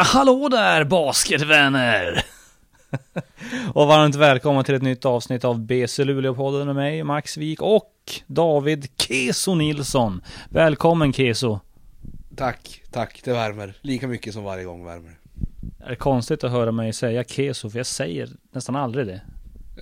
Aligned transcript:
Ja, 0.00 0.04
hallå 0.04 0.48
där 0.48 0.84
basketvänner! 0.84 2.24
och 3.74 3.86
varmt 3.86 4.14
välkomna 4.14 4.62
till 4.62 4.74
ett 4.74 4.82
nytt 4.82 5.04
avsnitt 5.04 5.44
av 5.44 5.60
BC 5.60 6.04
Luleå-podden 6.04 6.64
med 6.64 6.74
mig, 6.74 7.04
Max 7.04 7.36
Wik 7.36 7.62
och 7.62 7.92
David 8.26 8.88
Keso 8.96 9.54
Nilsson. 9.54 10.22
Välkommen 10.48 11.12
Keso! 11.12 11.60
Tack, 12.36 12.82
tack, 12.90 13.20
det 13.24 13.32
värmer. 13.32 13.74
Lika 13.80 14.08
mycket 14.08 14.34
som 14.34 14.44
varje 14.44 14.64
gång 14.64 14.84
värmer. 14.84 15.18
Är 15.80 15.90
det 15.90 15.96
konstigt 15.96 16.44
att 16.44 16.50
höra 16.50 16.72
mig 16.72 16.92
säga 16.92 17.24
Keso, 17.24 17.70
för 17.70 17.78
jag 17.78 17.86
säger 17.86 18.28
nästan 18.52 18.76
aldrig 18.76 19.06
det. 19.06 19.20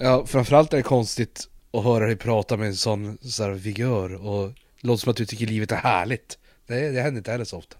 Ja, 0.01 0.27
framförallt 0.27 0.73
är 0.73 0.77
det 0.77 0.83
konstigt 0.83 1.49
att 1.73 1.85
höra 1.85 2.07
dig 2.07 2.17
prata 2.17 2.57
med 2.57 2.67
en 2.67 2.77
sån 2.77 3.19
så 3.21 3.43
här, 3.43 3.51
vigör 3.51 4.27
och 4.27 4.53
låter 4.81 5.01
som 5.01 5.11
att 5.11 5.17
du 5.17 5.27
tycker 5.27 5.47
livet 5.47 5.73
är 5.73 5.77
härligt. 5.77 6.39
Det, 6.67 6.91
det 6.91 7.01
händer 7.01 7.19
inte 7.19 7.31
heller 7.31 7.45
så 7.45 7.59
ofta. 7.59 7.77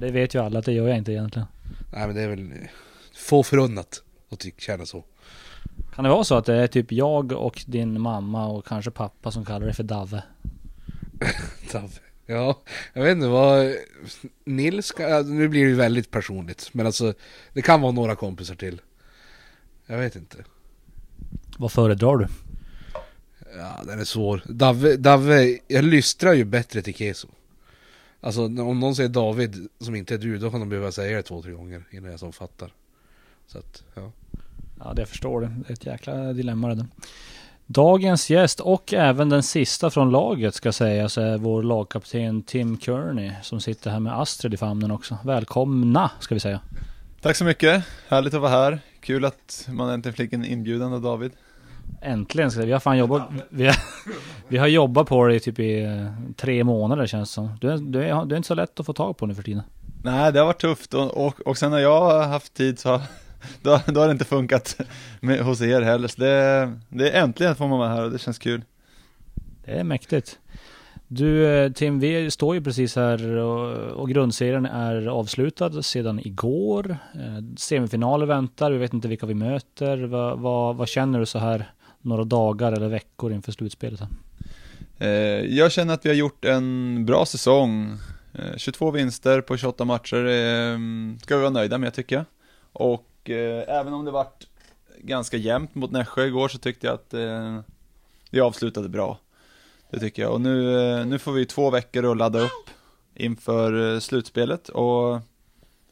Det 0.00 0.10
vet 0.10 0.34
ju 0.34 0.42
alla 0.42 0.58
att 0.58 0.64
det 0.64 0.72
gör 0.72 0.88
jag 0.88 0.96
inte 0.96 1.12
egentligen. 1.12 1.46
Nej 1.96 2.06
men 2.06 2.16
det 2.16 2.22
är 2.22 2.28
väl 2.28 2.68
få 3.14 3.42
förunnat 3.42 4.02
att 4.30 4.46
känna 4.56 4.86
så. 4.86 5.04
Kan 5.94 6.04
det 6.04 6.10
vara 6.10 6.24
så 6.24 6.34
att 6.34 6.44
det 6.44 6.54
är 6.54 6.66
typ 6.66 6.92
jag 6.92 7.32
och 7.32 7.64
din 7.66 8.00
mamma 8.00 8.46
och 8.46 8.66
kanske 8.66 8.90
pappa 8.90 9.30
som 9.30 9.44
kallar 9.44 9.66
det 9.66 9.74
för 9.74 9.82
Dave? 9.82 10.22
Dave. 11.72 11.88
Ja, 12.26 12.62
jag 12.92 13.02
vet 13.02 13.12
inte 13.12 13.26
vad... 13.26 13.74
Nils, 14.44 14.86
ska, 14.86 15.22
nu 15.22 15.48
blir 15.48 15.64
det 15.64 15.70
ju 15.70 15.74
väldigt 15.74 16.10
personligt. 16.10 16.68
Men 16.72 16.86
alltså, 16.86 17.14
det 17.52 17.62
kan 17.62 17.80
vara 17.80 17.92
några 17.92 18.16
kompisar 18.16 18.54
till. 18.54 18.80
Jag 19.86 19.98
vet 19.98 20.16
inte. 20.16 20.36
Vad 21.58 21.72
föredrar 21.72 22.16
du? 22.16 22.26
Ja, 23.58 23.82
den 23.84 24.00
är 24.00 24.04
svår. 24.04 24.42
Dave, 24.46 24.96
Dave 24.96 25.58
jag 25.68 25.84
lystrar 25.84 26.32
ju 26.32 26.44
bättre 26.44 26.82
till 26.82 26.94
Keso. 26.94 27.28
Alltså 28.26 28.44
om 28.44 28.80
någon 28.80 28.94
säger 28.94 29.08
David 29.08 29.68
som 29.78 29.94
inte 29.94 30.14
är 30.14 30.18
du, 30.18 30.38
då 30.38 30.50
kan 30.50 30.60
de 30.60 30.68
behöva 30.68 30.92
säga 30.92 31.16
det 31.16 31.22
två, 31.22 31.42
tre 31.42 31.52
gånger 31.52 31.82
innan 31.90 32.10
jag 32.10 32.20
som 32.20 32.32
fattar. 32.32 32.72
Så 33.46 33.58
att, 33.58 33.82
ja. 33.94 34.12
Ja, 34.78 34.92
det 34.94 35.02
jag 35.02 35.08
förstår 35.08 35.40
det. 35.40 35.46
Det 35.46 35.70
är 35.70 35.72
ett 35.72 35.86
jäkla 35.86 36.32
dilemma 36.32 36.68
det 36.68 36.74
där. 36.74 36.86
Dagens 37.66 38.30
gäst 38.30 38.60
och 38.60 38.94
även 38.94 39.28
den 39.28 39.42
sista 39.42 39.90
från 39.90 40.10
laget 40.10 40.54
ska 40.54 40.72
sägas 40.72 41.18
är 41.18 41.38
vår 41.38 41.62
lagkapten 41.62 42.42
Tim 42.42 42.80
Kearney 42.80 43.32
som 43.42 43.60
sitter 43.60 43.90
här 43.90 44.00
med 44.00 44.20
Astrid 44.20 44.54
i 44.54 44.56
famnen 44.56 44.90
också. 44.90 45.18
Välkomna 45.24 46.10
ska 46.20 46.34
vi 46.34 46.40
säga. 46.40 46.60
Tack 47.20 47.36
så 47.36 47.44
mycket, 47.44 47.84
härligt 48.08 48.34
att 48.34 48.40
vara 48.40 48.50
här. 48.50 48.78
Kul 49.00 49.24
att 49.24 49.68
man 49.72 49.90
äntligen 49.90 50.16
fick 50.16 50.32
en 50.32 50.44
inbjudan 50.44 50.92
av 50.92 51.02
David. 51.02 51.32
Äntligen 52.02 52.50
ska 52.50 52.62
vi, 52.62 52.72
har 52.72 52.80
fan 52.80 52.98
jobbat, 52.98 53.28
vi 53.48 53.66
har, 53.66 53.76
vi 54.48 54.58
har 54.58 54.66
jobbat 54.66 55.08
på 55.08 55.26
det 55.26 55.40
typ 55.40 55.58
i 55.58 55.84
eh, 55.84 56.34
tre 56.36 56.64
månader 56.64 57.06
känns 57.06 57.30
det 57.30 57.34
som. 57.34 57.50
Du 57.60 57.70
är, 57.70 57.76
du, 57.76 58.04
är, 58.04 58.24
du 58.24 58.34
är 58.34 58.36
inte 58.36 58.46
så 58.46 58.54
lätt 58.54 58.80
att 58.80 58.86
få 58.86 58.92
tag 58.92 59.16
på 59.16 59.26
nu 59.26 59.34
för 59.34 59.42
tiden. 59.42 59.62
Nej, 60.02 60.32
det 60.32 60.38
har 60.38 60.46
varit 60.46 60.60
tufft 60.60 60.94
och, 60.94 61.26
och, 61.26 61.40
och 61.40 61.58
sen 61.58 61.70
när 61.70 61.78
jag 61.78 62.00
har 62.00 62.26
haft 62.26 62.54
tid 62.54 62.78
så 62.78 63.00
då, 63.62 63.80
då 63.86 64.00
har 64.00 64.06
det 64.06 64.12
inte 64.12 64.24
funkat 64.24 64.80
med, 65.20 65.40
hos 65.40 65.60
er 65.60 65.82
heller. 65.82 66.08
Så 66.08 66.20
det, 66.20 66.72
det 66.88 67.10
är 67.10 67.22
äntligen 67.22 67.54
får 67.54 67.68
man 67.68 67.78
vara 67.78 67.88
här 67.88 68.04
och 68.04 68.10
det 68.10 68.18
känns 68.18 68.38
kul. 68.38 68.62
Det 69.64 69.72
är 69.72 69.84
mäktigt. 69.84 70.38
Du 71.08 71.46
eh, 71.46 71.72
Tim, 71.72 72.00
vi 72.00 72.30
står 72.30 72.54
ju 72.54 72.62
precis 72.62 72.96
här 72.96 73.36
och, 73.36 73.76
och 74.00 74.08
grundserien 74.08 74.66
är 74.66 75.06
avslutad 75.06 75.82
sedan 75.82 76.20
igår. 76.20 76.96
Eh, 77.14 77.56
semifinaler 77.56 78.26
väntar, 78.26 78.70
vi 78.70 78.78
vet 78.78 78.92
inte 78.92 79.08
vilka 79.08 79.26
vi 79.26 79.34
möter. 79.34 80.04
Vad, 80.04 80.38
vad, 80.38 80.76
vad 80.76 80.88
känner 80.88 81.18
du 81.18 81.26
så 81.26 81.38
här 81.38 81.70
några 82.06 82.24
dagar 82.24 82.72
eller 82.72 82.88
veckor 82.88 83.32
inför 83.32 83.52
slutspelet? 83.52 84.00
Eh, 84.98 85.08
jag 85.56 85.72
känner 85.72 85.94
att 85.94 86.04
vi 86.04 86.08
har 86.08 86.16
gjort 86.16 86.44
en 86.44 87.06
bra 87.06 87.26
säsong. 87.26 87.98
Eh, 88.34 88.56
22 88.56 88.90
vinster 88.90 89.40
på 89.40 89.56
28 89.56 89.84
matcher 89.84 90.26
eh, 90.26 90.78
ska 91.22 91.36
vi 91.36 91.40
vara 91.40 91.50
nöjda 91.50 91.78
med 91.78 91.94
tycker 91.94 92.16
jag. 92.16 92.24
Och 92.72 93.30
även 93.68 93.92
om 93.92 94.04
det 94.04 94.10
varit 94.10 94.46
ganska 94.98 95.36
jämnt 95.36 95.74
mot 95.74 95.90
Nässjö 95.90 96.24
igår 96.24 96.48
så 96.48 96.58
tyckte 96.58 96.86
jag 96.86 96.94
att 96.94 97.14
vi 98.30 98.40
avslutade 98.40 98.88
bra. 98.88 99.18
Det 99.90 99.98
tycker 99.98 100.22
jag. 100.22 100.32
Och 100.32 100.40
nu, 100.40 101.04
nu 101.04 101.18
får 101.18 101.32
vi 101.32 101.46
två 101.46 101.70
veckor 101.70 102.10
att 102.10 102.16
ladda 102.16 102.38
upp 102.38 102.70
inför 103.14 104.00
slutspelet 104.00 104.68
och 104.68 105.20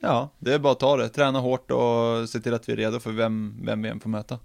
ja, 0.01 0.29
det 0.39 0.55
är 0.55 0.59
bara 0.59 0.73
att 0.73 0.81
ta 0.81 0.97
det. 0.97 1.09
Träna 1.09 1.41
hårt 1.41 1.71
och 1.71 2.29
se 2.29 2.41
till 2.41 2.55
att 2.55 2.69
vi 2.69 2.73
är 2.73 2.77
redo 2.77 3.01
för 3.01 3.13
vem, 3.13 3.61
vem 3.63 3.83
vi 3.83 3.89
än 3.89 4.01
får 4.01 4.11
möta. 4.11 4.39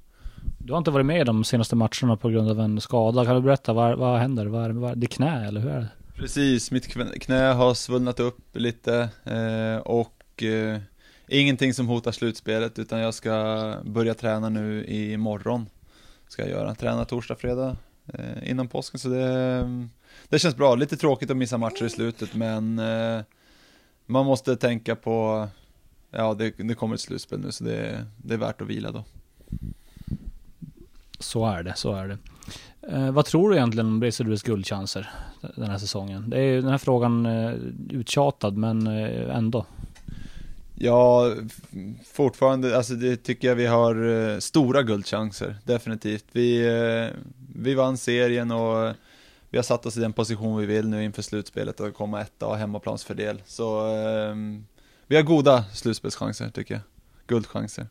Du 0.61 0.73
har 0.73 0.77
inte 0.77 0.91
varit 0.91 1.05
med 1.05 1.25
de 1.25 1.43
senaste 1.43 1.75
matcherna 1.75 2.17
på 2.17 2.29
grund 2.29 2.49
av 2.49 2.59
en 2.59 2.81
skada. 2.81 3.25
Kan 3.25 3.35
du 3.35 3.41
berätta, 3.41 3.73
vad, 3.73 3.97
vad 3.97 4.19
händer? 4.19 4.45
Vad, 4.45 4.71
vad, 4.71 4.97
det 4.97 5.05
är 5.05 5.09
knä 5.09 5.47
eller 5.47 5.61
hur 5.61 5.69
är 5.69 5.79
det? 5.79 5.89
Precis, 6.15 6.71
mitt 6.71 6.93
knä 7.21 7.53
har 7.53 7.73
svullnat 7.73 8.19
upp 8.19 8.55
lite 8.55 9.09
eh, 9.23 9.77
och 9.77 10.43
eh, 10.43 10.79
ingenting 11.27 11.73
som 11.73 11.87
hotar 11.87 12.11
slutspelet 12.11 12.79
utan 12.79 12.99
jag 12.99 13.13
ska 13.13 13.75
börja 13.83 14.13
träna 14.13 14.49
nu 14.49 14.85
imorgon. 14.85 15.69
Ska 16.27 16.41
jag 16.41 16.51
göra. 16.51 16.75
Träna 16.75 17.05
torsdag, 17.05 17.35
fredag, 17.35 17.77
eh, 18.13 18.51
innan 18.51 18.67
påsken 18.67 18.99
så 18.99 19.09
det, 19.09 19.89
det 20.29 20.39
känns 20.39 20.55
bra. 20.55 20.75
Lite 20.75 20.97
tråkigt 20.97 21.31
att 21.31 21.37
missa 21.37 21.57
matcher 21.57 21.85
i 21.85 21.89
slutet 21.89 22.35
men 22.35 22.79
eh, 22.79 23.21
man 24.05 24.25
måste 24.25 24.55
tänka 24.55 24.95
på, 24.95 25.47
ja 26.11 26.33
det, 26.33 26.53
det 26.57 26.73
kommer 26.73 26.95
ett 26.95 27.01
slutspel 27.01 27.39
nu 27.39 27.51
så 27.51 27.63
det, 27.63 28.05
det 28.17 28.33
är 28.33 28.37
värt 28.37 28.61
att 28.61 28.67
vila 28.67 28.91
då. 28.91 29.03
Så 31.19 31.45
är 31.45 31.63
det, 31.63 31.73
så 31.75 31.95
är 31.95 32.07
det. 32.07 32.17
Eh, 32.91 33.11
vad 33.11 33.25
tror 33.25 33.49
du 33.49 33.55
egentligen 33.55 33.87
om 33.87 33.99
Bracedurus 33.99 34.43
guldchanser 34.43 35.09
den 35.55 35.69
här 35.69 35.77
säsongen? 35.77 36.29
Det 36.29 36.37
är 36.37 36.41
ju 36.41 36.61
den 36.61 36.71
här 36.71 36.77
frågan 36.77 37.25
eh, 37.25 37.53
uttjatad 37.89 38.57
men 38.57 38.87
eh, 38.87 39.37
ändå. 39.37 39.65
Ja, 40.75 41.33
fortfarande, 42.13 42.77
alltså 42.77 42.93
det 42.93 43.15
tycker 43.17 43.47
jag 43.47 43.55
vi 43.55 43.65
har 43.65 44.07
eh, 44.07 44.37
stora 44.39 44.83
guldchanser, 44.83 45.55
definitivt. 45.63 46.25
Vi, 46.31 46.67
eh, 46.67 47.17
vi 47.55 47.73
vann 47.73 47.97
serien 47.97 48.51
och 48.51 48.93
vi 49.49 49.57
har 49.57 49.63
satt 49.63 49.85
oss 49.85 49.97
i 49.97 49.99
den 49.99 50.13
position 50.13 50.57
vi 50.57 50.65
vill 50.65 50.89
nu 50.89 51.03
inför 51.03 51.21
slutspelet 51.21 51.79
och 51.79 51.93
komma 51.93 52.21
etta 52.21 52.47
och 52.47 52.57
hemmaplansfördel. 52.57 53.41
Så 53.45 53.87
eh, 53.87 54.35
vi 55.07 55.15
har 55.15 55.23
goda 55.23 55.63
slutspelschanser 55.73 56.49
tycker 56.49 56.73
jag, 56.73 56.83
guldchanser. 57.27 57.87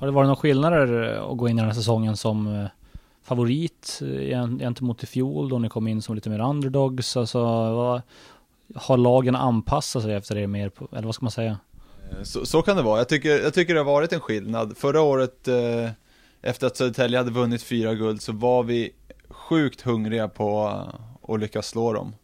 Har 0.00 0.06
det 0.06 0.12
varit 0.12 0.26
några 0.26 0.36
skillnader 0.36 1.14
eh, 1.14 1.22
att 1.22 1.36
gå 1.36 1.48
in 1.48 1.58
i 1.58 1.60
den 1.60 1.68
här 1.68 1.74
säsongen 1.74 2.16
som 2.16 2.46
eh, 2.46 2.66
favorit 3.22 4.00
eh, 4.02 4.58
gentemot 4.58 5.02
i 5.02 5.06
fjol 5.06 5.48
då 5.48 5.58
ni 5.58 5.68
kom 5.68 5.88
in 5.88 6.02
som 6.02 6.14
lite 6.14 6.30
mer 6.30 6.40
underdogs? 6.40 7.16
Alltså, 7.16 7.42
vad, 7.74 8.02
har 8.74 8.96
lagen 8.96 9.36
anpassat 9.36 10.02
sig 10.02 10.14
efter 10.14 10.34
det 10.34 10.46
mer, 10.46 10.68
på, 10.68 10.88
eller 10.92 11.06
vad 11.06 11.14
ska 11.14 11.24
man 11.24 11.30
säga? 11.30 11.58
Så, 12.22 12.46
så, 12.46 12.62
kan 12.62 12.76
det 12.76 12.82
vara. 12.82 12.98
Jag 12.98 13.08
tycker, 13.08 13.42
jag 13.42 13.54
tycker 13.54 13.74
det 13.74 13.80
har 13.80 13.84
varit 13.84 14.12
en 14.12 14.20
skillnad. 14.20 14.76
Förra 14.76 15.00
året, 15.00 15.48
eh, 15.48 15.90
efter 16.42 16.66
att 16.66 16.76
Södertälje 16.76 17.18
hade 17.18 17.30
vunnit 17.30 17.62
fyra 17.62 17.94
guld, 17.94 18.22
så 18.22 18.32
var 18.32 18.62
vi 18.62 18.90
sjukt 19.28 19.80
hungriga 19.80 20.28
på 20.28 20.68
att 21.28 21.40
lyckas 21.40 21.68
slå 21.68 21.92
dem. 21.92 22.14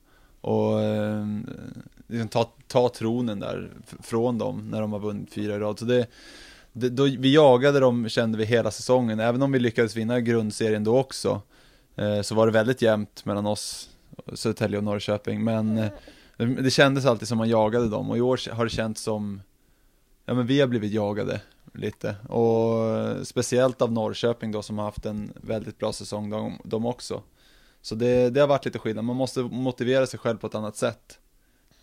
Och 0.40 0.80
eh, 0.80 1.26
liksom 2.06 2.28
ta, 2.28 2.50
ta 2.68 2.88
tronen 2.88 3.40
där 3.40 3.70
från 4.02 4.38
dem 4.38 4.70
när 4.70 4.80
de 4.80 4.92
har 4.92 5.00
vunnit 5.00 5.32
fyra 5.32 5.54
i 5.54 5.58
rad. 5.58 5.78
Så 5.78 5.84
det, 5.84 6.06
det, 6.76 6.88
då, 6.88 7.04
vi 7.04 7.34
jagade 7.34 7.80
dem, 7.80 8.08
kände 8.08 8.38
vi, 8.38 8.44
hela 8.44 8.70
säsongen. 8.70 9.20
Även 9.20 9.42
om 9.42 9.52
vi 9.52 9.58
lyckades 9.58 9.96
vinna 9.96 10.20
grundserien 10.20 10.84
då 10.84 10.98
också, 10.98 11.42
eh, 11.96 12.20
så 12.20 12.34
var 12.34 12.46
det 12.46 12.52
väldigt 12.52 12.82
jämnt 12.82 13.24
mellan 13.24 13.46
oss, 13.46 13.90
Södertälje 14.34 14.78
och 14.78 14.84
Norrköping. 14.84 15.44
Men 15.44 15.78
eh, 15.78 15.90
det 16.36 16.70
kändes 16.70 17.06
alltid 17.06 17.28
som 17.28 17.38
man 17.38 17.48
jagade 17.48 17.88
dem 17.88 18.10
och 18.10 18.16
i 18.16 18.20
år 18.20 18.52
har 18.52 18.64
det 18.64 18.70
känts 18.70 19.02
som 19.02 19.42
ja 20.24 20.34
men 20.34 20.46
vi 20.46 20.60
har 20.60 20.66
blivit 20.66 20.92
jagade 20.92 21.40
lite 21.74 22.16
och 22.28 22.84
eh, 22.84 23.22
speciellt 23.22 23.82
av 23.82 23.92
Norrköping 23.92 24.52
då 24.52 24.62
som 24.62 24.78
har 24.78 24.84
haft 24.84 25.06
en 25.06 25.32
väldigt 25.34 25.78
bra 25.78 25.92
säsong 25.92 26.30
de, 26.30 26.60
de 26.64 26.86
också. 26.86 27.22
Så 27.82 27.94
det, 27.94 28.30
det 28.30 28.40
har 28.40 28.48
varit 28.48 28.64
lite 28.64 28.78
skillnad, 28.78 29.04
man 29.04 29.16
måste 29.16 29.42
motivera 29.42 30.06
sig 30.06 30.18
själv 30.18 30.38
på 30.38 30.46
ett 30.46 30.54
annat 30.54 30.76
sätt, 30.76 31.18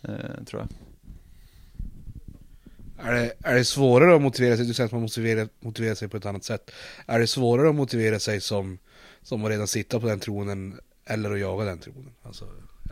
eh, 0.02 0.44
tror 0.46 0.62
jag. 0.62 0.68
Är 2.98 3.14
det, 3.14 3.32
är 3.42 3.54
det 3.54 3.64
svårare 3.64 4.16
att 4.16 4.22
motivera 4.22 4.56
sig, 4.56 4.66
du 4.66 4.74
säger 4.74 4.86
att 4.86 4.92
man 4.92 5.02
måste 5.02 5.20
motivera, 5.20 5.48
motivera 5.60 5.94
sig 5.94 6.08
på 6.08 6.16
ett 6.16 6.26
annat 6.26 6.44
sätt. 6.44 6.70
Är 7.06 7.18
det 7.18 7.26
svårare 7.26 7.68
att 7.68 7.74
motivera 7.74 8.18
sig 8.18 8.40
som, 8.40 8.78
som 9.22 9.44
att 9.44 9.50
redan 9.50 9.66
sitta 9.66 10.00
på 10.00 10.06
den 10.06 10.20
tronen 10.20 10.80
eller 11.06 11.30
att 11.30 11.40
jaga 11.40 11.64
den 11.64 11.78
tronen? 11.78 12.10
Alltså... 12.22 12.44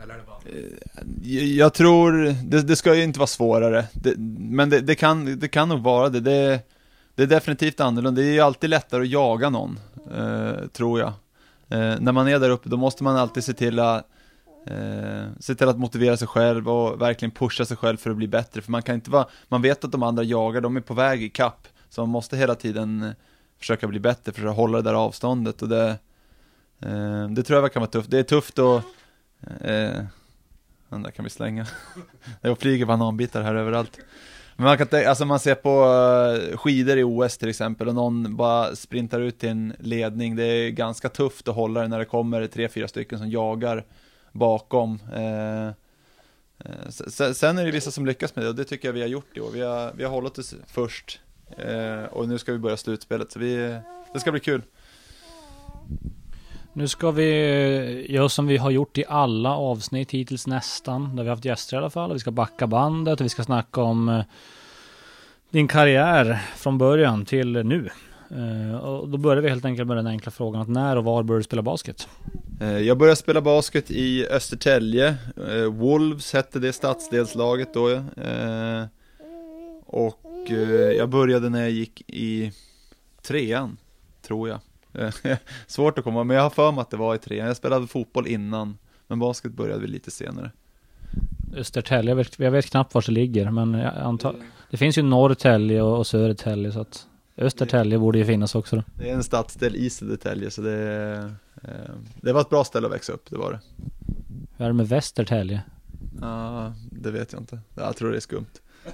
Eller 0.03 0.13
är 0.13 0.17
det 0.17 0.23
bara... 0.25 0.39
Eh, 0.45 1.57
jag 1.57 1.73
tror, 1.73 2.35
det, 2.43 2.61
det 2.61 2.75
ska 2.75 2.95
ju 2.95 3.03
inte 3.03 3.19
vara 3.19 3.27
svårare, 3.27 3.85
det, 3.93 4.13
men 4.39 4.69
det, 4.69 4.81
det, 4.81 4.95
kan, 4.95 5.39
det 5.39 5.47
kan 5.47 5.69
nog 5.69 5.83
vara 5.83 6.09
det. 6.09 6.19
det. 6.19 6.59
Det 7.15 7.23
är 7.23 7.27
definitivt 7.27 7.79
annorlunda, 7.79 8.21
det 8.21 8.27
är 8.27 8.33
ju 8.33 8.39
alltid 8.39 8.69
lättare 8.69 9.01
att 9.01 9.09
jaga 9.09 9.49
någon, 9.49 9.79
eh, 10.15 10.67
tror 10.67 10.99
jag. 10.99 11.13
Eh, 11.69 11.99
när 11.99 12.11
man 12.11 12.27
är 12.27 12.39
där 12.39 12.49
uppe, 12.49 12.69
då 12.69 12.77
måste 12.77 13.03
man 13.03 13.15
alltid 13.15 13.43
se 13.43 13.53
till 13.53 13.79
att 13.79 14.07
eh, 14.65 15.25
se 15.39 15.55
till 15.55 15.69
att 15.69 15.79
motivera 15.79 16.17
sig 16.17 16.27
själv 16.27 16.69
och 16.69 17.01
verkligen 17.01 17.31
pusha 17.31 17.65
sig 17.65 17.77
själv 17.77 17.97
för 17.97 18.09
att 18.09 18.17
bli 18.17 18.27
bättre, 18.27 18.61
för 18.61 18.71
man 18.71 18.81
kan 18.81 18.95
inte 18.95 19.09
vara, 19.09 19.27
man 19.47 19.61
vet 19.61 19.83
att 19.83 19.91
de 19.91 20.03
andra 20.03 20.23
jagar, 20.23 20.61
de 20.61 20.77
är 20.77 20.81
på 20.81 20.93
väg 20.93 21.23
i 21.23 21.29
kapp 21.29 21.67
så 21.89 22.01
man 22.01 22.09
måste 22.09 22.37
hela 22.37 22.55
tiden 22.55 23.03
eh, 23.03 23.11
försöka 23.59 23.87
bli 23.87 23.99
bättre 23.99 24.31
för 24.31 24.47
att 24.47 24.55
hålla 24.55 24.77
det 24.77 24.89
där 24.89 24.93
avståndet 24.93 25.61
och 25.61 25.69
det, 25.69 25.97
eh, 26.79 27.29
det 27.29 27.43
tror 27.43 27.61
jag 27.61 27.73
kan 27.73 27.79
vara 27.81 27.91
tufft. 27.91 28.11
Det 28.11 28.19
är 28.19 28.23
tufft 28.23 28.59
att 28.59 28.83
Eh, 29.47 30.03
den 30.89 31.03
där 31.03 31.11
kan 31.11 31.23
vi 31.25 31.29
slänga. 31.29 31.65
Det 32.41 32.55
flyger 32.55 32.85
bananbitar 32.85 33.41
här 33.41 33.55
överallt. 33.55 33.99
Men 34.55 34.65
man 34.65 34.77
kan 34.77 34.87
tänka, 34.87 35.09
alltså 35.09 35.25
man 35.25 35.39
ser 35.39 35.55
på 35.55 35.69
eh, 36.51 36.57
skidor 36.57 36.97
i 36.97 37.03
OS 37.03 37.37
till 37.37 37.49
exempel 37.49 37.87
och 37.87 37.95
någon 37.95 38.35
bara 38.35 38.75
sprintar 38.75 39.19
ut 39.19 39.39
till 39.39 39.49
en 39.49 39.73
ledning. 39.79 40.35
Det 40.35 40.43
är 40.43 40.69
ganska 40.69 41.09
tufft 41.09 41.47
att 41.47 41.55
hålla 41.55 41.81
det 41.81 41.87
när 41.87 41.99
det 41.99 42.05
kommer 42.05 42.47
tre, 42.47 42.69
fyra 42.69 42.87
stycken 42.87 43.19
som 43.19 43.29
jagar 43.29 43.85
bakom. 44.33 44.99
Eh, 45.13 45.67
eh 45.67 46.89
sen 47.33 47.57
är 47.57 47.65
det 47.65 47.71
vissa 47.71 47.91
som 47.91 48.05
lyckas 48.05 48.35
med 48.35 48.45
det 48.45 48.49
och 48.49 48.55
det 48.55 48.63
tycker 48.63 48.87
jag 48.87 48.93
vi 48.93 49.01
har 49.01 49.07
gjort 49.07 49.37
i 49.37 49.39
år. 49.39 49.51
Vi 49.51 49.61
har, 49.61 49.91
vi 49.95 50.03
har 50.03 50.11
hållit 50.11 50.37
oss 50.37 50.55
först 50.67 51.19
eh, 51.57 52.03
och 52.03 52.27
nu 52.27 52.37
ska 52.37 52.51
vi 52.51 52.57
börja 52.57 52.77
slutspelet 52.77 53.31
så 53.31 53.39
vi, 53.39 53.79
det 54.13 54.19
ska 54.19 54.31
bli 54.31 54.39
kul. 54.39 54.61
Nu 56.73 56.87
ska 56.87 57.11
vi 57.11 57.29
eh, 58.07 58.11
göra 58.11 58.29
som 58.29 58.47
vi 58.47 58.57
har 58.57 58.71
gjort 58.71 58.97
i 58.97 59.05
alla 59.07 59.55
avsnitt 59.55 60.11
hittills 60.11 60.47
nästan. 60.47 61.15
Där 61.15 61.23
vi 61.23 61.29
har 61.29 61.35
haft 61.35 61.45
gäster 61.45 61.77
i 61.77 61.79
alla 61.79 61.89
fall. 61.89 62.13
Vi 62.13 62.19
ska 62.19 62.31
backa 62.31 62.67
bandet 62.67 63.19
och 63.19 63.25
vi 63.25 63.29
ska 63.29 63.43
snacka 63.43 63.81
om 63.81 64.09
eh, 64.09 64.23
din 65.49 65.67
karriär 65.67 66.41
från 66.55 66.77
början 66.77 67.25
till 67.25 67.65
nu. 67.65 67.89
Och 68.81 69.09
då 69.09 69.17
börjar 69.17 69.41
vi 69.41 69.49
helt 69.49 69.65
enkelt 69.65 69.87
med 69.87 69.97
den 69.97 70.07
enkla 70.07 70.31
frågan 70.31 70.61
att 70.61 70.67
när 70.67 70.95
och 70.95 71.03
var 71.03 71.23
började 71.23 71.39
du 71.39 71.43
spela 71.43 71.61
basket? 71.61 72.07
Jag 72.59 72.97
började 72.97 73.15
spela 73.15 73.41
basket 73.41 73.91
i 73.91 74.27
Östertälje, 74.27 75.15
Wolves 75.71 76.33
hette 76.33 76.59
det 76.59 76.73
stadsdelslaget 76.73 77.73
då. 77.73 78.03
Och 79.85 80.49
jag 80.97 81.09
började 81.09 81.49
när 81.49 81.61
jag 81.61 81.71
gick 81.71 82.03
i 82.07 82.51
trean, 83.21 83.77
tror 84.21 84.49
jag. 84.49 84.59
Svårt 85.67 85.97
att 85.97 86.03
komma, 86.03 86.23
men 86.23 86.35
jag 86.35 86.43
har 86.43 86.49
för 86.49 86.71
mig 86.71 86.81
att 86.81 86.89
det 86.89 86.97
var 86.97 87.15
i 87.15 87.17
trean. 87.17 87.47
Jag 87.47 87.57
spelade 87.57 87.87
fotboll 87.87 88.27
innan, 88.27 88.77
men 89.07 89.19
basket 89.19 89.51
började 89.51 89.81
vi 89.81 89.87
lite 89.87 90.11
senare. 90.11 90.51
Östertälje, 91.55 92.11
jag 92.11 92.15
vet, 92.15 92.39
jag 92.39 92.51
vet 92.51 92.65
knappt 92.65 92.93
var 92.93 93.03
det 93.05 93.11
ligger, 93.11 93.51
men 93.51 93.73
jag 93.73 93.97
antar, 93.97 94.35
det 94.69 94.77
finns 94.77 94.97
ju 94.97 95.01
Norrtälje 95.01 95.81
och, 95.81 95.97
och 95.97 96.07
Södertälje, 96.07 96.71
så 96.71 96.81
att 96.81 97.07
Östertälje 97.37 97.99
borde 97.99 98.17
ju 98.17 98.25
finnas 98.25 98.55
också 98.55 98.75
då. 98.75 98.83
Det 98.95 99.09
är 99.09 99.13
en 99.13 99.23
stadsdel 99.23 99.75
i 99.75 99.89
Södertälje, 99.89 100.51
så 100.51 100.61
det, 100.61 101.13
eh, 101.13 101.31
det 102.21 102.33
var 102.33 102.41
ett 102.41 102.49
bra 102.49 102.63
ställe 102.63 102.87
att 102.87 102.93
växa 102.93 103.13
upp, 103.13 103.29
det 103.29 103.37
var 103.37 103.51
det. 103.51 103.59
Hur 104.57 104.65
är 104.65 104.69
det 104.69 104.73
med 104.73 104.87
Västertälje? 104.87 105.61
Ja, 106.21 106.65
uh, 106.67 106.73
det 106.91 107.11
vet 107.11 107.33
jag 107.33 107.41
inte. 107.41 107.59
Jag 107.75 107.95
tror 107.95 108.11
det 108.11 108.17
är 108.17 108.21
skumt. 108.21 108.45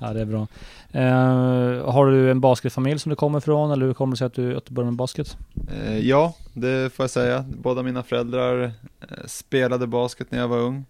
Ja, 0.00 0.12
det 0.12 0.20
är 0.20 0.24
bra. 0.24 0.46
Uh, 0.94 1.90
har 1.90 2.06
du 2.06 2.30
en 2.30 2.40
basketfamilj 2.40 2.98
som 2.98 3.10
du 3.10 3.16
kommer 3.16 3.38
ifrån 3.38 3.70
eller 3.70 3.86
hur 3.86 3.94
kommer 3.94 4.12
det 4.12 4.16
sig 4.16 4.26
att 4.26 4.34
du, 4.34 4.56
att 4.56 4.64
du 4.64 4.74
började 4.74 4.90
med 4.90 4.96
basket? 4.96 5.36
Uh, 5.72 5.98
ja, 5.98 6.34
det 6.54 6.92
får 6.92 7.02
jag 7.02 7.10
säga. 7.10 7.44
Båda 7.62 7.82
mina 7.82 8.02
föräldrar 8.02 8.72
spelade 9.26 9.86
basket 9.86 10.30
när 10.30 10.38
jag 10.38 10.48
var 10.48 10.58
ung. 10.58 10.84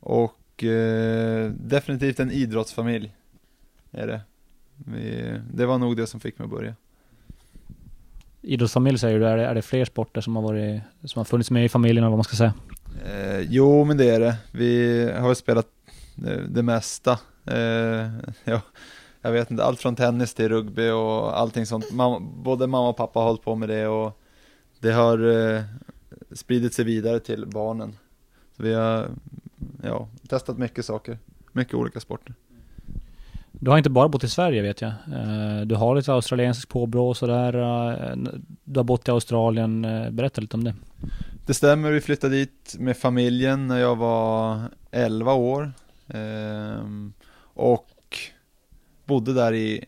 och 0.00 0.64
definitivt 1.50 2.20
en 2.20 2.30
idrottsfamilj 2.30 3.14
är 3.90 4.06
det. 4.06 4.20
Vi, 4.86 5.40
det 5.52 5.66
var 5.66 5.78
nog 5.78 5.96
det 5.96 6.06
som 6.06 6.20
fick 6.20 6.38
mig 6.38 6.44
att 6.44 6.50
börja. 6.50 6.74
Idrottsfamilj 8.42 8.98
säger 8.98 9.18
du, 9.18 9.26
är 9.26 9.36
det, 9.36 9.46
är 9.46 9.54
det 9.54 9.62
fler 9.62 9.84
sporter 9.84 10.20
som 10.20 10.36
har, 10.36 10.42
varit, 10.42 10.82
som 11.04 11.20
har 11.20 11.24
funnits 11.24 11.50
med 11.50 11.64
i 11.64 11.68
familjen 11.68 12.04
eller 12.04 12.10
vad 12.10 12.18
man 12.18 12.24
ska 12.24 12.36
säga? 12.36 12.54
Eh, 13.04 13.40
jo, 13.40 13.84
men 13.84 13.96
det 13.96 14.10
är 14.10 14.20
det. 14.20 14.36
Vi 14.52 15.10
har 15.12 15.34
spelat 15.34 15.66
det, 16.14 16.46
det 16.48 16.62
mesta. 16.62 17.18
Eh, 17.44 18.08
ja, 18.44 18.60
jag 19.22 19.32
vet 19.32 19.50
inte, 19.50 19.64
allt 19.64 19.80
från 19.80 19.96
tennis 19.96 20.34
till 20.34 20.48
rugby 20.48 20.90
och 20.90 21.38
allting 21.38 21.66
sånt. 21.66 21.92
Mamma, 21.92 22.20
både 22.20 22.66
mamma 22.66 22.88
och 22.88 22.96
pappa 22.96 23.18
har 23.18 23.26
hållit 23.26 23.42
på 23.42 23.54
med 23.54 23.68
det 23.68 23.86
och 23.86 24.20
det 24.80 24.92
har 24.92 25.30
eh, 25.30 25.62
spridit 26.32 26.74
sig 26.74 26.84
vidare 26.84 27.20
till 27.20 27.46
barnen. 27.46 27.96
Så 28.56 28.62
vi 28.62 28.74
har 28.74 29.08
ja, 29.82 30.08
testat 30.28 30.58
mycket 30.58 30.84
saker, 30.84 31.18
mycket 31.52 31.74
olika 31.74 32.00
sporter. 32.00 32.34
Du 33.62 33.70
har 33.70 33.78
inte 33.78 33.90
bara 33.90 34.08
bott 34.08 34.24
i 34.24 34.28
Sverige 34.28 34.62
vet 34.62 34.80
jag. 34.80 34.90
Eh, 34.90 35.60
du 35.60 35.74
har 35.74 35.96
lite 35.96 36.12
australiensiskt 36.12 36.70
påbrå 36.70 37.08
och 37.08 37.16
sådär. 37.16 37.54
Eh, 37.54 38.16
du 38.64 38.78
har 38.78 38.84
bott 38.84 39.08
i 39.08 39.10
Australien. 39.10 39.84
Eh, 39.84 40.10
berätta 40.10 40.40
lite 40.40 40.56
om 40.56 40.64
det. 40.64 40.74
Det 41.46 41.54
stämmer, 41.54 41.90
vi 41.90 42.00
flyttade 42.00 42.36
dit 42.36 42.76
med 42.78 42.96
familjen 42.96 43.66
när 43.66 43.78
jag 43.78 43.96
var 43.96 44.60
11 44.90 45.32
år. 45.32 45.72
Ehm, 46.08 47.12
och 47.54 48.18
bodde 49.04 49.34
där 49.34 49.54
i 49.54 49.84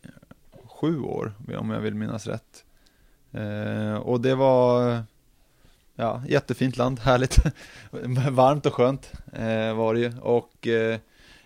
sju 0.64 1.00
år, 1.00 1.32
om 1.58 1.70
jag 1.70 1.80
vill 1.80 1.94
minnas 1.94 2.26
rätt. 2.26 2.64
Ehm, 3.32 3.96
och 3.96 4.20
det 4.20 4.34
var 4.34 5.02
ja, 5.94 6.22
jättefint 6.28 6.76
land, 6.76 7.00
härligt, 7.00 7.38
varmt 8.30 8.66
och 8.66 8.74
skönt 8.74 9.12
var 9.76 9.94
det 9.94 10.00
ju. 10.00 10.12
Och 10.18 10.68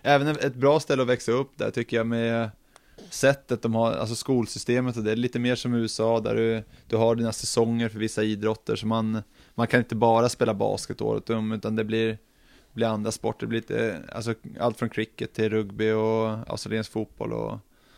även 0.01 0.27
ett 0.27 0.55
bra 0.55 0.79
ställe 0.79 1.01
att 1.01 1.07
växa 1.07 1.31
upp 1.31 1.51
där 1.55 1.71
tycker 1.71 1.97
jag 1.97 2.07
med 2.07 2.49
sättet 3.09 3.61
de 3.61 3.75
har, 3.75 3.91
alltså 3.93 4.15
skolsystemet 4.15 4.97
och 4.97 5.03
det 5.03 5.11
är 5.11 5.15
lite 5.15 5.39
mer 5.39 5.55
som 5.55 5.73
USA 5.73 6.19
där 6.19 6.35
du, 6.35 6.63
du 6.87 6.97
har 6.97 7.15
dina 7.15 7.31
säsonger 7.31 7.89
för 7.89 7.99
vissa 7.99 8.23
idrotter 8.23 8.75
så 8.75 8.87
man, 8.87 9.21
man 9.55 9.67
kan 9.67 9.79
inte 9.79 9.95
bara 9.95 10.29
spela 10.29 10.53
basket 10.53 11.01
året 11.01 11.29
om 11.29 11.51
utan 11.51 11.75
det 11.75 11.83
blir 11.83 12.17
blir 12.73 12.87
andra 12.87 13.11
sporter, 13.11 13.45
det 13.45 13.49
blir 13.49 13.59
lite, 13.59 14.01
alltså 14.11 14.33
allt 14.59 14.79
från 14.79 14.89
cricket 14.89 15.33
till 15.33 15.49
rugby 15.49 15.91
och 15.91 16.51
australiensk 16.51 16.91
fotboll 16.91 17.33
och 17.33 17.57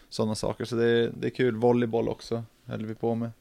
sådana 0.09 0.36
saker. 0.36 0.65
Så 0.65 0.75
det, 0.75 1.09
det 1.09 1.27
är 1.27 1.31
kul, 1.31 1.56
volleyboll 1.56 2.09
också 2.09 2.44
höll 2.65 2.86
vi 2.86 2.95
på 2.95 3.15
med. 3.15 3.31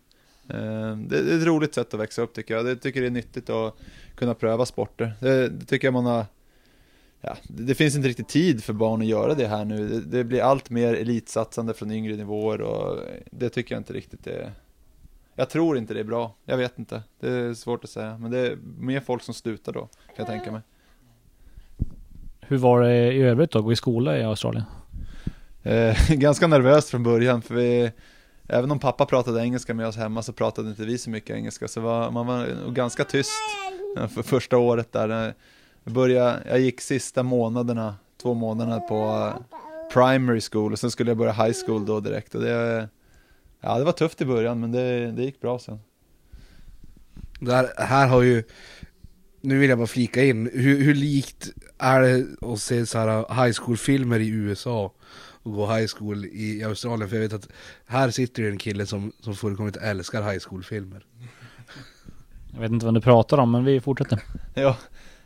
Eh, 0.48 0.96
det, 0.96 1.22
det 1.22 1.32
är 1.32 1.38
ett 1.38 1.46
roligt 1.46 1.74
sätt 1.74 1.94
att 1.94 2.00
växa 2.00 2.22
upp 2.22 2.34
tycker 2.34 2.54
jag. 2.54 2.64
Det 2.64 2.76
tycker 2.76 3.00
det 3.00 3.06
är 3.06 3.10
nyttigt 3.10 3.50
att 3.50 3.76
kunna 4.14 4.34
pröva 4.34 4.66
sporter. 4.66 5.12
Det, 5.20 5.48
det 5.48 5.66
tycker 5.66 5.86
jag 5.86 5.92
man 5.92 6.06
har 6.06 6.24
Ja, 7.20 7.36
det 7.42 7.74
finns 7.74 7.96
inte 7.96 8.08
riktigt 8.08 8.28
tid 8.28 8.64
för 8.64 8.72
barn 8.72 9.00
att 9.00 9.06
göra 9.06 9.34
det 9.34 9.46
här 9.46 9.64
nu. 9.64 9.88
Det, 9.88 10.00
det, 10.00 10.24
blir 10.24 10.42
allt 10.42 10.70
mer 10.70 10.94
elitsatsande 10.94 11.74
från 11.74 11.90
yngre 11.90 12.16
nivåer 12.16 12.60
och 12.60 12.98
det 13.30 13.48
tycker 13.48 13.74
jag 13.74 13.80
inte 13.80 13.92
riktigt 13.92 14.26
är... 14.26 14.52
Jag 15.34 15.50
tror 15.50 15.78
inte 15.78 15.94
det 15.94 16.00
är 16.00 16.04
bra. 16.04 16.34
Jag 16.44 16.56
vet 16.56 16.78
inte. 16.78 17.02
Det 17.20 17.28
är 17.28 17.54
svårt 17.54 17.84
att 17.84 17.90
säga. 17.90 18.18
Men 18.18 18.30
det 18.30 18.38
är 18.38 18.58
mer 18.78 19.00
folk 19.00 19.22
som 19.22 19.34
slutar 19.34 19.72
då, 19.72 19.80
kan 19.80 20.14
jag 20.16 20.26
tänka 20.26 20.52
mig. 20.52 20.60
Hur 22.40 22.58
var 22.58 22.82
det 22.82 23.12
i 23.12 23.22
övrigt 23.22 23.50
då, 23.50 23.58
att 23.58 23.64
gå 23.64 23.72
i 23.72 23.76
skola 23.76 24.18
i 24.18 24.22
Australien? 24.22 24.64
Eh, 25.62 25.96
ganska 26.10 26.46
nervöst 26.46 26.90
från 26.90 27.02
början, 27.02 27.42
för 27.42 27.54
vi, 27.54 27.90
även 28.46 28.70
om 28.70 28.78
pappa 28.78 29.06
pratade 29.06 29.40
engelska 29.40 29.74
med 29.74 29.86
oss 29.86 29.96
hemma 29.96 30.22
så 30.22 30.32
pratade 30.32 30.68
inte 30.68 30.84
vi 30.84 30.98
så 30.98 31.10
mycket 31.10 31.36
engelska, 31.36 31.68
så 31.68 31.80
var, 31.80 32.10
man 32.10 32.26
var 32.26 32.70
ganska 32.72 33.04
tyst 33.04 33.30
för 34.14 34.22
första 34.22 34.58
året 34.58 34.92
där. 34.92 35.34
Jag, 35.84 35.92
började, 35.92 36.42
jag 36.48 36.60
gick 36.60 36.80
sista 36.80 37.22
månaderna, 37.22 37.96
två 38.22 38.34
månaderna 38.34 38.80
på 38.80 39.32
primary 39.92 40.40
school 40.40 40.72
och 40.72 40.78
sen 40.78 40.90
skulle 40.90 41.10
jag 41.10 41.18
börja 41.18 41.32
high 41.32 41.56
school 41.66 41.86
då 41.86 42.00
direkt. 42.00 42.34
Och 42.34 42.40
det, 42.40 42.88
ja, 43.60 43.78
det 43.78 43.84
var 43.84 43.92
tufft 43.92 44.20
i 44.20 44.24
början, 44.24 44.60
men 44.60 44.72
det, 44.72 45.12
det 45.12 45.22
gick 45.22 45.40
bra 45.40 45.58
sen. 45.58 45.78
Det 47.40 47.52
här, 47.54 47.70
här 47.76 48.08
har 48.08 48.22
ju 48.22 48.44
nu 49.40 49.58
vill 49.58 49.70
jag 49.70 49.78
bara 49.78 49.86
flika 49.86 50.24
in, 50.24 50.50
hur, 50.52 50.82
hur 50.82 50.94
likt 50.94 51.52
är 51.78 52.00
det 52.00 52.26
att 52.52 52.60
se 52.60 52.86
så 52.86 52.98
här 52.98 53.44
high 53.44 53.58
school-filmer 53.60 54.20
i 54.20 54.28
USA 54.28 54.92
och 55.42 55.52
gå 55.52 55.74
high 55.74 55.86
school 55.96 56.24
i 56.24 56.64
Australien? 56.64 57.08
För 57.08 57.16
jag 57.16 57.22
vet 57.22 57.32
att 57.32 57.48
här 57.86 58.10
sitter 58.10 58.42
ju 58.42 58.50
en 58.50 58.58
kille 58.58 58.86
som, 58.86 59.12
som 59.20 59.34
fullkomligt 59.34 59.76
älskar 59.76 60.32
high 60.32 60.44
school-filmer. 60.48 61.06
Jag 62.52 62.60
vet 62.60 62.70
inte 62.70 62.86
vad 62.86 62.94
du 62.94 63.00
pratar 63.00 63.38
om, 63.38 63.50
men 63.50 63.64
vi 63.64 63.80
fortsätter. 63.80 64.22
ja 64.54 64.76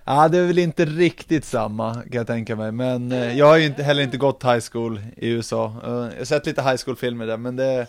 ja, 0.04 0.28
det 0.28 0.38
är 0.38 0.46
väl 0.46 0.58
inte 0.58 0.84
riktigt 0.84 1.44
samma 1.44 1.94
kan 1.94 2.12
jag 2.12 2.26
tänka 2.26 2.56
mig, 2.56 2.72
men 2.72 3.12
eh, 3.12 3.38
jag 3.38 3.46
har 3.46 3.56
ju 3.56 3.66
inte, 3.66 3.82
heller 3.82 4.02
inte 4.02 4.16
gått 4.16 4.44
high 4.44 4.64
school 4.72 5.00
i 5.16 5.28
USA. 5.28 5.66
Eh, 5.84 5.90
jag 5.90 6.18
har 6.18 6.24
sett 6.24 6.46
lite 6.46 6.62
high 6.62 6.76
school-filmer 6.84 7.26
där, 7.26 7.36
men 7.36 7.56
det, 7.56 7.86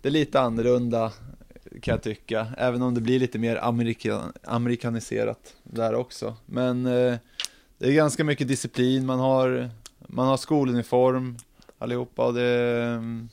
det 0.00 0.08
är 0.08 0.12
lite 0.12 0.40
annorlunda 0.40 1.12
kan 1.80 1.92
jag 1.92 2.02
tycka, 2.02 2.46
även 2.58 2.82
om 2.82 2.94
det 2.94 3.00
blir 3.00 3.20
lite 3.20 3.38
mer 3.38 3.56
amerikan 3.56 4.32
amerikaniserat 4.44 5.54
där 5.62 5.94
också. 5.94 6.36
Men 6.46 6.86
eh, 6.86 7.14
det 7.78 7.86
är 7.86 7.92
ganska 7.92 8.24
mycket 8.24 8.48
disciplin, 8.48 9.06
man 9.06 9.18
har, 9.18 9.70
man 9.98 10.28
har 10.28 10.36
skoluniform 10.36 11.36
allihopa 11.78 12.26
och 12.26 12.34
det, 12.34 12.82
mm, 12.84 13.28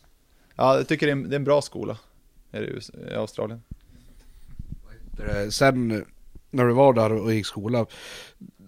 ja 0.55 0.77
jag 0.77 0.87
tycker 0.87 1.05
det 1.05 1.11
är 1.11 1.15
en, 1.15 1.29
det 1.29 1.35
är 1.35 1.39
en 1.39 1.43
bra 1.43 1.61
skola 1.61 1.97
i 3.11 3.13
Australien. 3.15 3.61
Sen 5.49 6.05
när 6.53 6.65
du 6.65 6.73
var 6.73 6.93
där 6.93 7.13
och 7.13 7.33
gick 7.33 7.45
skola, 7.45 7.85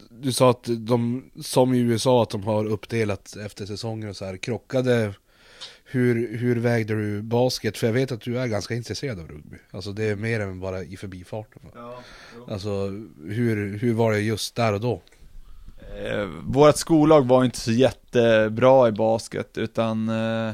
du 0.09 0.31
sa 0.31 0.49
att 0.49 0.69
de, 0.77 1.31
som 1.41 1.73
i 1.73 1.79
USA, 1.79 2.23
att 2.23 2.29
de 2.29 2.43
har 2.43 2.65
uppdelat 2.65 3.35
efter 3.35 3.65
säsonger 3.65 4.09
och 4.09 4.15
så 4.15 4.25
här, 4.25 4.37
krockade 4.37 5.13
hur, 5.85 6.37
hur 6.37 6.55
vägde 6.55 6.93
du 6.93 7.21
basket? 7.21 7.77
För 7.77 7.87
jag 7.87 7.93
vet 7.93 8.11
att 8.11 8.21
du 8.21 8.39
är 8.39 8.47
ganska 8.47 8.75
intresserad 8.75 9.19
av 9.19 9.27
rugby. 9.27 9.57
Alltså 9.71 9.91
det 9.91 10.03
är 10.03 10.15
mer 10.15 10.39
än 10.39 10.59
bara 10.59 10.83
i 10.83 10.97
förbifarten. 10.97 11.61
Ja, 11.75 11.99
alltså 12.47 12.69
hur, 13.27 13.77
hur 13.77 13.93
var 13.93 14.11
det 14.11 14.19
just 14.19 14.55
där 14.55 14.73
och 14.73 14.81
då? 14.81 15.01
Eh, 15.95 16.27
vårt 16.43 16.75
skollag 16.75 17.27
var 17.27 17.45
inte 17.45 17.59
så 17.59 17.71
jättebra 17.71 18.87
i 18.87 18.91
basket 18.91 19.57
utan 19.57 20.09
eh, 20.09 20.47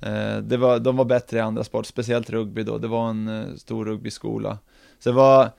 eh, 0.00 0.38
det 0.38 0.56
var, 0.56 0.78
de 0.78 0.96
var 0.96 1.04
bättre 1.04 1.36
i 1.36 1.40
andra 1.40 1.64
sport, 1.64 1.86
speciellt 1.86 2.30
rugby 2.30 2.62
då. 2.62 2.78
Det 2.78 2.88
var 2.88 3.10
en 3.10 3.28
eh, 3.28 3.54
stor 3.56 3.84
rugbyskola. 3.84 4.58
Så 4.98 5.08
det 5.10 5.16
var 5.16 5.50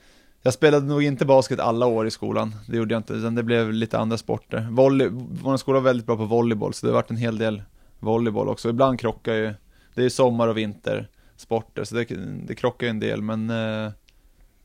jag 0.45 0.53
spelade 0.53 0.85
nog 0.85 1.03
inte 1.03 1.25
basket 1.25 1.59
alla 1.59 1.85
år 1.85 2.07
i 2.07 2.11
skolan, 2.11 2.55
det 2.67 2.77
gjorde 2.77 2.93
jag 2.93 2.99
inte, 2.99 3.13
utan 3.13 3.35
det 3.35 3.43
blev 3.43 3.73
lite 3.73 3.99
andra 3.99 4.17
sporter. 4.17 4.67
Volley, 4.71 5.09
vår 5.41 5.57
skola 5.57 5.79
var 5.79 5.83
väldigt 5.83 6.05
bra 6.05 6.17
på 6.17 6.25
volleyboll, 6.25 6.73
så 6.73 6.85
det 6.85 6.91
har 6.91 6.95
varit 6.95 7.09
en 7.09 7.17
hel 7.17 7.37
del 7.37 7.61
volleyboll 7.99 8.49
också. 8.49 8.69
Ibland 8.69 8.99
krockar 8.99 9.33
ju, 9.33 9.53
det 9.95 10.03
är 10.03 10.09
sommar 10.09 10.47
och 10.47 10.57
vintersporter, 10.57 11.83
så 11.83 11.95
det, 11.95 12.05
det 12.47 12.55
krockar 12.55 12.87
ju 12.87 12.89
en 12.89 12.99
del, 12.99 13.21
men 13.21 13.49
eh, 13.49 13.91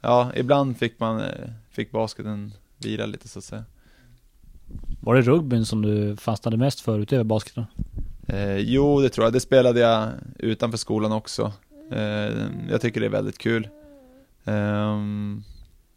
ja, 0.00 0.32
ibland 0.34 0.78
fick 0.78 1.00
man, 1.00 1.20
eh, 1.20 1.50
fick 1.70 1.90
basketen 1.90 2.52
vila 2.78 3.06
lite 3.06 3.28
så 3.28 3.38
att 3.38 3.44
säga. 3.44 3.64
Var 5.00 5.14
det 5.14 5.22
rugbyn 5.22 5.66
som 5.66 5.82
du 5.82 6.16
fastnade 6.16 6.56
mest 6.56 6.80
för 6.80 6.98
utöver 6.98 7.24
basketen? 7.24 7.64
Eh, 8.26 8.56
jo, 8.56 9.00
det 9.00 9.08
tror 9.08 9.26
jag. 9.26 9.32
Det 9.32 9.40
spelade 9.40 9.80
jag 9.80 10.08
utanför 10.38 10.78
skolan 10.78 11.12
också. 11.12 11.52
Eh, 11.92 12.46
jag 12.70 12.80
tycker 12.80 13.00
det 13.00 13.06
är 13.06 13.10
väldigt 13.10 13.38
kul. 13.38 13.68
Eh, 14.44 14.96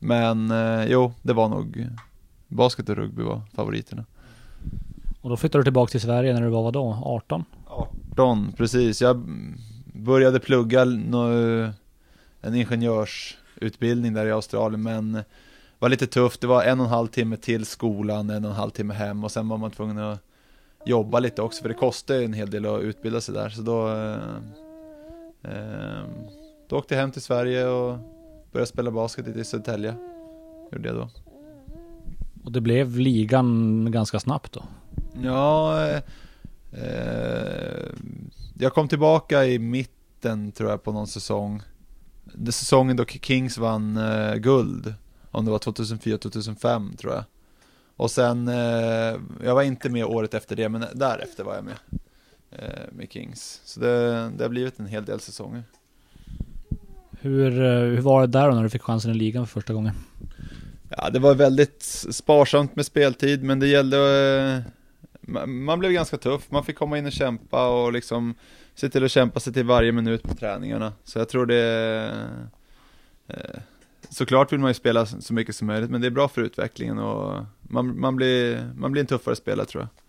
men 0.03 0.51
eh, 0.51 0.85
jo, 0.85 1.13
det 1.21 1.33
var 1.33 1.49
nog 1.49 1.87
basket 2.47 2.89
och 2.89 2.95
rugby 2.95 3.23
var 3.23 3.41
favoriterna. 3.53 4.05
Och 5.21 5.29
då 5.29 5.37
flyttade 5.37 5.59
du 5.59 5.63
tillbaka 5.63 5.91
till 5.91 6.01
Sverige 6.01 6.33
när 6.33 6.41
du 6.41 6.49
var 6.49 6.63
vadå? 6.63 7.01
18? 7.03 7.45
18, 7.67 8.53
precis. 8.57 9.01
Jag 9.01 9.23
började 9.93 10.39
plugga 10.39 10.81
en 12.41 12.55
ingenjörsutbildning 12.55 14.13
där 14.13 14.25
i 14.25 14.31
Australien, 14.31 14.83
men 14.83 15.23
var 15.79 15.89
lite 15.89 16.07
tufft. 16.07 16.41
Det 16.41 16.47
var 16.47 16.63
en 16.63 16.79
och 16.79 16.85
en 16.85 16.91
halv 16.91 17.07
timme 17.07 17.37
till 17.37 17.65
skolan, 17.65 18.29
en 18.29 18.45
och 18.45 18.51
en 18.51 18.57
halv 18.57 18.69
timme 18.69 18.93
hem 18.93 19.23
och 19.23 19.31
sen 19.31 19.49
var 19.49 19.57
man 19.57 19.71
tvungen 19.71 19.97
att 19.97 20.19
jobba 20.85 21.19
lite 21.19 21.41
också, 21.41 21.61
för 21.61 21.69
det 21.69 21.75
kostar 21.75 22.15
ju 22.15 22.25
en 22.25 22.33
hel 22.33 22.49
del 22.49 22.65
att 22.65 22.81
utbilda 22.81 23.21
sig 23.21 23.33
där. 23.33 23.49
Så 23.49 23.61
då, 23.61 23.87
eh, 23.87 24.17
eh, 25.43 26.03
då 26.67 26.77
åkte 26.77 26.93
jag 26.93 27.01
hem 27.01 27.11
till 27.11 27.21
Sverige 27.21 27.67
och 27.67 27.97
började 28.51 28.67
spela 28.67 28.91
basket 28.91 29.27
i 29.27 29.43
Södertälje. 29.43 29.95
Gjorde 30.71 30.89
jag 30.89 30.97
då. 30.97 31.09
Och 32.43 32.51
det 32.51 32.61
blev 32.61 32.99
ligan 32.99 33.87
ganska 33.91 34.19
snabbt 34.19 34.53
då? 34.53 34.63
Ja, 35.23 35.81
eh, 35.87 36.01
eh, 36.71 37.85
jag 38.59 38.73
kom 38.73 38.87
tillbaka 38.87 39.45
i 39.45 39.59
mitten 39.59 40.51
tror 40.51 40.69
jag 40.69 40.83
på 40.83 40.91
någon 40.91 41.07
säsong. 41.07 41.61
Det 42.23 42.51
säsongen 42.51 42.97
då 42.97 43.05
Kings 43.05 43.57
vann 43.57 43.97
eh, 43.97 44.35
guld, 44.35 44.93
om 45.31 45.45
det 45.45 45.51
var 45.51 45.59
2004-2005 45.59 46.97
tror 46.97 47.13
jag. 47.13 47.23
Och 47.95 48.11
sen, 48.11 48.47
eh, 48.47 49.19
jag 49.43 49.55
var 49.55 49.61
inte 49.61 49.89
med 49.89 50.05
året 50.05 50.33
efter 50.33 50.55
det, 50.55 50.69
men 50.69 50.85
därefter 50.93 51.43
var 51.43 51.55
jag 51.55 51.63
med 51.63 51.77
eh, 52.51 52.91
med 52.91 53.11
Kings. 53.11 53.61
Så 53.65 53.79
det, 53.79 54.31
det 54.37 54.43
har 54.43 54.49
blivit 54.49 54.79
en 54.79 54.85
hel 54.85 55.05
del 55.05 55.19
säsonger. 55.19 55.63
Hur, 57.21 57.61
eh, 57.61 57.79
hur 57.79 58.01
var 58.01 58.21
det 58.21 58.27
där 58.27 58.49
då 58.49 58.55
när 58.55 58.63
du 58.63 58.69
fick 58.69 58.81
chansen 58.81 59.11
i 59.11 59.13
ligan 59.13 59.47
för 59.47 59.53
första 59.53 59.73
gången? 59.73 59.93
Ja, 60.97 61.09
det 61.09 61.19
var 61.19 61.35
väldigt 61.35 61.83
sparsamt 62.11 62.75
med 62.75 62.85
speltid, 62.85 63.43
men 63.43 63.59
det 63.59 63.67
gällde 63.67 63.97
eh, 65.25 65.47
man 65.47 65.79
blev 65.79 65.91
ganska 65.91 66.17
tuff, 66.17 66.51
man 66.51 66.63
fick 66.63 66.77
komma 66.77 66.97
in 66.97 67.05
och 67.05 67.11
kämpa 67.11 67.67
och 67.67 67.93
liksom 67.93 68.35
se 68.75 68.89
till 68.89 69.05
att 69.05 69.11
kämpa 69.11 69.39
sig 69.39 69.53
till 69.53 69.65
varje 69.65 69.91
minut 69.91 70.23
på 70.23 70.35
träningarna. 70.35 70.93
Så 71.03 71.19
jag 71.19 71.29
tror 71.29 71.45
det 71.45 72.11
eh, 73.27 73.59
Såklart 74.09 74.53
vill 74.53 74.59
man 74.59 74.69
ju 74.69 74.73
spela 74.73 75.05
så 75.05 75.33
mycket 75.33 75.55
som 75.55 75.67
möjligt, 75.67 75.89
men 75.89 76.01
det 76.01 76.07
är 76.07 76.11
bra 76.11 76.27
för 76.27 76.41
utvecklingen 76.41 76.99
och 76.99 77.45
man, 77.61 77.99
man, 77.99 78.15
blir, 78.15 78.71
man 78.75 78.91
blir 78.91 79.01
en 79.01 79.07
tuffare 79.07 79.35
spelare 79.35 79.65
tror 79.65 79.81
jag. 79.81 80.00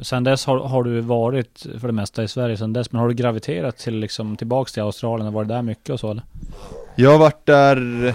Sen 0.00 0.24
dess 0.24 0.46
har, 0.46 0.58
har 0.58 0.84
du 0.84 1.00
varit 1.00 1.66
för 1.80 1.86
det 1.86 1.92
mesta 1.92 2.22
i 2.22 2.28
Sverige 2.28 2.56
sen 2.56 2.72
dess, 2.72 2.92
men 2.92 3.00
har 3.00 3.08
du 3.08 3.14
graviterat 3.14 3.76
till 3.76 3.98
liksom 3.98 4.36
tillbaks 4.36 4.72
till 4.72 4.82
Australien 4.82 5.26
och 5.26 5.32
varit 5.32 5.48
där 5.48 5.62
mycket 5.62 5.90
och 5.90 6.00
så 6.00 6.10
eller? 6.10 6.22
Jag 6.96 7.10
har 7.10 7.18
varit 7.18 7.46
där 7.46 8.14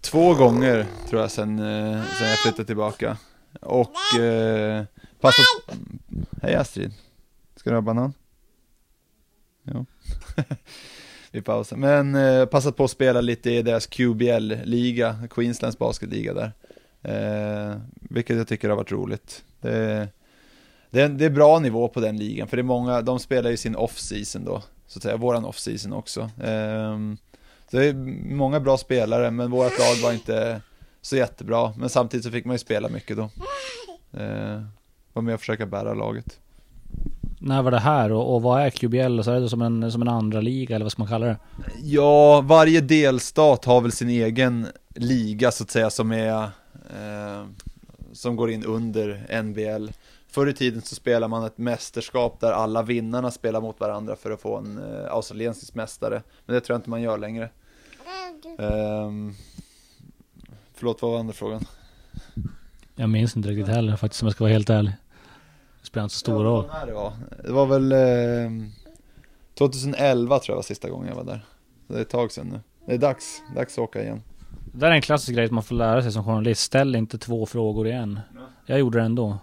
två 0.00 0.34
gånger 0.34 0.86
tror 1.08 1.20
jag 1.20 1.30
sen, 1.30 1.58
eh, 1.58 2.02
sen 2.18 2.28
jag 2.28 2.38
flyttade 2.38 2.64
tillbaka. 2.64 3.16
Och 3.60 4.20
eh, 4.20 4.84
passat... 5.20 5.44
Hej 6.42 6.54
Astrid. 6.54 6.92
Ska 7.56 7.70
du 7.70 7.76
ha 7.76 7.80
banan? 7.80 8.12
Ja. 9.62 9.84
Vi 11.32 11.42
pausar. 11.42 11.76
Men 11.76 12.14
eh, 12.14 12.46
passat 12.46 12.76
på 12.76 12.84
att 12.84 12.90
spela 12.90 13.20
lite 13.20 13.50
i 13.50 13.62
deras 13.62 13.86
QBL-liga, 13.86 15.16
Queenslands 15.30 15.78
basketliga 15.78 16.34
där. 16.34 16.52
Eh, 17.02 17.76
vilket 17.92 18.36
jag 18.36 18.48
tycker 18.48 18.68
har 18.68 18.76
varit 18.76 18.92
roligt. 18.92 19.44
Det, 19.60 20.08
det, 20.90 21.00
är, 21.00 21.08
det 21.08 21.24
är 21.24 21.30
bra 21.30 21.58
nivå 21.58 21.88
på 21.88 22.00
den 22.00 22.16
ligan, 22.16 22.48
för 22.48 22.56
det 22.56 22.60
är 22.60 22.64
många, 22.64 23.02
de 23.02 23.18
spelar 23.18 23.50
ju 23.50 23.56
sin 23.56 23.76
off-season 23.76 24.44
då, 24.44 24.62
så 24.86 24.98
att 24.98 25.02
säga, 25.02 25.16
våran 25.16 25.44
off-season 25.44 25.92
också. 25.92 26.20
Eh, 26.20 26.98
så 27.70 27.76
det 27.76 27.86
är 27.86 27.94
många 28.34 28.60
bra 28.60 28.78
spelare, 28.78 29.30
men 29.30 29.50
vårt 29.50 29.78
lag 29.78 30.02
var 30.02 30.12
inte 30.12 30.60
så 31.02 31.16
jättebra. 31.16 31.72
Men 31.76 31.88
samtidigt 31.88 32.24
så 32.24 32.30
fick 32.30 32.44
man 32.44 32.54
ju 32.54 32.58
spela 32.58 32.88
mycket 32.88 33.16
då. 33.16 33.22
Eh, 34.20 34.62
var 35.12 35.22
med 35.22 35.34
och 35.34 35.40
försöka 35.40 35.66
bära 35.66 35.94
laget. 35.94 36.38
När 37.38 37.62
var 37.62 37.70
det 37.70 37.78
här 37.78 38.12
och, 38.12 38.34
och 38.34 38.42
vad 38.42 38.62
är 38.62 38.70
QBL? 38.70 39.20
Så 39.22 39.30
är 39.30 39.40
det 39.40 39.48
som 39.48 39.62
en, 39.62 39.92
som 39.92 40.02
en 40.02 40.08
andra 40.08 40.40
liga 40.40 40.74
eller 40.74 40.84
vad 40.84 40.92
ska 40.92 41.02
man 41.02 41.08
kalla 41.08 41.26
det? 41.26 41.36
Ja, 41.82 42.40
varje 42.40 42.80
delstat 42.80 43.64
har 43.64 43.80
väl 43.80 43.92
sin 43.92 44.08
egen 44.08 44.66
liga 44.94 45.50
så 45.50 45.64
att 45.64 45.70
säga 45.70 45.90
som 45.90 46.12
är 46.12 46.42
eh, 46.72 47.44
som 48.12 48.36
går 48.36 48.50
in 48.50 48.64
under 48.64 49.42
NBL. 49.42 49.88
Förr 50.30 50.46
i 50.46 50.52
tiden 50.52 50.82
så 50.82 50.94
spelar 50.94 51.28
man 51.28 51.44
ett 51.44 51.58
mästerskap 51.58 52.40
där 52.40 52.52
alla 52.52 52.82
vinnarna 52.82 53.30
spelar 53.30 53.60
mot 53.60 53.80
varandra 53.80 54.16
för 54.16 54.30
att 54.30 54.40
få 54.40 54.56
en 54.56 54.78
eh, 54.78 55.12
australiensisk 55.12 55.74
mästare. 55.74 56.22
Men 56.46 56.54
det 56.54 56.60
tror 56.60 56.74
jag 56.74 56.78
inte 56.78 56.90
man 56.90 57.02
gör 57.02 57.18
längre. 57.18 57.50
Um, 58.58 59.34
förlåt, 60.74 61.02
vad 61.02 61.10
var 61.10 61.18
andra 61.18 61.32
frågan? 61.32 61.64
Jag 62.94 63.08
minns 63.08 63.36
inte 63.36 63.48
riktigt 63.48 63.68
heller 63.74 63.96
faktiskt 63.96 64.22
om 64.22 64.26
jag 64.26 64.34
ska 64.34 64.44
vara 64.44 64.52
helt 64.52 64.70
ärlig. 64.70 64.92
Det 65.80 65.86
spelar 65.86 66.04
inte 66.04 66.14
så 66.14 66.18
stor 66.18 66.44
roll. 66.44 66.64
Ja, 66.72 66.86
det, 66.86 66.92
var. 66.92 67.12
det 67.44 67.52
var 67.52 67.66
väl 67.66 67.92
eh, 67.92 68.68
2011 69.58 70.38
tror 70.38 70.52
jag 70.52 70.56
var 70.56 70.62
sista 70.62 70.90
gången 70.90 71.08
jag 71.08 71.16
var 71.16 71.24
där. 71.24 71.44
Så 71.86 71.92
det 71.92 71.98
är 71.98 72.02
ett 72.02 72.08
tag 72.08 72.32
sedan 72.32 72.48
nu. 72.48 72.60
Det 72.86 72.94
är 72.94 72.98
dags, 72.98 73.42
dags 73.54 73.74
att 73.74 73.78
åka 73.78 74.02
igen. 74.02 74.22
Det 74.72 74.78
där 74.78 74.90
är 74.90 74.94
en 74.94 75.02
klassisk 75.02 75.36
grej 75.36 75.46
som 75.46 75.54
man 75.54 75.64
får 75.64 75.74
lära 75.74 76.02
sig 76.02 76.12
som 76.12 76.24
journalist. 76.24 76.62
Ställ 76.62 76.96
inte 76.96 77.18
två 77.18 77.46
frågor 77.46 77.86
i 77.86 77.92
en. 77.92 78.20
Jag 78.66 78.78
gjorde 78.78 78.98
det 78.98 79.04
ändå. 79.04 79.38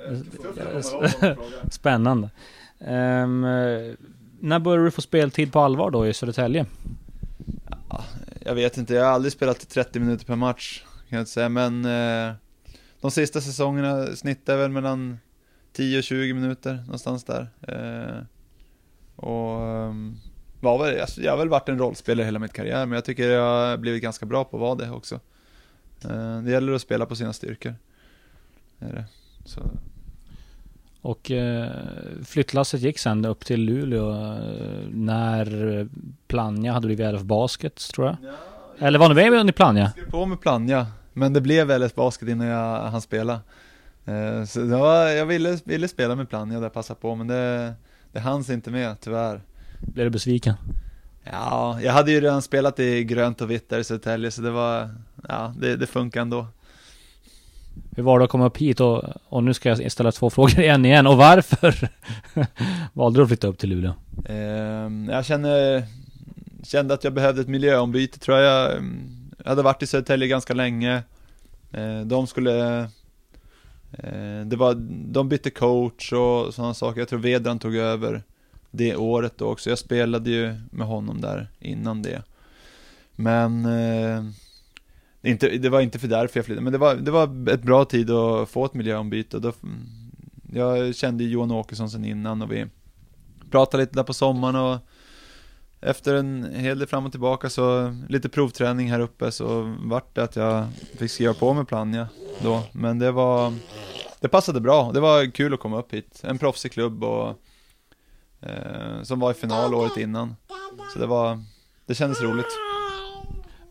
Spännande. 1.70 2.30
Um, 2.78 3.40
när 4.40 4.58
började 4.58 4.84
du 4.84 4.90
få 4.90 5.02
speltid 5.02 5.52
på 5.52 5.60
allvar 5.60 5.90
då 5.90 6.06
i 6.06 6.14
Södertälje? 6.14 6.66
Jag 8.40 8.54
vet 8.54 8.76
inte, 8.76 8.94
jag 8.94 9.04
har 9.04 9.12
aldrig 9.12 9.32
spelat 9.32 9.68
30 9.68 10.00
minuter 10.00 10.24
per 10.24 10.36
match 10.36 10.82
kan 11.10 11.16
jag 11.16 11.22
inte 11.22 11.32
säga, 11.32 11.48
men 11.48 11.84
eh, 11.84 12.34
de 13.00 13.10
sista 13.10 13.40
säsongerna 13.40 14.06
snittar 14.16 14.56
väl 14.56 14.70
mellan 14.70 15.18
10 15.72 15.98
och 15.98 16.04
20 16.04 16.32
minuter 16.32 16.74
någonstans 16.74 17.24
där. 17.24 17.48
Eh, 17.68 18.22
och 19.16 19.60
um, 19.60 20.20
var 20.60 20.78
väl, 20.78 21.00
alltså, 21.00 21.20
jag 21.20 21.32
har 21.32 21.38
väl 21.38 21.48
varit 21.48 21.68
en 21.68 21.78
rollspelare 21.78 22.24
hela 22.24 22.38
mitt 22.38 22.52
karriär, 22.52 22.86
men 22.86 22.94
jag 22.94 23.04
tycker 23.04 23.30
jag 23.30 23.68
har 23.68 23.76
blivit 23.76 24.02
ganska 24.02 24.26
bra 24.26 24.44
på 24.44 24.56
att 24.56 24.60
vara 24.60 24.74
det 24.74 24.90
också. 24.90 25.20
Eh, 26.04 26.42
det 26.42 26.50
gäller 26.50 26.72
att 26.72 26.82
spela 26.82 27.06
på 27.06 27.16
sina 27.16 27.32
styrkor. 27.32 27.74
Är 28.78 28.92
det. 28.92 29.04
Så. 29.44 29.60
Och 31.02 31.30
eh, 31.30 31.70
flyttlasset 32.24 32.80
gick 32.80 32.98
sen 32.98 33.24
upp 33.24 33.44
till 33.44 33.60
Luleå 33.60 34.10
eh, 34.10 34.88
när 34.90 35.88
Plannja 36.28 36.72
hade 36.72 36.86
blivit 36.86 37.14
LF 37.14 37.22
Basket 37.22 37.76
tror 37.94 38.06
jag. 38.06 38.16
Ja, 38.78 38.86
Eller 38.86 38.98
var 38.98 39.08
du 39.08 39.14
med 39.14 39.32
under 39.32 39.52
Plannja? 39.52 39.82
Jag 39.82 39.90
skrev 39.90 40.10
på 40.10 40.26
med 40.26 40.40
Plannja, 40.40 40.86
men 41.12 41.32
det 41.32 41.40
blev 41.40 41.80
LS 41.80 41.94
Basket 41.94 42.28
innan 42.28 42.46
jag 42.46 42.90
hann 42.90 43.00
spela. 43.00 43.40
Eh, 44.04 44.44
så 44.44 44.66
var, 44.66 45.08
jag 45.08 45.26
ville, 45.26 45.58
ville 45.64 45.88
spela 45.88 46.14
med 46.14 46.28
Plannja 46.28 46.60
där, 46.60 46.68
passa 46.68 46.94
på, 46.94 47.14
men 47.14 47.26
det, 47.26 47.74
det 48.12 48.20
hanns 48.20 48.50
inte 48.50 48.70
med 48.70 49.00
tyvärr. 49.00 49.40
Blev 49.80 50.06
du 50.06 50.10
besviken? 50.10 50.54
Ja, 51.24 51.80
jag 51.82 51.92
hade 51.92 52.10
ju 52.12 52.20
redan 52.20 52.42
spelat 52.42 52.80
i 52.80 53.04
grönt 53.04 53.40
och 53.40 53.50
vitt 53.50 53.68
där 53.68 53.78
i 53.78 53.84
Södertälje, 53.84 54.30
så 54.30 54.42
det 54.42 54.50
var, 54.50 54.90
ja, 55.28 55.54
det, 55.58 55.76
det 55.76 55.86
funkar 55.86 56.20
ändå. 56.20 56.46
Hur 57.96 58.02
var 58.02 58.18
det 58.18 58.24
att 58.24 58.30
komma 58.30 58.46
upp 58.46 58.56
hit 58.56 58.80
och, 58.80 59.04
och 59.28 59.44
nu 59.44 59.54
ska 59.54 59.68
jag 59.68 59.92
ställa 59.92 60.12
två 60.12 60.30
frågor 60.30 60.60
igen 60.60 60.84
igen. 60.84 61.06
Och 61.06 61.16
varför 61.16 61.88
valde 62.92 63.18
du 63.18 63.22
att 63.22 63.28
flytta 63.28 63.46
upp 63.46 63.58
till 63.58 63.70
Luleå? 63.70 63.92
Eh, 64.24 65.14
jag 65.14 65.24
känner, 65.24 65.84
kände 66.62 66.94
att 66.94 67.04
jag 67.04 67.12
behövde 67.12 67.40
ett 67.40 67.48
miljöombyte 67.48 68.18
tror 68.18 68.38
jag. 68.38 68.72
Jag 69.44 69.48
hade 69.50 69.62
varit 69.62 69.82
i 69.82 69.86
Södertälje 69.86 70.28
ganska 70.28 70.54
länge. 70.54 71.02
Eh, 71.72 72.00
de 72.00 72.26
skulle, 72.26 72.80
eh, 73.92 74.40
det 74.46 74.56
var, 74.56 74.74
de 75.12 75.28
bytte 75.28 75.50
coach 75.50 76.12
och 76.12 76.54
sådana 76.54 76.74
saker. 76.74 77.00
Jag 77.00 77.08
tror 77.08 77.18
Vedran 77.18 77.58
tog 77.58 77.76
över 77.76 78.22
det 78.70 78.96
året 78.96 79.32
då 79.36 79.46
också. 79.46 79.70
Jag 79.70 79.78
spelade 79.78 80.30
ju 80.30 80.54
med 80.70 80.86
honom 80.86 81.20
där 81.20 81.48
innan 81.58 82.02
det. 82.02 82.22
Men 83.16 83.64
eh, 83.64 84.24
inte, 85.22 85.48
det 85.48 85.68
var 85.68 85.80
inte 85.80 85.98
för 85.98 86.08
därför 86.08 86.38
jag 86.38 86.46
flyttade, 86.46 86.64
men 86.64 86.72
det 86.72 86.78
var, 86.78 86.94
det 86.94 87.10
var 87.10 87.50
ett 87.50 87.62
bra 87.62 87.84
tid 87.84 88.10
att 88.10 88.48
få 88.48 88.64
ett 88.64 88.74
miljöombyte. 88.74 89.36
Och 89.36 89.42
då, 89.42 89.52
jag 90.52 90.94
kände 90.94 91.24
Johan 91.24 91.50
Åkesson 91.50 91.90
sen 91.90 92.04
innan 92.04 92.42
och 92.42 92.52
vi 92.52 92.66
pratade 93.50 93.82
lite 93.82 93.94
där 93.94 94.02
på 94.02 94.14
sommaren 94.14 94.56
och 94.56 94.78
efter 95.80 96.14
en 96.14 96.54
hel 96.54 96.78
del 96.78 96.88
fram 96.88 97.06
och 97.06 97.10
tillbaka 97.12 97.50
så, 97.50 97.96
lite 98.08 98.28
provträning 98.28 98.90
här 98.90 99.00
uppe 99.00 99.32
så 99.32 99.76
vart 99.78 100.14
det 100.14 100.22
att 100.22 100.36
jag 100.36 100.66
fick 100.98 101.10
skriva 101.10 101.34
på 101.34 101.54
med 101.54 101.68
Plannja 101.68 102.08
då. 102.42 102.62
Men 102.72 102.98
det 102.98 103.12
var, 103.12 103.54
det 104.20 104.28
passade 104.28 104.60
bra. 104.60 104.92
Det 104.92 105.00
var 105.00 105.30
kul 105.30 105.54
att 105.54 105.60
komma 105.60 105.78
upp 105.78 105.94
hit. 105.94 106.20
En 106.24 106.38
proffsig 106.38 106.72
klubb 106.72 107.04
och 107.04 107.28
eh, 108.40 109.02
som 109.02 109.20
var 109.20 109.30
i 109.30 109.34
final 109.34 109.74
året 109.74 109.96
innan. 109.96 110.36
Så 110.92 110.98
det 110.98 111.06
var, 111.06 111.44
det 111.86 111.94
kändes 111.94 112.22
roligt. 112.22 112.69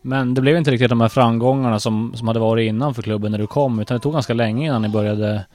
Men 0.02 0.34
det 0.34 0.40
blev 0.40 0.56
inte 0.56 0.70
riktigt 0.70 0.88
de 0.88 1.00
här 1.00 1.08
framgångarna 1.08 1.80
som, 1.80 2.12
som 2.16 2.28
hade 2.28 2.40
varit 2.40 2.68
innan 2.68 2.94
för 2.94 3.02
klubben 3.02 3.32
när 3.32 3.38
du 3.38 3.46
kom, 3.46 3.80
utan 3.80 3.96
det 3.96 4.02
tog 4.02 4.12
ganska 4.12 4.34
länge 4.34 4.66
innan 4.66 4.82
ni 4.82 4.88
började, 4.88 5.46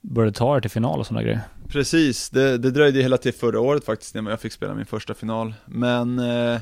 började 0.00 0.36
ta 0.36 0.56
er 0.56 0.60
till 0.60 0.70
final 0.70 1.00
och 1.00 1.06
sådana 1.06 1.22
grejer. 1.22 1.40
Precis, 1.68 2.30
det, 2.30 2.58
det 2.58 2.70
dröjde 2.70 3.02
hela 3.02 3.16
till 3.16 3.34
förra 3.34 3.60
året 3.60 3.84
faktiskt 3.84 4.14
när 4.14 4.30
jag 4.30 4.40
fick 4.40 4.52
spela 4.52 4.74
min 4.74 4.86
första 4.86 5.14
final. 5.14 5.54
Men 5.66 6.18
eh, 6.18 6.60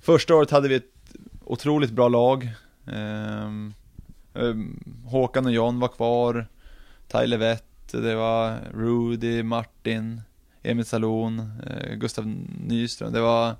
första 0.00 0.34
året 0.34 0.50
hade 0.50 0.68
vi 0.68 0.74
ett 0.74 0.92
otroligt 1.44 1.90
bra 1.90 2.08
lag. 2.08 2.50
Eh, 2.86 3.50
Håkan 5.04 5.46
och 5.46 5.52
John 5.52 5.80
var 5.80 5.88
kvar, 5.88 6.46
Tyler 7.08 7.38
Wett, 7.38 7.92
det 7.92 8.14
var 8.14 8.56
Rudy, 8.74 9.42
Martin, 9.42 10.20
Emil 10.62 10.84
Salon, 10.84 11.52
eh, 11.66 11.94
Gustav 11.94 12.26
Nyström. 12.66 13.12
Det 13.12 13.20
var 13.20 13.54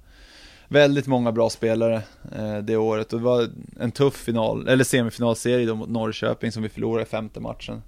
väldigt 0.68 1.06
många 1.06 1.32
bra 1.32 1.50
spelare 1.50 2.02
eh, 2.36 2.58
det 2.58 2.76
året 2.76 3.12
och 3.12 3.18
det 3.18 3.24
var 3.24 3.48
en 3.80 3.90
tuff 3.90 4.14
final, 4.14 4.68
eller 4.68 4.84
semifinalserie 4.84 5.66
då 5.66 5.74
mot 5.74 5.88
Norrköping 5.88 6.52
som 6.52 6.62
vi 6.62 6.68
förlorade 6.68 7.02
i 7.02 7.06
femte 7.06 7.40
matchen. 7.40 7.82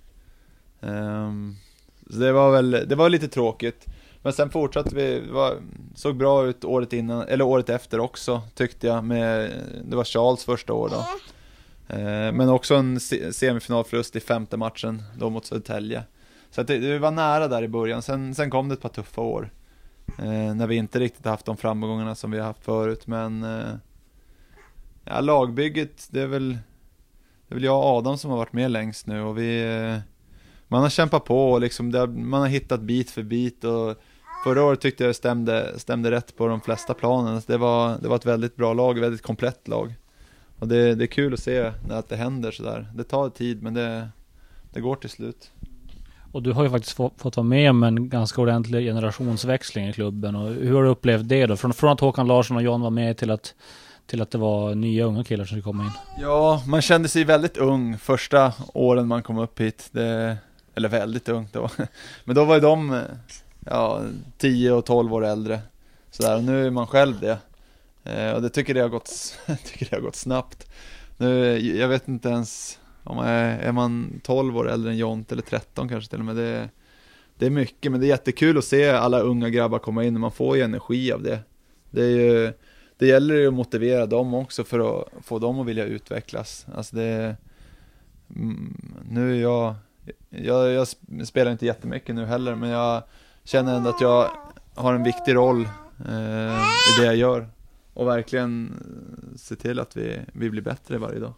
Um, 0.80 1.56
så 2.10 2.16
det 2.16 2.32
var 2.32 2.50
väl, 2.50 2.70
det 2.70 2.94
var 2.94 3.08
lite 3.08 3.28
tråkigt. 3.28 3.86
Men 4.22 4.32
sen 4.32 4.50
fortsatte 4.50 4.94
vi, 4.94 5.20
var, 5.30 5.56
såg 5.94 6.16
bra 6.16 6.46
ut 6.46 6.64
året 6.64 6.92
innan, 6.92 7.22
eller 7.28 7.44
året 7.44 7.70
efter 7.70 8.00
också 8.00 8.42
tyckte 8.54 8.86
jag 8.86 9.04
med, 9.04 9.50
det 9.84 9.96
var 9.96 10.04
Charles 10.04 10.44
första 10.44 10.72
år 10.72 10.88
då. 10.88 11.04
Eh, 11.96 12.32
men 12.32 12.48
också 12.48 12.74
en 12.74 13.00
semifinalförlust 13.00 14.16
i 14.16 14.20
femte 14.20 14.56
matchen 14.56 15.02
då 15.18 15.30
mot 15.30 15.46
Södertälje. 15.46 16.02
Så 16.50 16.60
att 16.60 16.66
det, 16.66 16.78
det, 16.78 16.98
var 16.98 17.10
nära 17.10 17.48
där 17.48 17.62
i 17.62 17.68
början, 17.68 18.02
sen, 18.02 18.34
sen 18.34 18.50
kom 18.50 18.68
det 18.68 18.74
ett 18.74 18.80
par 18.80 18.88
tuffa 18.88 19.20
år. 19.20 19.50
Eh, 20.18 20.54
när 20.54 20.66
vi 20.66 20.76
inte 20.76 21.00
riktigt 21.00 21.26
haft 21.26 21.46
de 21.46 21.56
framgångarna 21.56 22.14
som 22.14 22.30
vi 22.30 22.38
har 22.38 22.46
haft 22.46 22.64
förut, 22.64 23.06
men 23.06 23.42
eh, 23.42 23.74
ja, 25.04 25.20
lagbygget, 25.20 26.08
det 26.10 26.20
är 26.20 26.26
väl, 26.26 26.58
det 27.48 27.54
är 27.54 27.54
väl 27.54 27.64
jag 27.64 27.78
och 27.78 27.84
Adam 27.84 28.18
som 28.18 28.30
har 28.30 28.38
varit 28.38 28.52
med 28.52 28.70
längst 28.70 29.06
nu 29.06 29.22
och 29.22 29.38
vi 29.38 29.62
eh, 29.62 29.98
man 30.70 30.82
har 30.82 30.90
kämpat 30.90 31.24
på 31.24 31.50
och 31.50 31.60
liksom, 31.60 31.92
det, 31.92 32.06
man 32.06 32.40
har 32.40 32.48
hittat 32.48 32.80
bit 32.80 33.10
för 33.10 33.22
bit 33.22 33.64
och 33.64 33.96
förra 34.44 34.64
året 34.64 34.80
tyckte 34.80 35.04
jag 35.04 35.10
det 35.10 35.14
stämde, 35.14 35.78
stämde 35.78 36.10
rätt 36.10 36.36
på 36.36 36.46
de 36.46 36.60
flesta 36.60 36.94
planen. 36.94 37.42
Det 37.46 37.56
var, 37.56 37.98
det 37.98 38.08
var 38.08 38.16
ett 38.16 38.26
väldigt 38.26 38.56
bra 38.56 38.74
lag, 38.74 38.96
ett 38.96 39.04
väldigt 39.04 39.22
komplett 39.22 39.68
lag. 39.68 39.94
Och 40.58 40.68
det, 40.68 40.94
det 40.94 41.04
är 41.04 41.06
kul 41.06 41.34
att 41.34 41.40
se 41.40 41.72
när 41.88 41.98
att 41.98 42.08
det 42.08 42.16
händer 42.16 42.50
sådär. 42.50 42.92
Det 42.94 43.04
tar 43.04 43.30
tid 43.30 43.62
men 43.62 43.74
det, 43.74 44.08
det 44.72 44.80
går 44.80 44.96
till 44.96 45.10
slut. 45.10 45.52
Och 46.32 46.42
du 46.42 46.52
har 46.52 46.64
ju 46.64 46.70
faktiskt 46.70 46.96
fått, 46.96 47.12
fått 47.16 47.36
vara 47.36 47.46
med 47.46 47.70
om 47.70 47.82
en 47.82 48.08
ganska 48.08 48.40
ordentlig 48.40 48.86
generationsväxling 48.86 49.88
i 49.88 49.92
klubben. 49.92 50.36
Och 50.36 50.48
hur 50.48 50.74
har 50.74 50.82
du 50.82 50.88
upplevt 50.88 51.28
det 51.28 51.46
då? 51.46 51.56
Från, 51.56 51.72
från 51.72 51.92
att 51.92 52.00
Håkan 52.00 52.26
Larsson 52.26 52.56
och 52.56 52.62
John 52.62 52.80
var 52.80 52.90
med 52.90 53.16
till 53.16 53.30
att, 53.30 53.54
till 54.06 54.22
att 54.22 54.30
det 54.30 54.38
var 54.38 54.74
nya 54.74 55.04
unga 55.04 55.24
killar 55.24 55.44
som 55.44 55.48
skulle 55.48 55.62
komma 55.62 55.84
in? 55.84 55.90
Ja, 56.20 56.62
man 56.66 56.82
kände 56.82 57.08
sig 57.08 57.24
väldigt 57.24 57.56
ung 57.56 57.98
första 57.98 58.52
åren 58.74 59.08
man 59.08 59.22
kom 59.22 59.38
upp 59.38 59.60
hit. 59.60 59.88
Det, 59.92 60.36
eller 60.74 60.88
väldigt 60.88 61.28
ung 61.28 61.48
då. 61.52 61.68
Men 62.24 62.36
då 62.36 62.44
var 62.44 62.54
ju 62.54 62.60
de 62.60 63.02
ja, 63.66 64.00
10 64.38 64.72
och 64.72 64.84
12 64.84 65.14
år 65.14 65.24
äldre. 65.24 65.60
Sådär, 66.10 66.36
och 66.36 66.44
nu 66.44 66.66
är 66.66 66.70
man 66.70 66.86
själv 66.86 67.20
det. 67.20 67.38
Eh, 68.04 68.32
och 68.32 68.42
det 68.42 68.48
tycker 68.48 68.74
jag 68.74 68.84
har 68.84 68.88
gått, 68.88 69.38
tycker 69.64 69.86
det 69.90 69.96
har 69.96 70.02
gått 70.02 70.16
snabbt. 70.16 70.66
Nu, 71.16 71.58
jag 71.58 71.88
vet 71.88 72.08
inte 72.08 72.28
ens 72.28 72.78
om 73.10 73.16
man 73.16 73.26
är, 73.26 73.58
är 73.58 73.72
man 73.72 74.20
12 74.22 74.56
år 74.56 74.70
äldre 74.70 74.90
än 74.90 74.96
Jont 74.96 75.32
eller 75.32 75.42
13 75.42 75.88
kanske 75.88 76.10
till 76.10 76.18
och 76.18 76.24
med. 76.24 76.36
Det, 76.36 76.68
det 77.38 77.46
är 77.46 77.50
mycket, 77.50 77.92
men 77.92 78.00
det 78.00 78.06
är 78.06 78.08
jättekul 78.08 78.58
att 78.58 78.64
se 78.64 78.90
alla 78.90 79.20
unga 79.20 79.48
grabbar 79.48 79.78
komma 79.78 80.04
in 80.04 80.14
och 80.14 80.20
man 80.20 80.32
får 80.32 80.56
ju 80.56 80.62
energi 80.62 81.12
av 81.12 81.22
det. 81.22 81.38
Det, 81.90 82.02
är 82.02 82.08
ju, 82.08 82.52
det 82.98 83.06
gäller 83.06 83.34
ju 83.34 83.48
att 83.48 83.54
motivera 83.54 84.06
dem 84.06 84.34
också 84.34 84.64
för 84.64 85.00
att 85.00 85.08
få 85.24 85.38
dem 85.38 85.60
att 85.60 85.66
vilja 85.66 85.84
utvecklas. 85.84 86.66
Alltså 86.74 86.96
det, 86.96 87.36
mm, 88.36 88.92
nu 89.10 89.36
är 89.36 89.40
jag, 89.40 89.74
jag, 90.30 90.72
jag 90.72 90.88
spelar 91.26 91.52
inte 91.52 91.66
jättemycket 91.66 92.14
nu 92.14 92.24
heller, 92.24 92.54
men 92.54 92.70
jag 92.70 93.02
känner 93.44 93.76
ändå 93.76 93.90
att 93.90 94.00
jag 94.00 94.30
har 94.74 94.94
en 94.94 95.02
viktig 95.02 95.34
roll 95.34 95.68
eh, 96.08 96.64
i 96.64 97.00
det 97.00 97.04
jag 97.04 97.16
gör 97.16 97.48
och 97.94 98.06
verkligen 98.06 98.70
eh, 98.70 99.36
se 99.36 99.56
till 99.56 99.80
att 99.80 99.96
vi, 99.96 100.20
vi 100.32 100.50
blir 100.50 100.62
bättre 100.62 100.98
varje 100.98 101.18
dag. 101.18 101.32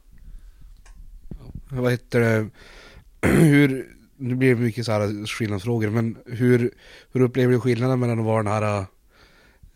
Vad 1.74 1.92
heter 1.92 2.20
det, 2.20 2.48
hur, 3.28 3.86
nu 4.16 4.34
blir 4.34 4.54
det 4.54 4.60
mycket 4.60 4.86
så 4.86 4.92
här 4.92 5.26
skillnadsfrågor, 5.26 5.90
men 5.90 6.16
hur, 6.26 6.70
hur 7.12 7.20
upplever 7.20 7.52
du 7.52 7.60
skillnaden 7.60 8.00
mellan 8.00 8.18
att 8.18 8.24
vara 8.24 8.42
den 8.42 8.52
här 8.52 8.78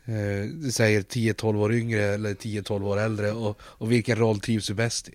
eh, 0.05 0.51
du 0.63 0.71
säger 0.71 1.01
10-12 1.01 1.57
år 1.57 1.73
yngre 1.73 2.03
eller 2.03 2.35
10-12 2.35 2.85
år 2.85 2.99
äldre 2.99 3.33
och, 3.33 3.61
och 3.61 3.93
vilken 3.93 4.19
roll 4.19 4.41
trivs 4.41 4.67
du 4.67 4.75
bäst 4.75 5.09
i? 5.09 5.15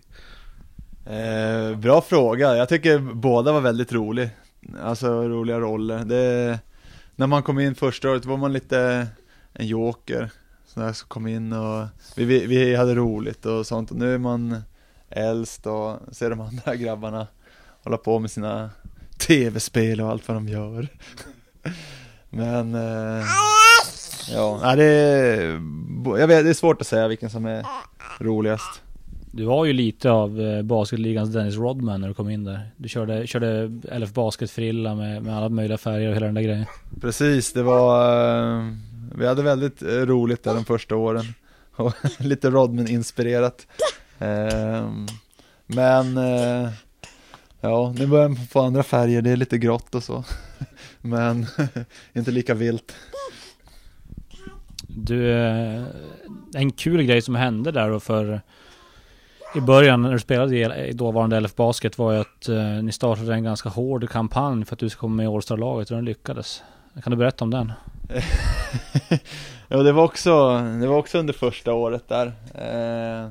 Eh, 1.06 1.78
bra 1.78 2.02
fråga, 2.02 2.56
jag 2.56 2.70
tycker 2.70 3.00
båda 3.00 3.52
var 3.52 3.62
väldigt 3.62 3.92
roliga 3.94 4.30
Alltså 4.82 5.30
roliga 5.30 5.60
roller. 5.60 6.06
Det, 6.06 6.60
när 7.16 7.28
man 7.28 7.44
kom 7.44 7.60
in 7.60 7.76
första 7.76 8.10
året 8.10 8.26
var 8.26 8.38
man 8.38 8.54
lite 8.54 9.08
en 9.54 9.68
joker 9.68 10.30
sådär 10.66 10.94
som 10.94 11.08
kom 11.08 11.28
in 11.28 11.54
och 11.54 11.88
vi, 12.16 12.26
vi, 12.26 12.46
vi, 12.46 12.76
hade 12.76 12.96
roligt 12.96 13.46
och 13.46 13.68
sånt 13.68 13.92
och 13.92 13.98
nu 13.98 14.14
är 14.14 14.18
man 14.18 14.62
äldst 15.12 15.68
och 15.68 15.98
ser 16.12 16.30
de 16.30 16.42
andra 16.42 16.76
grabbarna 16.76 17.28
hålla 17.84 17.98
på 17.98 18.20
med 18.20 18.32
sina 18.32 18.70
tv-spel 19.28 20.02
och 20.02 20.10
allt 20.10 20.28
vad 20.28 20.38
de 20.38 20.48
gör. 20.48 20.88
Men 22.30 22.76
eh, 22.76 23.26
ja, 24.32 24.76
det 24.76 24.84
är, 24.84 25.62
jag 26.20 26.28
vet, 26.28 26.44
det 26.44 26.50
är 26.50 26.54
svårt 26.54 26.82
att 26.82 26.88
säga 26.88 27.08
vilken 27.08 27.30
som 27.30 27.46
är 27.46 27.66
roligast. 28.20 28.82
Du 29.34 29.46
var 29.46 29.66
ju 29.66 29.74
lite 29.74 30.12
av 30.12 30.42
eh, 30.42 30.62
basketligans 30.62 31.30
Dennis 31.34 31.56
Rodman 31.56 32.02
när 32.02 32.08
du 32.08 32.14
kom 32.14 32.30
in 32.30 32.44
där. 32.44 32.72
Du 32.78 32.90
körde, 32.90 33.28
körde 33.28 33.72
LF 34.00 34.14
Basket-frilla 34.14 34.96
med, 34.96 35.24
med 35.24 35.38
alla 35.38 35.50
möjliga 35.50 35.78
färger 35.78 36.10
och 36.10 36.16
hela 36.16 36.26
den 36.26 36.36
där 36.36 36.42
grejen. 36.42 36.66
Precis, 37.02 37.54
det 37.54 37.64
var 37.64 38.58
eh, 38.58 38.68
vi 39.16 39.28
hade 39.28 39.44
väldigt 39.44 39.82
eh, 39.82 39.88
roligt 39.88 40.44
där 40.44 40.54
de 40.54 40.66
första 40.66 40.96
åren. 40.96 41.24
Och 41.76 41.94
lite 42.20 42.50
Rodman-inspirerat. 42.50 43.68
Ehm, 44.22 45.08
men 45.66 46.18
eh, 46.18 46.70
ja, 47.62 47.94
nu 47.98 48.08
börjar 48.08 48.30
man 48.30 48.38
få 48.38 48.62
andra 48.62 48.84
färger, 48.84 49.22
det 49.22 49.32
är 49.32 49.36
lite 49.36 49.58
grått 49.58 49.96
och 49.96 50.04
så. 50.04 50.24
Men 51.02 51.46
inte 52.14 52.32
lika 52.32 52.54
vilt. 52.54 52.96
Du, 54.88 55.32
eh, 55.32 55.84
en 56.54 56.72
kul 56.72 57.04
grej 57.04 57.22
som 57.22 57.36
hände 57.36 57.72
där 57.72 57.90
då 57.90 58.00
för 58.00 58.42
i 59.56 59.60
början 59.60 60.02
när 60.02 60.12
du 60.12 60.20
spelade 60.20 60.88
i 60.88 60.94
dåvarande 60.94 61.40
LF 61.40 61.56
Basket 61.56 61.98
var 61.98 62.14
ju 62.14 62.20
att 62.20 62.50
ni 62.84 62.92
startade 62.92 63.34
en 63.34 63.44
ganska 63.44 63.70
hård 63.70 64.10
kampanj 64.10 64.66
för 64.66 64.76
att 64.76 64.80
du 64.80 64.90
ska 64.90 65.00
komma 65.00 65.16
med 65.16 65.24
i 65.24 65.28
All-Star-laget 65.28 65.92
och 65.92 65.96
den 65.96 66.06
lyckades. 66.06 66.64
Kan 67.04 67.12
du 67.12 67.18
berätta 67.18 67.46
om 67.46 67.52
den? 67.52 67.74
ja, 69.68 69.78
det 69.78 69.92
var 69.92 70.04
också, 70.04 70.58
det 70.82 70.88
var 70.88 70.98
också 70.98 71.18
under 71.20 71.34
första 71.34 71.74
året 71.74 72.04
där. 72.08 72.28
Eh, 72.56 73.30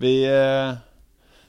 vi, 0.00 0.24
eh, 0.24 0.74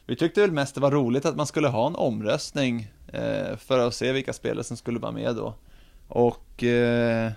vi 0.05 0.15
tyckte 0.15 0.41
väl 0.41 0.51
mest 0.51 0.75
det 0.75 0.81
var 0.81 0.91
roligt 0.91 1.25
att 1.25 1.35
man 1.35 1.47
skulle 1.47 1.67
ha 1.67 1.87
en 1.87 1.95
omröstning 1.95 2.91
eh, 3.13 3.57
för 3.57 3.79
att 3.79 3.93
se 3.93 4.11
vilka 4.11 4.33
spelare 4.33 4.63
som 4.63 4.77
skulle 4.77 4.99
vara 4.99 5.11
med 5.11 5.35
då. 5.35 5.53
Och 6.07 6.63
eh, 6.63 7.31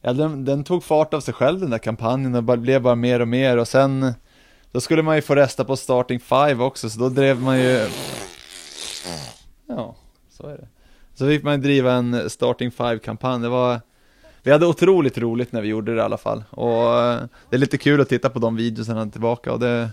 ja, 0.00 0.12
den, 0.12 0.44
den, 0.44 0.64
tog 0.64 0.84
fart 0.84 1.14
av 1.14 1.20
sig 1.20 1.34
själv 1.34 1.60
den 1.60 1.70
där 1.70 1.78
kampanjen 1.78 2.34
och 2.34 2.42
bara, 2.42 2.56
blev 2.56 2.82
bara 2.82 2.94
mer 2.94 3.20
och 3.20 3.28
mer 3.28 3.56
och 3.56 3.68
sen 3.68 4.14
då 4.72 4.80
skulle 4.80 5.02
man 5.02 5.16
ju 5.16 5.22
få 5.22 5.34
resta 5.34 5.64
på 5.64 5.76
starting 5.76 6.20
five 6.20 6.64
också 6.64 6.90
så 6.90 7.00
då 7.00 7.08
drev 7.08 7.40
man 7.40 7.58
ju 7.58 7.88
Ja, 9.66 9.96
så 10.30 10.46
är 10.46 10.56
det. 10.56 10.68
Så 11.14 11.26
fick 11.26 11.42
man 11.42 11.60
driva 11.60 11.92
en 11.92 12.30
starting 12.30 12.70
five-kampanj, 12.70 13.42
det 13.42 13.48
var 13.48 13.80
vi 14.46 14.52
hade 14.52 14.66
otroligt 14.66 15.18
roligt 15.18 15.52
när 15.52 15.60
vi 15.60 15.68
gjorde 15.68 15.94
det 15.94 15.98
i 15.98 16.04
alla 16.04 16.18
fall. 16.18 16.44
Och 16.50 17.00
eh, 17.00 17.22
det 17.50 17.56
är 17.56 17.58
lite 17.58 17.78
kul 17.78 18.00
att 18.00 18.08
titta 18.08 18.30
på 18.30 18.38
de 18.38 18.56
videorna 18.56 19.06
tillbaka 19.06 19.52
och 19.52 19.60
det 19.60 19.90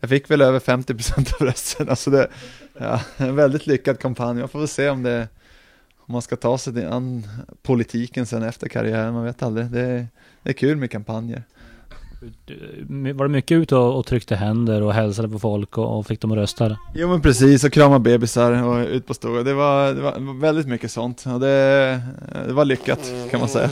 jag 0.00 0.10
fick 0.10 0.30
väl 0.30 0.40
över 0.40 0.58
50% 0.60 1.34
av 1.34 1.46
rösterna 1.46 1.90
alltså 1.90 2.10
det, 2.10 2.28
ja, 2.78 3.00
en 3.16 3.36
väldigt 3.36 3.66
lyckad 3.66 3.98
kampanj, 3.98 4.38
man 4.38 4.48
får 4.48 4.58
väl 4.58 4.68
se 4.68 4.88
om 4.88 5.02
det 5.02 5.28
om 5.98 6.12
man 6.12 6.22
ska 6.22 6.36
ta 6.36 6.58
sig 6.58 6.84
an 6.84 7.28
politiken 7.62 8.26
sen 8.26 8.42
efter 8.42 8.68
karriären, 8.68 9.14
man 9.14 9.24
vet 9.24 9.42
aldrig, 9.42 9.66
det, 9.66 10.06
det 10.42 10.50
är 10.50 10.54
kul 10.54 10.76
med 10.76 10.90
kampanjer. 10.90 11.42
Var 13.14 13.24
det 13.24 13.28
mycket 13.28 13.54
ute 13.54 13.76
och, 13.76 13.98
och 13.98 14.06
tryckte 14.06 14.36
händer 14.36 14.82
och 14.82 14.94
hälsade 14.94 15.28
på 15.28 15.38
folk 15.38 15.78
och, 15.78 15.98
och 15.98 16.06
fick 16.06 16.20
dem 16.20 16.32
att 16.32 16.38
rösta? 16.38 16.76
Jo 16.94 17.08
men 17.08 17.22
precis, 17.22 17.64
och 17.64 17.72
krama 17.72 17.98
bebisar 17.98 18.62
och 18.62 18.86
ut 18.86 19.06
på 19.06 19.14
stora. 19.14 19.42
Det 19.42 19.54
var, 19.54 19.94
det 19.94 20.00
var 20.00 20.40
väldigt 20.40 20.66
mycket 20.66 20.90
sånt 20.90 21.24
och 21.26 21.40
det, 21.40 22.00
det 22.46 22.52
var 22.52 22.64
lyckat 22.64 23.12
kan 23.30 23.40
man 23.40 23.48
säga. 23.48 23.70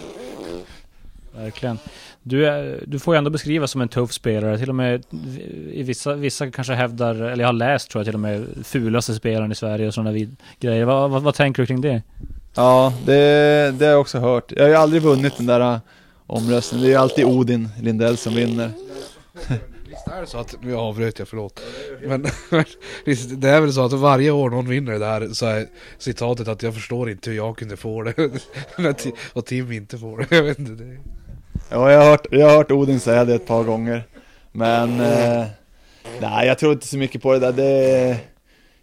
Verkligen. 1.37 1.79
Du, 2.23 2.47
är, 2.47 2.85
du 2.87 2.99
får 2.99 3.15
ju 3.15 3.19
ändå 3.19 3.31
beskrivas 3.31 3.71
som 3.71 3.81
en 3.81 3.89
tuff 3.89 4.13
spelare. 4.13 4.59
Till 4.59 4.69
och 4.69 4.75
med 4.75 5.05
i 5.73 5.83
vissa, 5.83 6.15
vissa 6.15 6.51
kanske 6.51 6.73
hävdar, 6.73 7.15
eller 7.15 7.45
jag 7.45 7.49
har 7.49 7.53
läst 7.53 7.91
tror 7.91 8.01
jag 8.01 8.07
till 8.07 8.15
och 8.15 8.21
med, 8.21 8.47
fulaste 8.65 9.15
spelaren 9.15 9.53
i 9.53 9.55
Sverige 9.55 9.87
och 9.87 9.95
sådana 9.95 10.13
vid, 10.13 10.37
grejer. 10.61 10.85
Vad, 10.85 11.11
vad, 11.11 11.23
vad, 11.23 11.35
tänker 11.35 11.63
du 11.63 11.67
kring 11.67 11.81
det? 11.81 12.03
Ja, 12.55 12.93
det, 13.05 13.75
det 13.79 13.85
har 13.85 13.93
jag 13.93 14.01
också 14.01 14.19
hört. 14.19 14.53
Jag 14.57 14.63
har 14.63 14.69
ju 14.69 14.75
aldrig 14.75 15.03
vunnit 15.03 15.37
den 15.37 15.47
där 15.47 15.81
omröstningen. 16.27 16.83
Det 16.83 16.89
är 16.89 16.93
ju 16.93 16.97
alltid 16.97 17.25
Odin 17.25 17.69
Lindell 17.81 18.17
som 18.17 18.35
vinner. 18.35 18.71
Visst 19.89 20.09
är 20.09 20.21
det 20.21 20.27
så 20.27 20.39
att, 20.39 20.57
nu 20.63 20.77
avbröt 20.77 21.19
jag, 21.19 21.29
förlåt. 21.29 21.61
Men 22.03 22.23
det 23.41 23.49
är 23.49 23.61
väl 23.61 23.73
så 23.73 23.85
att 23.85 23.93
varje 23.93 24.31
år 24.31 24.51
någon 24.51 24.69
vinner 24.69 24.93
det 24.93 24.99
där 24.99 25.29
så 25.29 25.47
är 25.47 25.67
citatet 25.99 26.49
att 26.49 26.63
jag 26.63 26.75
förstår 26.75 27.11
inte 27.11 27.31
hur 27.31 27.37
jag 27.37 27.59
kunde 27.59 27.77
få 27.77 28.03
det. 28.03 28.31
och 29.33 29.47
Tim 29.47 29.73
inte 29.73 29.99
får 29.99 30.19
det. 30.19 30.27
Jag 30.37 30.43
vet 30.43 30.59
inte. 30.59 30.85
Det. 30.85 30.99
Ja, 31.71 31.93
jag 31.93 31.99
har, 31.99 32.11
hört, 32.11 32.27
jag 32.31 32.49
har 32.49 32.57
hört 32.57 32.71
Odin 32.71 33.01
säga 33.01 33.25
det 33.25 33.35
ett 33.35 33.47
par 33.47 33.65
gånger. 33.65 34.05
Men 34.53 35.01
eh, 35.01 35.47
nej, 36.21 36.47
jag 36.47 36.59
tror 36.59 36.73
inte 36.73 36.87
så 36.87 36.97
mycket 36.97 37.23
på 37.23 37.33
det 37.33 37.39
där. 37.39 37.53
Det, 37.53 38.19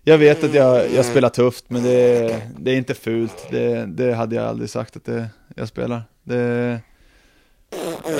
jag 0.03 0.17
vet 0.17 0.43
att 0.43 0.53
jag, 0.53 0.91
jag 0.91 1.05
spelar 1.05 1.29
tufft, 1.29 1.65
men 1.67 1.83
det, 1.83 2.41
det 2.59 2.71
är 2.71 2.75
inte 2.75 2.93
fult. 2.93 3.47
Det, 3.51 3.85
det 3.85 4.13
hade 4.13 4.35
jag 4.35 4.45
aldrig 4.45 4.69
sagt 4.69 4.95
att 4.95 5.05
det, 5.05 5.27
jag 5.55 5.67
spelar. 5.67 6.01
Det, 6.23 6.79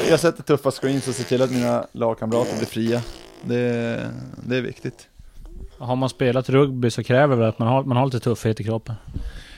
jag 0.10 0.20
sätter 0.20 0.44
tuffa 0.44 0.72
screens 0.72 1.08
och 1.08 1.16
ser 1.16 1.24
till 1.24 1.42
att 1.42 1.52
mina 1.52 1.88
lagkamrater 1.92 2.58
blir 2.58 2.68
fria. 2.68 3.02
Det, 3.42 4.12
det 4.48 4.58
är 4.58 4.62
viktigt. 4.62 5.08
Har 5.78 5.96
man 5.96 6.10
spelat 6.10 6.50
rugby 6.50 6.92
så 6.92 7.04
kräver 7.04 7.38
det 7.38 7.48
att 7.48 7.60
man 7.60 7.68
har, 7.68 7.84
man 7.84 7.98
har 7.98 8.06
lite 8.06 8.20
tuffhet 8.20 8.60
i 8.60 8.64
kroppen. 8.64 8.96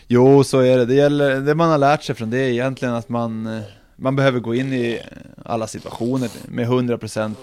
Jo, 0.07 0.43
så 0.43 0.59
är 0.59 0.77
det. 0.77 0.85
Det, 0.85 0.93
gäller, 0.93 1.41
det 1.41 1.55
man 1.55 1.69
har 1.69 1.77
lärt 1.77 2.03
sig 2.03 2.15
från 2.15 2.29
det 2.29 2.37
är 2.37 2.49
egentligen 2.49 2.93
att 2.93 3.09
man, 3.09 3.61
man 3.95 4.15
behöver 4.15 4.39
gå 4.39 4.55
in 4.55 4.73
i 4.73 5.01
alla 5.45 5.67
situationer 5.67 6.29
med 6.47 6.67
100% 6.67 7.35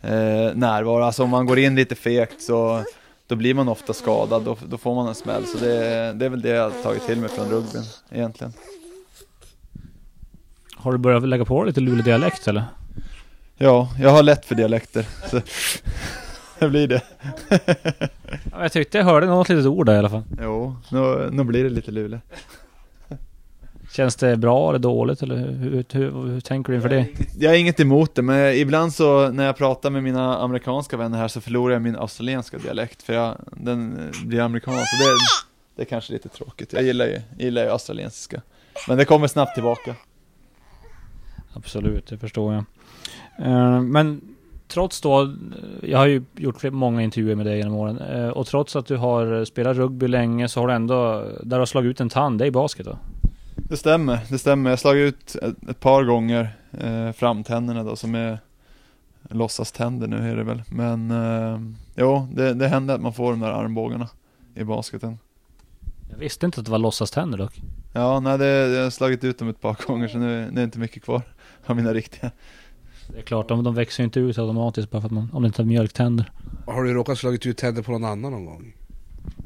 eh, 0.00 0.10
närvaro. 0.54 1.02
Alltså 1.02 1.22
om 1.22 1.30
man 1.30 1.46
går 1.46 1.58
in 1.58 1.74
lite 1.74 1.94
fegt 1.94 2.42
så 2.42 2.84
då 3.26 3.36
blir 3.36 3.54
man 3.54 3.68
ofta 3.68 3.92
skadad, 3.92 4.42
då, 4.42 4.56
då 4.68 4.78
får 4.78 4.94
man 4.94 5.08
en 5.08 5.14
smäll. 5.14 5.46
Så 5.46 5.58
det, 5.58 6.12
det 6.12 6.24
är 6.24 6.28
väl 6.28 6.42
det 6.42 6.48
jag 6.48 6.62
har 6.62 6.82
tagit 6.82 7.06
till 7.06 7.18
mig 7.18 7.28
från 7.28 7.50
rugbyn 7.50 7.82
egentligen. 8.10 8.52
Har 10.80 10.92
du 10.92 10.98
börjat 10.98 11.28
lägga 11.28 11.44
på 11.44 11.64
lite 11.64 11.80
Luleå-dialekt 11.80 12.48
eller? 12.48 12.64
Ja, 13.56 13.88
jag 14.00 14.10
har 14.10 14.22
lätt 14.22 14.44
för 14.44 14.54
dialekter. 14.54 15.06
Så 15.30 15.40
det 16.58 16.68
blir 16.68 16.88
det. 16.88 17.02
ja, 18.52 18.62
jag 18.62 18.72
tyckte 18.72 18.98
jag 18.98 19.04
hörde 19.04 19.26
något 19.26 19.48
litet 19.48 19.66
ord 19.66 19.86
där 19.86 19.94
i 19.94 19.98
alla 19.98 20.10
fall. 20.10 20.22
Jo, 20.42 20.76
nu, 20.90 21.28
nu 21.32 21.44
blir 21.44 21.64
det 21.64 21.70
lite 21.70 21.90
Luleå. 21.90 22.20
Känns 23.92 24.16
det 24.16 24.36
bra 24.36 24.68
eller 24.68 24.78
dåligt 24.78 25.22
eller 25.22 25.36
hur, 25.36 25.46
hur, 25.46 25.84
hur, 25.92 26.10
hur 26.32 26.40
tänker 26.40 26.72
du 26.72 26.76
inför 26.76 26.88
det? 26.88 27.06
Jag 27.38 27.50
har 27.50 27.56
inget 27.56 27.80
emot 27.80 28.14
det, 28.14 28.22
men 28.22 28.54
ibland 28.54 28.94
så 28.94 29.28
när 29.30 29.46
jag 29.46 29.56
pratar 29.56 29.90
med 29.90 30.02
mina 30.02 30.38
amerikanska 30.38 30.96
vänner 30.96 31.18
här 31.18 31.28
så 31.28 31.40
förlorar 31.40 31.72
jag 31.72 31.82
min 31.82 31.96
australienska 31.96 32.58
dialekt 32.58 33.02
för 33.02 33.12
jag, 33.12 33.36
den 33.52 34.10
blir 34.24 34.40
amerikansk. 34.40 34.78
Det, 34.78 35.16
det 35.76 35.82
är 35.82 35.86
kanske 35.86 36.12
lite 36.12 36.28
tråkigt. 36.28 36.72
Jag 36.72 36.82
gillar 36.82 37.06
ju, 37.06 37.20
gillar 37.38 37.62
ju 37.62 37.70
australiensiska. 37.70 38.42
Men 38.88 38.98
det 38.98 39.04
kommer 39.04 39.26
snabbt 39.26 39.54
tillbaka. 39.54 39.94
Absolut, 41.58 42.06
det 42.06 42.18
förstår 42.18 42.54
jag. 42.54 42.64
Uh, 43.46 43.80
men 43.80 44.20
trots 44.68 45.00
då, 45.00 45.34
jag 45.82 45.98
har 45.98 46.06
ju 46.06 46.22
gjort 46.36 46.62
många 46.72 47.02
intervjuer 47.02 47.34
med 47.34 47.46
dig 47.46 47.58
genom 47.58 47.74
åren. 47.74 47.98
Uh, 47.98 48.28
och 48.28 48.46
trots 48.46 48.76
att 48.76 48.86
du 48.86 48.96
har 48.96 49.44
spelat 49.44 49.76
rugby 49.76 50.08
länge 50.08 50.48
så 50.48 50.60
har 50.60 50.68
du 50.68 50.74
ändå, 50.74 51.24
där 51.42 51.56
du 51.56 51.58
har 51.58 51.66
slagit 51.66 51.90
ut 51.90 52.00
en 52.00 52.08
tand, 52.08 52.38
det 52.38 52.44
är 52.44 52.46
i 52.46 52.50
basket 52.50 52.86
då? 52.86 52.98
Det 53.68 53.76
stämmer, 53.76 54.18
det 54.30 54.38
stämmer. 54.38 54.70
Jag 54.70 54.72
har 54.72 54.76
slagit 54.76 55.14
ut 55.14 55.34
ett, 55.34 55.68
ett 55.68 55.80
par 55.80 56.04
gånger 56.04 56.56
eh, 56.80 57.12
framtänderna 57.12 57.84
då 57.84 57.96
som 57.96 58.14
är 58.14 58.38
låtsaständer 59.30 60.06
nu 60.06 60.30
är 60.30 60.36
det 60.36 60.44
väl. 60.44 60.62
Men 60.70 61.10
eh, 61.10 61.60
jo, 61.96 62.28
det, 62.32 62.54
det 62.54 62.68
händer 62.68 62.94
att 62.94 63.00
man 63.00 63.12
får 63.12 63.30
de 63.30 63.40
där 63.40 63.52
armbågarna 63.52 64.08
i 64.54 64.64
basketen. 64.64 65.18
Jag 66.10 66.18
visste 66.18 66.46
inte 66.46 66.60
att 66.60 66.66
det 66.66 66.72
var 66.72 66.78
låtsaständer 66.78 67.38
dock. 67.38 67.60
Ja, 67.92 68.20
nej 68.20 68.38
det, 68.38 68.46
jag 68.46 68.82
har 68.82 68.90
slagit 68.90 69.24
ut 69.24 69.38
dem 69.38 69.48
ett 69.48 69.60
par 69.60 69.86
gånger 69.86 70.08
så 70.08 70.18
nu 70.18 70.50
det 70.50 70.60
är 70.60 70.64
inte 70.64 70.78
mycket 70.78 71.02
kvar 71.02 71.22
av 71.66 71.76
mina 71.76 71.94
riktiga. 71.94 72.30
Det 73.12 73.18
är 73.18 73.22
klart, 73.22 73.48
de, 73.48 73.64
de 73.64 73.74
växer 73.74 74.02
ju 74.02 74.04
inte 74.04 74.20
ut 74.20 74.38
automatiskt 74.38 74.90
bara 74.90 75.00
för 75.00 75.06
att 75.06 75.12
man, 75.12 75.30
om 75.32 75.42
det 75.42 75.46
inte 75.46 75.62
är 75.62 75.66
mjölktänder. 75.66 76.32
Har 76.66 76.84
du 76.84 76.94
råkat 76.94 77.18
slagit 77.18 77.46
ut 77.46 77.56
tänder 77.56 77.82
på 77.82 77.92
någon 77.92 78.04
annan 78.04 78.32
någon 78.32 78.44
gång? 78.44 78.74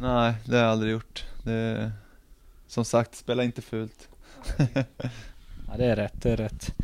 Nej, 0.00 0.34
det 0.44 0.56
har 0.56 0.62
jag 0.62 0.70
aldrig 0.70 0.92
gjort. 0.92 1.24
Det, 1.44 1.92
som 2.66 2.84
sagt, 2.84 3.14
spela 3.14 3.44
inte 3.44 3.62
fult. 3.62 4.08
ja, 5.68 5.76
det 5.76 5.84
är 5.84 5.96
rätt, 5.96 6.22
det 6.22 6.30
är 6.30 6.36
rätt. 6.36 6.74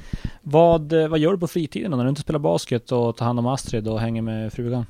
Vad, 0.43 0.93
eh, 0.93 1.09
vad 1.09 1.19
gör 1.19 1.33
du 1.33 1.39
på 1.39 1.49
fritiden 1.49 1.91
när 1.91 2.05
du 2.05 2.09
inte 2.09 2.21
spelar 2.21 2.39
basket 2.39 2.93
och 2.93 3.17
tar 3.17 3.27
hand 3.27 3.39
om 3.39 3.47
Astrid 3.47 3.89
och 3.89 4.01
hänger 4.01 4.23
med 4.23 4.53
frugan? 4.53 4.87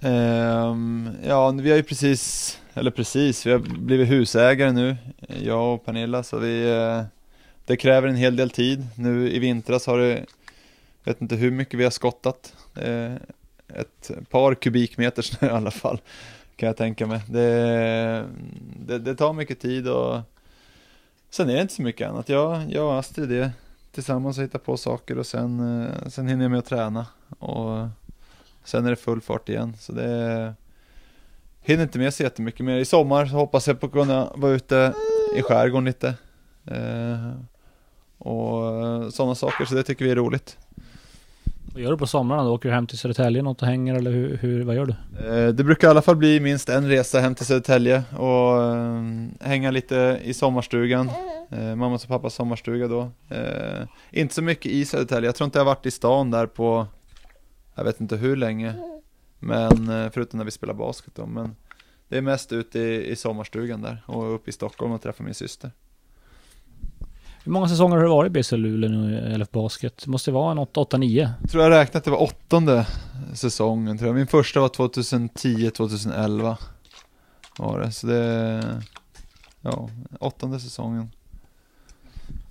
Um, 0.00 1.10
ja, 1.26 1.50
vi 1.50 1.70
har 1.70 1.76
ju 1.76 1.82
precis, 1.82 2.58
eller 2.74 2.90
precis, 2.90 3.46
vi 3.46 3.52
har 3.52 3.58
blivit 3.58 4.10
husägare 4.10 4.72
nu, 4.72 4.96
jag 5.42 5.74
och 5.74 5.84
Pernilla, 5.84 6.22
så 6.22 6.38
vi, 6.38 6.72
uh, 6.72 7.02
det 7.64 7.76
kräver 7.76 8.08
en 8.08 8.16
hel 8.16 8.36
del 8.36 8.50
tid. 8.50 8.86
Nu 8.96 9.30
i 9.30 9.38
vintras 9.38 9.86
har 9.86 9.98
det, 9.98 10.24
jag 11.04 11.12
vet 11.12 11.22
inte 11.22 11.36
hur 11.36 11.50
mycket 11.50 11.80
vi 11.80 11.84
har 11.84 11.90
skottat, 11.90 12.54
eh, 12.76 13.14
ett 13.68 14.10
par 14.30 14.54
kubikmeter 14.54 15.22
snö 15.22 15.48
i 15.48 15.50
alla 15.50 15.70
fall, 15.70 16.00
kan 16.56 16.66
jag 16.66 16.76
tänka 16.76 17.06
mig. 17.06 17.20
Det, 17.28 18.26
det, 18.86 18.98
det 18.98 19.14
tar 19.14 19.32
mycket 19.32 19.60
tid 19.60 19.88
och 19.88 20.20
sen 21.30 21.50
är 21.50 21.54
det 21.54 21.62
inte 21.62 21.74
så 21.74 21.82
mycket 21.82 22.08
annat. 22.08 22.28
Jag, 22.28 22.72
jag 22.72 22.86
och 22.86 22.98
Astrid 22.98 23.32
är 23.32 23.50
tillsammans 23.92 24.38
och 24.38 24.44
hittar 24.44 24.58
på 24.58 24.76
saker 24.76 25.18
och 25.18 25.26
sen, 25.26 25.82
eh, 25.82 26.08
sen 26.08 26.28
hinner 26.28 26.44
jag 26.44 26.50
med 26.50 26.58
att 26.58 26.66
träna. 26.66 27.06
Och 27.38 27.88
Sen 28.64 28.86
är 28.86 28.90
det 28.90 28.96
full 28.96 29.20
fart 29.20 29.48
igen, 29.48 29.76
så 29.78 29.92
det 29.92 30.54
hinner 31.60 31.82
inte 31.82 31.98
med 31.98 32.14
så 32.14 32.22
jättemycket 32.22 32.66
mer. 32.66 32.78
I 32.78 32.84
sommar 32.84 33.26
så 33.26 33.36
hoppas 33.36 33.68
jag 33.68 33.80
på 33.80 33.86
att 33.86 33.92
kunna 33.92 34.32
vara 34.34 34.52
ute 34.52 34.92
i 35.36 35.42
skärgården 35.42 35.84
lite. 35.84 36.14
Eh, 36.64 37.30
och 38.24 39.12
sådana 39.12 39.34
saker, 39.34 39.64
så 39.64 39.74
det 39.74 39.82
tycker 39.82 40.04
vi 40.04 40.10
är 40.10 40.16
roligt. 40.16 40.58
Vad 41.74 41.82
gör 41.82 41.90
du 41.90 41.98
på 41.98 42.06
somrarna 42.06 42.44
då? 42.44 42.54
Åker 42.54 42.68
du 42.68 42.74
hem 42.74 42.86
till 42.86 42.98
Södertälje 42.98 43.42
något 43.42 43.62
och 43.62 43.68
hänger 43.68 43.94
eller 43.94 44.10
hur, 44.10 44.36
hur, 44.36 44.64
vad 44.64 44.76
gör 44.76 44.86
du? 44.86 44.94
Eh, 45.26 45.48
det 45.48 45.64
brukar 45.64 45.88
i 45.88 45.90
alla 45.90 46.02
fall 46.02 46.16
bli 46.16 46.40
minst 46.40 46.68
en 46.68 46.88
resa 46.88 47.20
hem 47.20 47.34
till 47.34 47.46
Södertälje 47.46 48.02
och 48.18 48.62
eh, 48.62 49.02
hänga 49.40 49.70
lite 49.70 50.20
i 50.24 50.34
sommarstugan. 50.34 51.10
Eh, 51.50 51.74
mammas 51.74 52.02
och 52.02 52.08
pappas 52.08 52.34
sommarstuga 52.34 52.88
då. 52.88 53.10
Eh, 53.28 53.86
inte 54.10 54.34
så 54.34 54.42
mycket 54.42 54.72
i 54.72 54.84
Södertälje, 54.84 55.28
jag 55.28 55.34
tror 55.34 55.44
inte 55.44 55.58
jag 55.58 55.64
har 55.64 55.74
varit 55.74 55.86
i 55.86 55.90
stan 55.90 56.30
där 56.30 56.46
på 56.46 56.86
jag 57.74 57.84
vet 57.84 58.00
inte 58.00 58.16
hur 58.16 58.36
länge. 58.36 58.74
Men 59.38 59.88
eh, 59.88 60.10
förutom 60.12 60.38
när 60.38 60.44
vi 60.44 60.50
spelar 60.50 60.74
basket 60.74 61.14
då. 61.14 61.26
Men 61.26 61.56
det 62.08 62.18
är 62.18 62.22
mest 62.22 62.52
ute 62.52 62.78
i, 62.78 63.10
i 63.10 63.16
sommarstugan 63.16 63.82
där 63.82 64.02
och 64.06 64.34
uppe 64.34 64.50
i 64.50 64.52
Stockholm 64.52 64.92
och 64.92 65.02
träffa 65.02 65.22
min 65.22 65.34
syster. 65.34 65.70
Hur 67.44 67.52
många 67.52 67.68
säsonger 67.68 67.96
har 67.96 68.02
det 68.02 68.10
varit 68.10 68.30
i 68.30 68.32
BC 68.32 68.56
Luleå 68.56 68.90
nu 68.90 69.14
i 69.14 69.38
LF 69.38 69.50
Basket? 69.50 70.02
Det 70.04 70.10
måste 70.10 70.30
vara 70.30 70.52
en 70.52 70.58
8-9? 70.58 71.30
Jag 71.40 71.50
tror 71.50 71.62
jag 71.62 71.70
räknat 71.70 71.96
att 71.96 72.04
det 72.04 72.10
var 72.10 72.22
åttonde 72.22 72.86
säsongen 73.34 73.98
tror 73.98 74.08
jag. 74.08 74.14
Min 74.14 74.26
första 74.26 74.60
var 74.60 74.68
2010-2011 74.68 76.56
var 77.58 77.80
det. 77.80 77.92
Så 77.92 78.06
det, 78.06 78.62
ja, 79.60 79.88
åttonde 80.20 80.60
säsongen. 80.60 81.10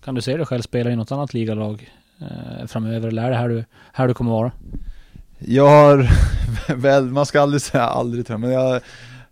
Kan 0.04 0.16
du 0.16 0.22
se 0.22 0.38
dig 0.38 0.46
själv 0.46 0.62
spela 0.62 0.92
i 0.92 0.96
något 0.96 1.12
annat 1.12 1.34
ligalag 1.34 1.92
eh, 2.20 2.68
framöver? 2.68 3.08
Eller 3.08 3.24
är 3.24 3.30
det 3.30 3.38
här 3.38 3.50
du, 3.50 3.66
här 3.94 4.08
du 4.08 4.14
kommer 4.14 4.32
vara? 4.32 4.52
Jag 5.40 5.68
har, 5.68 6.10
väl, 6.76 7.06
man 7.06 7.26
ska 7.26 7.42
aldrig 7.42 7.62
säga 7.62 7.84
aldrig 7.84 8.28
tror 8.28 8.34
jag, 8.34 8.42
men 8.42 8.52
jag 8.52 8.72
har 8.72 8.82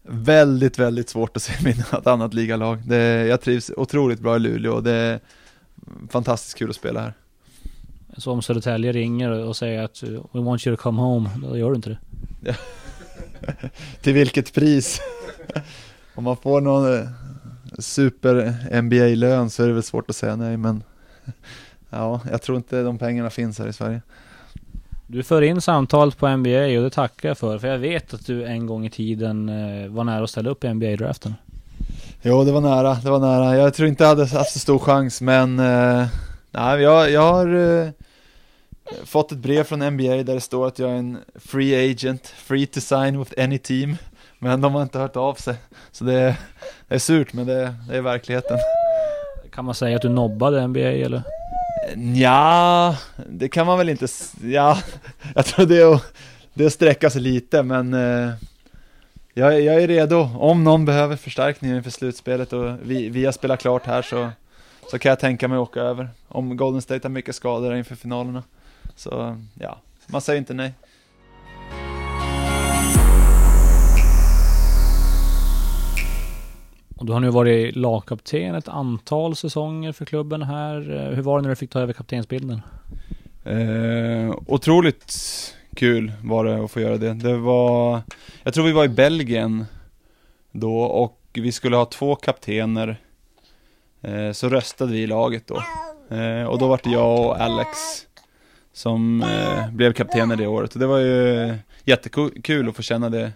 väldigt, 0.03 0.79
väldigt 0.79 1.09
svårt 1.09 1.37
att 1.37 1.43
se 1.43 1.63
mig 1.63 1.73
i 1.73 1.83
något 1.95 2.07
annat 2.07 2.33
ligalag. 2.33 2.87
Det, 2.87 3.25
jag 3.25 3.41
trivs 3.41 3.71
otroligt 3.77 4.19
bra 4.19 4.35
i 4.35 4.39
Luleå 4.39 4.73
och 4.73 4.83
det 4.83 4.91
är 4.91 5.19
fantastiskt 6.09 6.57
kul 6.57 6.69
att 6.69 6.75
spela 6.75 7.01
här. 7.01 7.13
Så 8.17 8.31
om 8.31 8.41
Södertälje 8.41 8.91
ringer 8.91 9.29
och 9.29 9.55
säger 9.55 9.83
att 9.83 10.03
we 10.03 10.41
want 10.41 10.67
you 10.67 10.75
to 10.75 10.81
come 10.81 11.01
home, 11.01 11.29
då 11.41 11.57
gör 11.57 11.69
du 11.69 11.75
inte 11.75 11.97
det? 12.39 12.55
Till 14.01 14.13
vilket 14.13 14.53
pris? 14.53 15.01
om 16.15 16.23
man 16.23 16.37
får 16.37 16.61
någon 16.61 16.93
eh, 16.93 17.07
super 17.79 18.55
NBA-lön 18.81 19.49
så 19.49 19.63
är 19.63 19.67
det 19.67 19.73
väl 19.73 19.83
svårt 19.83 20.09
att 20.09 20.15
säga 20.15 20.35
nej, 20.35 20.57
men 20.57 20.83
ja, 21.89 22.21
jag 22.31 22.41
tror 22.41 22.57
inte 22.57 22.83
de 22.83 22.97
pengarna 22.97 23.29
finns 23.29 23.59
här 23.59 23.67
i 23.67 23.73
Sverige. 23.73 24.01
Du 25.07 25.23
för 25.23 25.41
in 25.41 25.61
samtalet 25.61 26.17
på 26.17 26.37
NBA 26.37 26.65
och 26.77 26.83
det 26.83 26.89
tackar 26.89 27.29
jag 27.29 27.37
för. 27.37 27.59
För 27.59 27.67
jag 27.67 27.77
vet 27.77 28.13
att 28.13 28.25
du 28.25 28.45
en 28.45 28.65
gång 28.65 28.85
i 28.85 28.89
tiden 28.89 29.49
eh, 29.49 29.89
var 29.89 30.03
nära 30.03 30.23
att 30.23 30.29
ställa 30.29 30.49
upp 30.49 30.63
i 30.63 30.67
NBA-draften. 30.67 31.33
Jo, 32.21 32.43
det 32.43 32.51
var 32.51 32.61
nära. 32.61 32.93
Det 33.03 33.09
var 33.09 33.19
nära. 33.19 33.57
Jag 33.57 33.73
tror 33.73 33.87
inte 33.87 34.03
jag 34.03 34.09
hade 34.09 34.25
haft 34.25 34.53
så 34.53 34.59
stor 34.59 34.79
chans, 34.79 35.21
men 35.21 35.59
eh, 35.59 36.07
nej, 36.51 36.81
jag, 36.81 37.11
jag 37.11 37.33
har 37.33 37.55
eh, 37.55 37.89
fått 39.05 39.31
ett 39.31 39.37
brev 39.37 39.63
från 39.63 39.79
NBA 39.79 40.03
där 40.03 40.23
det 40.23 40.41
står 40.41 40.67
att 40.67 40.79
jag 40.79 40.91
är 40.91 40.95
en 40.95 41.17
free 41.35 41.91
agent, 41.91 42.27
free 42.27 42.65
to 42.65 42.79
sign 42.79 43.19
with 43.19 43.41
any 43.41 43.57
team. 43.57 43.97
Men 44.39 44.61
de 44.61 44.75
har 44.75 44.81
inte 44.81 44.99
hört 44.99 45.15
av 45.15 45.33
sig. 45.33 45.55
Så 45.91 46.03
det, 46.03 46.13
är, 46.13 46.35
det 46.87 46.95
är 46.95 46.99
surt, 46.99 47.33
men 47.33 47.47
det, 47.47 47.75
det 47.89 47.97
är 47.97 48.01
verkligheten. 48.01 48.57
Kan 49.51 49.65
man 49.65 49.75
säga 49.75 49.95
att 49.95 50.01
du 50.01 50.09
nobbade 50.09 50.67
NBA 50.67 50.79
eller? 50.79 51.21
Ja, 52.15 52.95
det 53.29 53.49
kan 53.49 53.67
man 53.67 53.77
väl 53.77 53.89
inte, 53.89 54.07
ja, 54.43 54.77
jag 55.35 55.45
tror 55.45 55.65
det 55.65 55.81
är 55.81 55.93
att, 55.93 56.13
det 56.53 56.63
är 56.63 56.67
att 56.67 56.73
sträcka 56.73 57.09
sig 57.09 57.21
lite 57.21 57.63
men 57.63 57.93
eh, 57.93 58.33
jag, 59.39 59.61
jag 59.61 59.83
är 59.83 59.87
redo, 59.87 60.29
om 60.35 60.63
någon 60.63 60.85
behöver 60.85 61.15
förstärkning 61.15 61.75
inför 61.75 61.89
slutspelet 61.89 62.53
och 62.53 62.73
vi, 62.81 63.09
vi 63.09 63.25
har 63.25 63.31
spelat 63.31 63.59
klart 63.59 63.85
här 63.85 64.01
så, 64.01 64.29
så 64.91 64.99
kan 64.99 65.09
jag 65.09 65.19
tänka 65.19 65.47
mig 65.47 65.55
att 65.55 65.61
åka 65.69 65.79
över. 65.81 66.09
Om 66.27 66.57
Golden 66.57 66.81
State 66.81 67.07
har 67.07 67.09
mycket 67.09 67.35
skador 67.35 67.75
inför 67.75 67.95
finalerna. 67.95 68.43
Så 68.95 69.37
ja, 69.59 69.77
man 70.07 70.21
säger 70.21 70.39
inte 70.39 70.53
nej. 70.53 70.73
Och 76.95 77.05
du 77.05 77.13
har 77.13 77.19
nu 77.19 77.29
varit 77.29 77.75
lagkapten 77.75 78.55
ett 78.55 78.67
antal 78.67 79.35
säsonger 79.35 79.91
för 79.91 80.05
klubben 80.05 80.41
här. 80.41 81.11
Hur 81.15 81.21
var 81.21 81.37
det 81.37 81.41
när 81.41 81.49
du 81.49 81.55
fick 81.55 81.69
ta 81.69 81.79
över 81.79 81.93
kaptensbilden? 81.93 82.61
Eh, 83.43 84.35
otroligt 84.47 85.13
kul 85.75 86.11
var 86.23 86.45
det 86.45 86.63
att 86.63 86.71
få 86.71 86.79
göra 86.79 86.97
det. 86.97 87.13
Det 87.13 87.37
var, 87.37 88.01
jag 88.43 88.53
tror 88.53 88.65
vi 88.65 88.71
var 88.71 88.85
i 88.85 88.89
Belgien 88.89 89.65
då 90.51 90.81
och 90.81 91.19
vi 91.33 91.51
skulle 91.51 91.75
ha 91.75 91.85
två 91.85 92.15
kaptener. 92.15 92.97
Eh, 94.01 94.31
så 94.31 94.49
röstade 94.49 94.91
vi 94.91 94.99
i 94.99 95.07
laget 95.07 95.47
då. 95.47 95.63
Eh, 96.15 96.43
och 96.43 96.59
då 96.59 96.67
var 96.67 96.79
det 96.83 96.89
jag 96.89 97.19
och 97.19 97.41
Alex 97.41 97.69
som 98.73 99.23
eh, 99.23 99.71
blev 99.71 99.93
kaptener 99.93 100.35
det 100.35 100.47
året. 100.47 100.73
Och 100.73 100.79
det 100.79 100.87
var 100.87 100.97
ju 100.97 101.55
jättekul 101.83 102.69
att 102.69 102.75
få 102.75 102.81
känna 102.81 103.09
det 103.09 103.31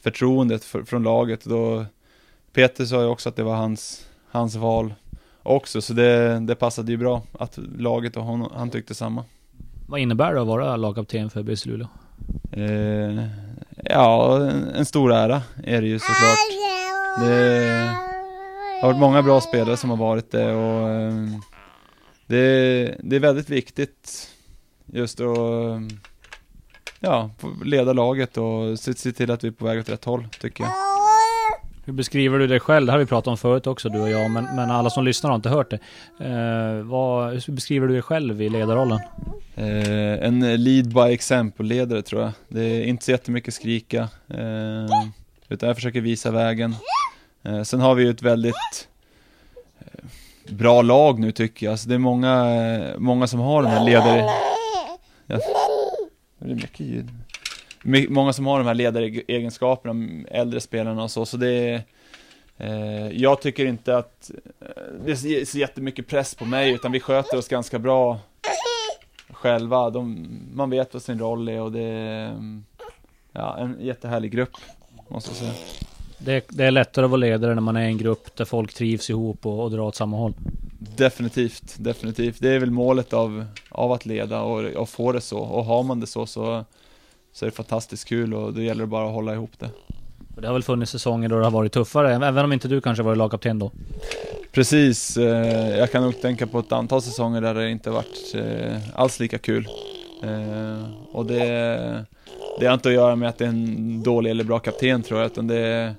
förtroendet 0.00 0.64
för, 0.64 0.82
från 0.82 1.02
laget. 1.02 1.44
Då, 1.44 1.84
Peter 2.52 2.84
sa 2.84 3.00
ju 3.00 3.06
också 3.06 3.28
att 3.28 3.36
det 3.36 3.42
var 3.42 3.56
hans, 3.56 4.06
hans 4.30 4.54
val 4.54 4.94
också, 5.42 5.80
så 5.82 5.92
det, 5.92 6.40
det 6.40 6.54
passade 6.54 6.92
ju 6.92 6.98
bra 6.98 7.22
att 7.38 7.58
laget 7.78 8.16
och 8.16 8.24
hon, 8.24 8.50
han 8.54 8.70
tyckte 8.70 8.94
samma. 8.94 9.24
Vad 9.88 10.00
innebär 10.00 10.34
det 10.34 10.40
att 10.40 10.46
vara 10.46 10.76
lagkapten 10.76 11.30
för 11.30 11.42
BC 11.42 11.68
Luleå? 11.68 11.88
Eh, 12.52 13.26
ja, 13.84 14.40
en, 14.74 14.86
stor 14.86 15.12
ära 15.12 15.42
är 15.64 15.82
det 15.82 15.88
ju 15.88 15.98
såklart. 15.98 16.38
Det 17.20 17.94
har 18.82 18.88
varit 18.88 19.00
många 19.00 19.22
bra 19.22 19.40
spelare 19.40 19.76
som 19.76 19.90
har 19.90 19.96
varit 19.96 20.30
det 20.30 20.54
och 20.54 20.88
eh, 20.88 21.14
det, 22.26 22.96
det 23.02 23.16
är 23.16 23.20
väldigt 23.20 23.50
viktigt 23.50 24.30
just 24.86 25.20
att 25.20 25.36
ja, 27.00 27.30
få 27.38 27.54
leda 27.64 27.92
laget 27.92 28.36
och 28.36 28.78
se, 28.78 28.94
se 28.94 29.12
till 29.12 29.30
att 29.30 29.44
vi 29.44 29.48
är 29.48 29.52
på 29.52 29.64
väg 29.64 29.80
åt 29.80 29.88
rätt 29.88 30.04
håll, 30.04 30.28
tycker 30.40 30.64
jag. 30.64 30.85
Hur 31.86 31.92
beskriver 31.92 32.38
du 32.38 32.46
dig 32.46 32.60
själv? 32.60 32.86
Det 32.86 32.92
har 32.92 32.98
vi 32.98 33.06
pratat 33.06 33.28
om 33.28 33.36
förut 33.36 33.66
också, 33.66 33.88
du 33.88 34.00
och 34.00 34.10
jag, 34.10 34.30
men, 34.30 34.44
men 34.44 34.70
alla 34.70 34.90
som 34.90 35.04
lyssnar 35.04 35.30
har 35.30 35.36
inte 35.36 35.48
hört 35.48 35.70
det. 35.70 35.78
Eh, 36.24 36.82
vad, 36.84 37.32
hur 37.32 37.52
beskriver 37.52 37.86
du 37.86 37.92
dig 37.92 38.02
själv 38.02 38.42
i 38.42 38.48
ledarrollen? 38.48 38.98
Eh, 39.54 40.26
en 40.26 40.64
lead 40.64 40.94
by 40.94 41.00
example-ledare 41.00 42.02
tror 42.02 42.22
jag. 42.22 42.32
Det 42.48 42.60
är 42.62 42.84
inte 42.84 43.04
så 43.04 43.10
jättemycket 43.10 43.54
skrika, 43.54 44.00
eh, 44.28 45.08
utan 45.48 45.66
jag 45.66 45.76
försöker 45.76 46.00
visa 46.00 46.30
vägen. 46.30 46.74
Eh, 47.42 47.62
sen 47.62 47.80
har 47.80 47.94
vi 47.94 48.04
ju 48.04 48.10
ett 48.10 48.22
väldigt 48.22 48.88
eh, 49.78 50.04
bra 50.54 50.82
lag 50.82 51.18
nu 51.18 51.32
tycker 51.32 51.66
jag. 51.66 51.72
Alltså 51.72 51.88
det 51.88 51.94
är 51.94 51.98
många, 51.98 52.54
eh, 52.54 52.98
många 52.98 53.26
som 53.26 53.40
har 53.40 53.62
den 53.62 53.72
här 53.72 53.84
ledare... 53.84 54.24
Ja, 55.26 55.38
det 56.38 56.50
är 56.50 56.54
mycket 56.54 56.80
ljud. 56.80 57.10
Många 58.08 58.32
som 58.32 58.46
har 58.46 58.58
de 58.58 58.66
här 58.66 58.74
ledaregenskaperna, 58.74 60.24
äldre 60.30 60.60
spelarna 60.60 61.02
och 61.02 61.10
så, 61.10 61.26
så 61.26 61.36
det 61.36 61.48
är 61.48 61.82
eh, 62.56 63.08
Jag 63.08 63.40
tycker 63.40 63.66
inte 63.66 63.96
att 63.96 64.30
eh, 64.60 64.66
det 65.04 65.12
är 65.12 65.44
så 65.44 65.58
jättemycket 65.58 66.06
press 66.06 66.34
på 66.34 66.44
mig, 66.44 66.72
utan 66.72 66.92
vi 66.92 67.00
sköter 67.00 67.36
oss 67.36 67.48
ganska 67.48 67.78
bra 67.78 68.18
själva. 69.30 69.90
De, 69.90 70.28
man 70.54 70.70
vet 70.70 70.94
vad 70.94 71.02
sin 71.02 71.18
roll 71.18 71.48
är 71.48 71.60
och 71.60 71.72
det 71.72 71.82
är 71.82 72.36
ja, 73.32 73.58
en 73.58 73.76
jättehärlig 73.80 74.32
grupp, 74.32 74.56
måste 75.08 75.30
jag 75.30 75.36
säga. 75.36 75.52
Det, 76.18 76.44
det, 76.48 76.64
är 76.64 76.70
lättare 76.70 77.04
att 77.04 77.10
vara 77.10 77.18
ledare 77.18 77.54
när 77.54 77.62
man 77.62 77.76
är 77.76 77.86
en 77.86 77.98
grupp 77.98 78.36
där 78.36 78.44
folk 78.44 78.74
trivs 78.74 79.10
ihop 79.10 79.46
och, 79.46 79.62
och 79.62 79.70
drar 79.70 79.80
åt 79.80 79.96
samma 79.96 80.16
håll. 80.16 80.34
Definitivt, 80.96 81.76
definitivt. 81.78 82.36
Det 82.40 82.48
är 82.48 82.58
väl 82.58 82.70
målet 82.70 83.12
av, 83.12 83.46
av 83.68 83.92
att 83.92 84.06
leda 84.06 84.40
och, 84.40 84.64
och 84.64 84.88
få 84.88 85.12
det 85.12 85.20
så. 85.20 85.38
Och 85.38 85.64
har 85.64 85.82
man 85.82 86.00
det 86.00 86.06
så, 86.06 86.26
så 86.26 86.64
så 87.36 87.44
är 87.44 87.50
det 87.50 87.56
fantastiskt 87.56 88.08
kul 88.08 88.34
och 88.34 88.52
då 88.52 88.62
gäller 88.62 88.80
det 88.80 88.86
bara 88.86 89.06
att 89.06 89.14
hålla 89.14 89.34
ihop 89.34 89.50
det. 89.58 89.70
Det 90.18 90.46
har 90.46 90.54
väl 90.54 90.62
funnits 90.62 90.92
säsonger 90.92 91.28
då 91.28 91.38
det 91.38 91.44
har 91.44 91.50
varit 91.50 91.72
tuffare, 91.72 92.14
även 92.14 92.44
om 92.44 92.52
inte 92.52 92.68
du 92.68 92.80
kanske 92.80 93.02
varit 93.02 93.18
lagkapten 93.18 93.58
då? 93.58 93.70
Precis, 94.52 95.16
eh, 95.16 95.78
jag 95.78 95.92
kan 95.92 96.02
nog 96.02 96.20
tänka 96.20 96.46
på 96.46 96.58
ett 96.58 96.72
antal 96.72 97.02
säsonger 97.02 97.40
där 97.40 97.54
det 97.54 97.70
inte 97.70 97.90
varit 97.90 98.34
eh, 98.34 98.76
alls 98.94 99.20
lika 99.20 99.38
kul. 99.38 99.68
Eh, 100.22 100.90
och 101.12 101.26
det, 101.26 102.04
det 102.60 102.66
har 102.66 102.74
inte 102.74 102.88
att 102.88 102.94
göra 102.94 103.16
med 103.16 103.28
att 103.28 103.38
det 103.38 103.44
är 103.44 103.48
en 103.48 104.02
dålig 104.02 104.30
eller 104.30 104.44
bra 104.44 104.58
kapten 104.58 105.02
tror 105.02 105.20
jag, 105.20 105.26
utan 105.26 105.46
det 105.46 105.58
är 105.58 105.94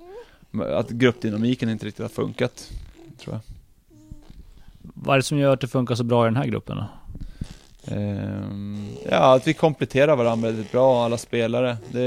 att 0.63 0.89
gruppdynamiken 0.89 1.69
inte 1.69 1.86
riktigt 1.86 2.04
har 2.04 2.10
funkat, 2.10 2.71
tror 3.19 3.36
jag. 3.36 3.41
Vad 4.82 5.13
är 5.13 5.17
det 5.17 5.23
som 5.23 5.38
gör 5.38 5.54
att 5.54 5.62
det 5.62 5.67
funkar 5.67 5.95
så 5.95 6.04
bra 6.04 6.26
i 6.26 6.28
den 6.28 6.36
här 6.36 6.45
gruppen 6.45 6.78
då? 6.78 6.86
Ehm, 7.91 8.88
ja, 9.10 9.36
att 9.36 9.47
vi 9.47 9.54
kompletterar 9.54 10.15
varandra 10.15 10.50
väldigt 10.50 10.71
bra, 10.71 11.06
alla 11.06 11.17
spelare. 11.17 11.78
Det, 11.91 12.04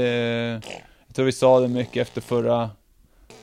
jag 1.07 1.15
tror 1.15 1.25
vi 1.25 1.31
sa 1.31 1.59
det 1.59 1.67
mycket 1.67 2.07
efter 2.07 2.21
förra, 2.21 2.69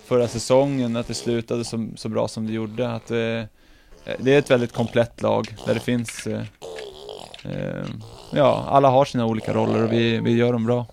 förra 0.05 0.29
säsongen, 0.29 0.96
att 0.96 1.09
det 1.09 1.14
slutade 1.14 1.64
så, 1.64 1.88
så 1.96 2.09
bra 2.09 2.29
som 2.29 2.46
det 2.46 2.53
gjorde. 2.53 2.92
Att 2.92 3.07
det, 3.07 3.48
det 4.18 4.35
är 4.35 4.38
ett 4.38 4.51
väldigt 4.51 4.72
komplett 4.72 5.22
lag, 5.22 5.57
där 5.66 5.74
det 5.74 5.81
finns... 5.81 6.27
Eh, 6.27 6.42
ehm, 7.44 8.03
ja, 8.33 8.64
alla 8.68 8.88
har 8.88 9.05
sina 9.05 9.27
olika 9.27 9.55
roller 9.55 9.83
och 9.83 9.92
vi, 9.92 10.18
vi 10.18 10.33
gör 10.33 10.53
dem 10.53 10.66
bra. 10.66 10.87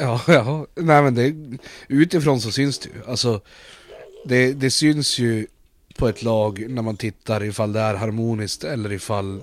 Ja, 0.00 0.20
ja, 0.28 0.66
nej 0.74 1.02
men 1.02 1.14
det, 1.14 1.58
utifrån 1.88 2.40
så 2.40 2.52
syns 2.52 2.78
det 2.78 2.88
ju. 2.88 3.10
Alltså, 3.10 3.40
det, 4.24 4.52
det 4.52 4.70
syns 4.70 5.18
ju 5.18 5.46
på 5.96 6.08
ett 6.08 6.22
lag 6.22 6.66
när 6.68 6.82
man 6.82 6.96
tittar 6.96 7.42
ifall 7.44 7.72
det 7.72 7.80
är 7.80 7.94
harmoniskt 7.94 8.64
eller 8.64 8.92
ifall, 8.92 9.42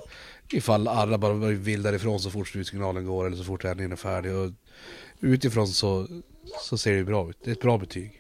ifall 0.49 0.87
alla 0.87 1.17
bara 1.17 1.33
vill 1.33 1.83
därifrån 1.83 2.19
så 2.19 2.29
fort 2.29 2.47
slutsignalen 2.47 3.05
går 3.05 3.25
eller 3.25 3.37
så 3.37 3.43
fort 3.43 3.61
träningen 3.61 3.91
är 3.91 3.95
färdig. 3.95 4.35
Och 4.35 4.49
utifrån 5.19 5.67
så, 5.67 6.07
så 6.61 6.77
ser 6.77 6.93
det 6.93 7.03
bra 7.03 7.29
ut. 7.29 7.37
Det 7.43 7.51
är 7.51 7.55
ett 7.55 7.61
bra 7.61 7.77
betyg. 7.77 8.11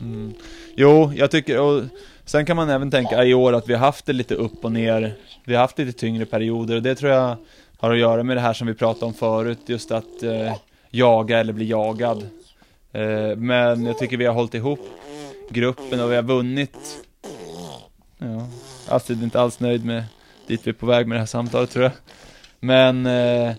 Mm. 0.00 0.32
Jo, 0.74 1.12
jag 1.16 1.30
tycker, 1.30 1.60
och 1.60 1.82
sen 2.24 2.46
kan 2.46 2.56
man 2.56 2.70
även 2.70 2.90
tänka 2.90 3.24
i 3.24 3.34
år 3.34 3.52
att 3.52 3.68
vi 3.68 3.72
har 3.72 3.80
haft 3.80 4.06
det 4.06 4.12
lite 4.12 4.34
upp 4.34 4.64
och 4.64 4.72
ner. 4.72 5.14
Vi 5.44 5.54
har 5.54 5.60
haft 5.60 5.78
lite 5.78 5.98
tyngre 5.98 6.26
perioder 6.26 6.76
och 6.76 6.82
det 6.82 6.94
tror 6.94 7.12
jag 7.12 7.36
har 7.78 7.90
att 7.90 7.98
göra 7.98 8.22
med 8.22 8.36
det 8.36 8.40
här 8.40 8.52
som 8.52 8.66
vi 8.66 8.74
pratade 8.74 9.06
om 9.06 9.14
förut, 9.14 9.58
just 9.66 9.90
att 9.90 10.22
eh, 10.22 10.56
jaga 10.90 11.38
eller 11.38 11.52
bli 11.52 11.68
jagad. 11.68 12.22
Eh, 12.92 13.36
men 13.36 13.84
jag 13.84 13.98
tycker 13.98 14.16
vi 14.16 14.26
har 14.26 14.34
hållit 14.34 14.54
ihop 14.54 14.80
gruppen 15.50 16.00
och 16.00 16.10
vi 16.10 16.16
har 16.16 16.22
vunnit. 16.22 17.04
Ja, 18.18 18.48
Astrid 18.88 19.18
är 19.18 19.24
inte 19.24 19.40
alls 19.40 19.60
nöjd 19.60 19.84
med 19.84 20.04
dit 20.46 20.60
vi 20.64 20.68
är 20.68 20.74
på 20.74 20.86
väg 20.86 21.06
med 21.06 21.16
det 21.16 21.20
här 21.20 21.26
samtalet 21.26 21.70
tror 21.70 21.84
jag. 21.84 21.92
Men 22.60 23.06
eh, 23.06 23.52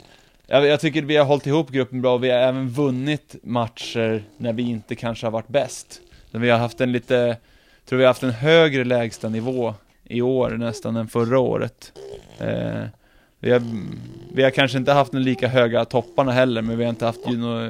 jag, 0.47 0.65
jag 0.65 0.79
tycker 0.79 1.01
vi 1.01 1.17
har 1.17 1.25
hållit 1.25 1.47
ihop 1.47 1.71
gruppen 1.71 2.01
bra 2.01 2.13
och 2.13 2.23
vi 2.23 2.29
har 2.29 2.37
även 2.37 2.69
vunnit 2.69 3.35
matcher 3.43 4.23
när 4.37 4.53
vi 4.53 4.63
inte 4.63 4.95
kanske 4.95 5.25
har 5.25 5.31
varit 5.31 5.47
bäst. 5.47 6.01
Men 6.31 6.41
vi 6.41 6.49
har 6.49 6.59
haft 6.59 6.81
en 6.81 6.91
lite, 6.91 7.37
tror 7.85 7.97
vi 7.97 8.03
har 8.03 8.09
haft 8.09 8.23
en 8.23 8.31
högre 8.31 8.83
lägsta 8.83 9.29
nivå 9.29 9.73
i 10.03 10.21
år 10.21 10.49
nästan 10.49 10.95
än 10.95 11.07
förra 11.07 11.39
året. 11.39 11.91
Eh, 12.39 12.83
vi, 13.39 13.51
har, 13.51 13.61
vi 14.33 14.43
har 14.43 14.49
kanske 14.49 14.77
inte 14.77 14.91
haft 14.91 15.11
de 15.11 15.17
lika 15.17 15.47
höga 15.47 15.85
topparna 15.85 16.31
heller, 16.31 16.61
men 16.61 16.77
vi 16.77 16.83
har 16.83 16.89
inte 16.89 17.05
haft 17.05 17.25
några 17.25 17.69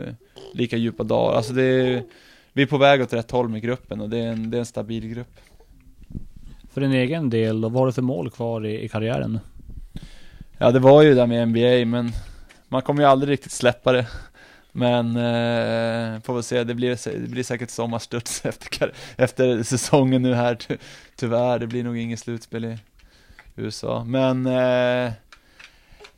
lika 0.53 0.77
djupa 0.77 1.03
dagar. 1.03 1.37
Alltså 1.37 1.53
det 1.53 1.63
är, 1.63 2.03
vi 2.53 2.61
är 2.61 2.67
på 2.67 2.77
väg 2.77 3.01
åt 3.01 3.13
rätt 3.13 3.31
håll 3.31 3.49
med 3.49 3.61
gruppen 3.61 4.01
och 4.01 4.09
det 4.09 4.17
är 4.17 4.27
en, 4.27 4.51
det 4.51 4.57
är 4.57 4.59
en 4.59 4.65
stabil 4.65 5.07
grupp. 5.07 5.39
För 6.73 6.81
din 6.81 6.91
egen 6.91 7.29
del 7.29 7.61
då, 7.61 7.69
vad 7.69 7.79
har 7.79 7.87
du 7.87 7.93
för 7.93 8.01
mål 8.01 8.31
kvar 8.31 8.65
i, 8.65 8.83
i 8.83 8.89
karriären? 8.89 9.39
Ja 10.57 10.71
det 10.71 10.79
var 10.79 11.01
ju 11.01 11.13
det 11.13 11.27
med 11.27 11.47
NBA 11.47 11.85
men 11.85 12.11
man 12.67 12.81
kommer 12.81 13.01
ju 13.01 13.09
aldrig 13.09 13.31
riktigt 13.31 13.51
släppa 13.51 13.91
det. 13.91 14.07
Men 14.71 15.07
eh, 15.15 16.21
får 16.21 16.33
väl 16.33 16.43
se, 16.43 16.63
det 16.63 16.75
blir, 16.75 17.19
det 17.19 17.29
blir 17.29 17.43
säkert 17.43 17.69
sommarstuds 17.69 18.45
efter, 18.45 18.93
efter 19.15 19.63
säsongen 19.63 20.21
nu 20.21 20.33
här 20.33 20.55
ty, 20.55 20.77
tyvärr. 21.15 21.59
Det 21.59 21.67
blir 21.67 21.83
nog 21.83 21.97
inget 21.97 22.19
slutspel 22.19 22.65
i 22.65 22.77
USA. 23.55 24.03
Men 24.03 24.45
eh, 24.45 25.11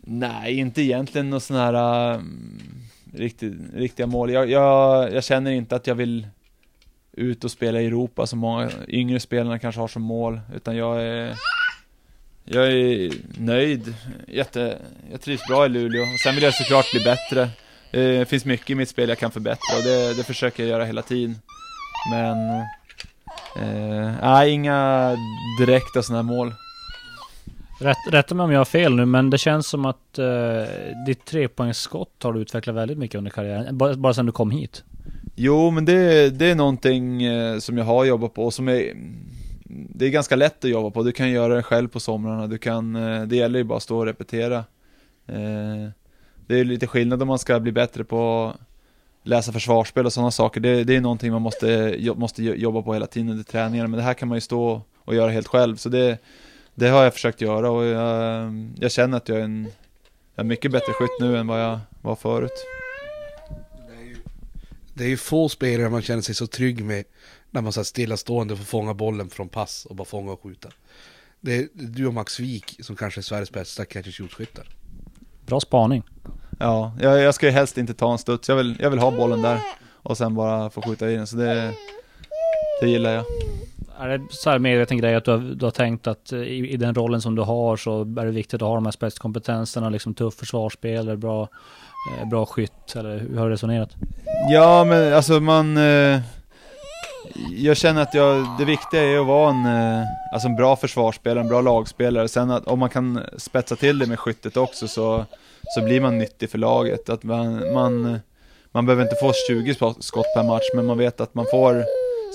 nej, 0.02 0.58
inte 0.58 0.82
egentligen 0.82 1.30
någon 1.30 1.42
sån 1.42 1.58
här 1.58 2.22
riktigt, 3.18 3.54
riktiga 3.74 4.08
mål. 4.08 4.32
Jag, 4.32 4.50
jag, 4.50 5.14
jag, 5.14 5.24
känner 5.24 5.52
inte 5.52 5.76
att 5.76 5.88
jag 5.88 5.96
vill 5.96 6.28
ut 7.12 7.44
och 7.44 7.52
spela 7.52 7.82
i 7.82 7.86
Europa 7.86 8.28
som 8.28 8.40
många 8.40 8.72
yngre 8.88 9.20
spelarna 9.20 9.60
kanske 9.60 9.82
har 9.82 9.88
som 9.88 10.02
mål, 10.02 10.42
utan 10.56 10.76
jag 10.76 11.04
är 11.04 11.36
jag 12.48 12.68
är 12.68 13.12
nöjd, 13.38 13.96
Jätte, 14.28 14.78
jag 15.12 15.22
trivs 15.22 15.48
bra 15.48 15.66
i 15.66 15.70
Luleå. 15.70 16.04
Sen 16.24 16.36
vill 16.36 16.44
jag 16.44 16.54
såklart 16.54 16.92
bli 16.92 17.04
bättre. 17.04 17.50
Det 17.92 18.30
finns 18.30 18.46
mycket 18.46 18.70
i 18.70 18.76
mitt 18.76 18.90
spel 18.90 19.10
jag 19.10 19.18
kan 19.18 19.32
förbättra 19.32 19.78
och 19.78 19.84
det, 19.84 20.14
det 20.14 20.24
försöker 20.24 20.64
jag 20.64 20.70
göra 20.70 20.86
hela 20.86 21.02
tiden. 21.02 21.36
Men, 22.12 22.50
eh, 23.56 24.14
nej, 24.22 24.52
inga 24.52 25.12
direkta 25.60 26.04
sådana 26.04 26.24
här 26.24 26.38
mål. 26.38 26.54
Rätt, 27.80 27.98
rätta 28.12 28.36
mig 28.36 28.44
om 28.44 28.52
jag 28.52 28.60
har 28.60 28.66
fel 28.66 28.96
nu, 28.96 29.06
men 29.06 29.30
det 29.30 29.38
känns 29.38 29.68
som 29.68 29.86
att 29.86 30.20
eh, 30.20 30.26
ditt 31.06 31.26
trepoängsskott 31.26 32.24
har 32.24 32.34
du 32.34 32.40
utvecklat 32.40 32.76
väldigt 32.76 32.98
mycket 32.98 33.18
under 33.18 33.32
karriären. 33.32 33.78
Bara, 33.78 33.96
bara 33.96 34.14
sedan 34.14 34.26
du 34.26 34.32
kom 34.32 34.52
hit. 34.52 34.84
Jo, 35.36 35.72
men 35.72 35.86
det, 35.86 36.30
det 36.30 36.46
är 36.52 36.56
någonting 36.56 37.24
eh, 37.24 37.58
som 37.60 37.78
jag 37.78 37.86
har 37.86 38.06
jobbat 38.06 38.34
på 38.34 38.46
och 38.46 38.54
som 38.54 38.68
är 38.70 38.94
Det 39.68 40.06
är 40.06 40.10
ganska 40.10 40.36
lätt 40.36 40.64
att 40.66 40.70
jobba 40.72 40.90
på, 40.90 41.04
du 41.04 41.12
kan 41.12 41.30
göra 41.32 41.56
det 41.56 41.64
själv 41.64 41.88
på 41.88 42.00
somrarna, 42.00 42.48
du 42.48 42.58
kan, 42.58 42.96
eh, 42.96 43.22
det 43.24 43.36
gäller 43.36 43.60
ju 43.60 43.64
bara 43.64 43.78
att 43.78 43.84
stå 43.84 43.98
och 43.98 44.06
repetera. 44.06 44.58
Eh, 45.28 45.90
Det 46.48 46.60
är 46.60 46.64
lite 46.64 46.88
skillnad 46.88 47.22
om 47.22 47.28
man 47.28 47.40
ska 47.40 47.60
bli 47.60 47.72
bättre 47.72 48.04
på 48.04 48.54
läsa 49.24 49.52
försvarsspel 49.52 50.06
och 50.06 50.14
sådana 50.14 50.32
saker, 50.32 50.62
det, 50.62 50.84
det 50.84 50.96
är 50.96 51.02
någonting 51.02 51.32
man 51.32 51.42
måste, 51.42 51.98
måste 52.16 52.44
jobba 52.44 52.82
på 52.82 52.94
hela 52.94 53.08
tiden 53.08 53.30
under 53.30 53.44
träningarna, 53.44 53.88
men 53.88 53.98
det 53.98 54.04
här 54.04 54.14
kan 54.14 54.28
man 54.28 54.38
ju 54.38 54.42
stå 54.42 54.82
och 55.06 55.16
göra 55.16 55.32
helt 55.32 55.48
själv, 55.48 55.76
så 55.76 55.90
det, 55.90 56.18
det 56.76 56.88
har 56.88 57.04
jag 57.04 57.14
försökt 57.14 57.42
göra 57.42 57.70
och 57.72 57.86
jag, 57.86 58.74
jag 58.80 58.92
känner 58.92 59.18
att 59.18 59.30
jag 59.30 59.38
är 59.38 59.44
en 59.44 59.68
jag 60.36 60.44
är 60.44 60.48
mycket 60.48 60.72
bättre 60.72 60.94
skytt 60.94 61.20
nu 61.20 61.38
än 61.38 61.48
vad 61.48 61.62
jag 61.62 61.80
var 62.02 62.16
förut. 62.16 62.66
Det 64.94 65.04
är 65.04 65.08
ju 65.08 65.18
få 65.18 65.50
spelare 65.50 65.90
man 65.90 66.02
känner 66.02 66.22
sig 66.22 66.36
så 66.36 66.48
trygg 66.48 66.86
med 66.86 67.06
när 67.52 67.62
man 67.62 67.74
så 67.74 67.84
stillastående 67.84 68.58
får 68.58 68.64
fånga 68.64 68.94
bollen 68.94 69.30
från 69.30 69.50
pass 69.50 69.86
och 69.86 69.96
bara 69.96 70.06
fånga 70.06 70.32
och 70.32 70.44
skjuta. 70.44 70.70
Det 71.42 71.56
är 71.56 71.68
du 71.74 72.08
och 72.08 72.14
Max 72.14 72.40
Wik 72.40 72.80
som 72.80 72.96
kanske 72.96 73.20
är 73.20 73.22
Sveriges 73.22 73.52
bästa 73.52 73.86
catch 73.86 74.06
and 74.06 74.14
shoot-skyttar. 74.14 74.68
Bra 75.46 75.60
spaning. 75.60 76.04
Ja, 76.60 76.94
jag, 77.02 77.20
jag 77.20 77.36
ska 77.36 77.46
ju 77.46 77.52
helst 77.52 77.78
inte 77.78 77.94
ta 77.94 78.12
en 78.12 78.18
studs. 78.18 78.50
Jag 78.50 78.56
vill, 78.56 78.78
jag 78.80 78.90
vill 78.90 79.00
ha 79.00 79.12
bollen 79.12 79.42
där 79.42 79.60
och 79.92 80.18
sen 80.18 80.36
bara 80.36 80.70
få 80.70 80.82
skjuta 80.82 81.12
in 81.12 81.18
den. 81.18 81.28
Så 81.28 81.36
det, 81.36 81.74
det 82.82 82.90
gillar 82.90 83.14
jag. 83.14 83.26
Är 84.00 84.08
det 84.08 84.22
så 84.30 84.50
här 84.50 84.60
medveten 84.60 84.98
grej 84.98 85.16
att 85.16 85.26
du 85.26 85.32
har, 85.32 85.38
du 85.38 85.66
har 85.66 85.72
tänkt 85.72 86.08
att 86.08 86.34
i, 86.34 86.72
i, 86.74 86.78
den 86.78 86.96
rollen 86.96 87.22
som 87.22 87.36
du 87.36 87.42
har 87.42 87.78
så 87.78 88.02
är 88.02 88.26
det 88.26 88.32
viktigt 88.32 88.62
att 88.62 88.68
ha 88.68 88.76
de 88.76 88.86
här 88.86 88.92
spetskompetenserna, 88.92 89.90
liksom 89.90 90.14
tuff 90.14 90.34
försvarsspel, 90.34 91.18
bra, 91.18 91.50
eh, 92.22 92.30
bra 92.30 92.46
skytt, 92.46 92.96
eller 92.96 93.18
hur 93.20 93.38
har 93.38 93.46
du 93.46 93.54
resonerat? 93.54 93.90
Ja, 94.50 94.84
men 94.84 95.14
alltså 95.14 95.40
man... 95.40 95.78
Eh, 95.78 96.20
jag 97.56 97.78
känner 97.78 98.02
att 98.02 98.14
jag, 98.14 98.46
det 98.60 98.66
viktiga 98.66 99.04
är 99.04 99.20
att 99.20 99.28
vara 99.28 99.50
en, 99.50 99.66
eh, 99.66 100.04
alltså 100.34 100.48
en 100.48 100.56
bra 100.56 100.76
försvarsspelare, 100.76 101.40
en 101.40 101.48
bra 101.48 101.62
lagspelare. 101.62 102.28
Sen 102.28 102.52
att 102.52 102.68
om 102.68 102.80
man 102.80 102.90
kan 102.90 103.22
spetsa 103.38 103.76
till 103.76 104.00
det 104.00 104.08
med 104.08 104.20
skyttet 104.20 104.58
också 104.58 104.88
så, 104.88 105.26
så 105.76 105.82
blir 105.82 106.02
man 106.02 106.18
nyttig 106.18 106.50
för 106.50 106.58
laget. 106.58 107.10
Att 107.10 107.24
man, 107.24 107.74
man, 107.74 108.20
man 108.72 108.86
behöver 108.86 109.04
inte 109.04 109.16
få 109.16 109.32
20 109.48 109.74
skott 110.00 110.34
per 110.36 110.44
match, 110.44 110.64
men 110.76 110.86
man 110.86 110.98
vet 110.98 111.22
att 111.22 111.36
man 111.36 111.46
får 111.52 111.86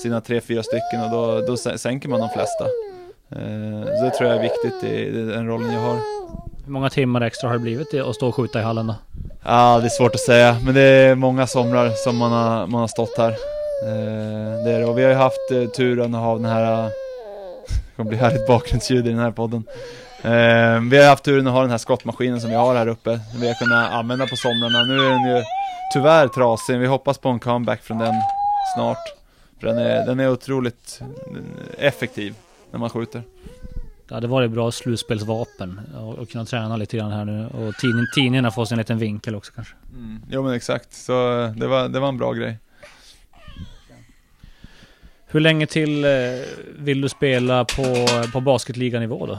sina 0.02 0.20
3-4 0.20 0.62
stycken 0.62 1.04
och 1.04 1.10
då, 1.10 1.40
då 1.46 1.56
sänker 1.56 2.08
man 2.08 2.20
de 2.20 2.28
flesta. 2.28 2.64
Eh, 3.32 3.98
så 3.98 4.04
det 4.04 4.10
tror 4.10 4.30
jag 4.30 4.38
är 4.38 4.42
viktigt 4.42 4.84
i 4.84 5.10
den 5.10 5.46
rollen 5.46 5.72
jag 5.72 5.80
har. 5.80 5.98
Hur 6.64 6.72
många 6.72 6.90
timmar 6.90 7.20
extra 7.20 7.48
har 7.48 7.54
det 7.54 7.60
blivit 7.60 7.94
att 7.94 8.14
stå 8.14 8.28
och 8.28 8.34
skjuta 8.34 8.60
i 8.60 8.62
hallen 8.62 8.86
då? 8.86 8.94
Ja, 9.44 9.78
det 9.78 9.86
är 9.86 9.88
svårt 9.88 10.14
att 10.14 10.20
säga, 10.20 10.56
men 10.64 10.74
det 10.74 10.80
är 10.80 11.14
många 11.14 11.46
somrar 11.46 11.90
som 11.90 12.16
man 12.16 12.32
har, 12.32 12.66
man 12.66 12.80
har 12.80 12.88
stått 12.88 13.18
här. 13.18 13.30
Eh, 13.82 14.64
det 14.64 14.70
är 14.70 14.78
det. 14.78 14.84
Och 14.84 14.98
vi 14.98 15.02
har 15.02 15.10
ju 15.10 15.16
haft 15.16 15.50
eh, 15.52 15.64
turen 15.64 16.14
att 16.14 16.20
ha 16.20 16.34
den 16.34 16.44
här, 16.44 16.82
det 16.82 16.90
kommer 17.96 18.08
bli 18.08 18.18
härligt 18.18 18.46
bakgrundsljud 18.46 19.06
i 19.06 19.10
den 19.10 19.18
här 19.18 19.30
podden. 19.30 19.64
Eh, 20.22 20.80
vi 20.90 20.98
har 20.98 21.08
haft 21.08 21.24
turen 21.24 21.46
att 21.46 21.52
ha 21.52 21.60
den 21.60 21.70
här 21.70 21.78
skottmaskinen 21.78 22.40
som 22.40 22.50
vi 22.50 22.56
har 22.56 22.74
här 22.74 22.86
uppe, 22.86 23.20
vi 23.40 23.48
har 23.48 23.54
kunnat 23.54 23.92
använda 23.92 24.26
på 24.26 24.36
somrarna. 24.36 24.82
Nu 24.82 25.06
är 25.06 25.10
den 25.10 25.36
ju 25.36 25.42
tyvärr 25.92 26.28
trasig, 26.28 26.78
vi 26.78 26.86
hoppas 26.86 27.18
på 27.18 27.28
en 27.28 27.40
comeback 27.40 27.82
från 27.82 27.98
den 27.98 28.14
snart. 28.74 29.19
För 29.60 29.66
den 29.66 29.78
är, 29.78 30.06
den 30.06 30.20
är 30.20 30.30
otroligt 30.30 31.00
effektiv 31.78 32.34
när 32.70 32.78
man 32.78 32.90
skjuter. 32.90 33.22
Det 34.08 34.14
hade 34.14 34.26
varit 34.26 34.50
bra 34.50 34.70
slutspelsvapen 34.70 35.80
och, 35.98 36.18
och 36.18 36.28
kunna 36.28 36.44
träna 36.44 36.76
lite 36.76 36.96
grann 36.96 37.12
här 37.12 37.24
nu. 37.24 37.46
Och 37.46 37.74
tidning, 37.74 38.04
tidningarna 38.14 38.50
får 38.50 38.64
sig 38.64 38.74
en 38.74 38.78
liten 38.78 38.98
vinkel 38.98 39.34
också 39.34 39.52
kanske. 39.52 39.74
Mm. 39.92 40.22
Jo 40.30 40.42
men 40.42 40.54
exakt, 40.54 40.92
så 40.92 41.12
det 41.56 41.66
var, 41.66 41.88
det 41.88 42.00
var 42.00 42.08
en 42.08 42.18
bra 42.18 42.32
grej. 42.32 42.58
Hur 45.26 45.40
länge 45.40 45.66
till 45.66 46.04
eh, 46.04 46.10
vill 46.78 47.00
du 47.00 47.08
spela 47.08 47.64
på, 47.64 48.06
på 48.32 48.40
basketliganivå 48.40 49.26
då? 49.26 49.38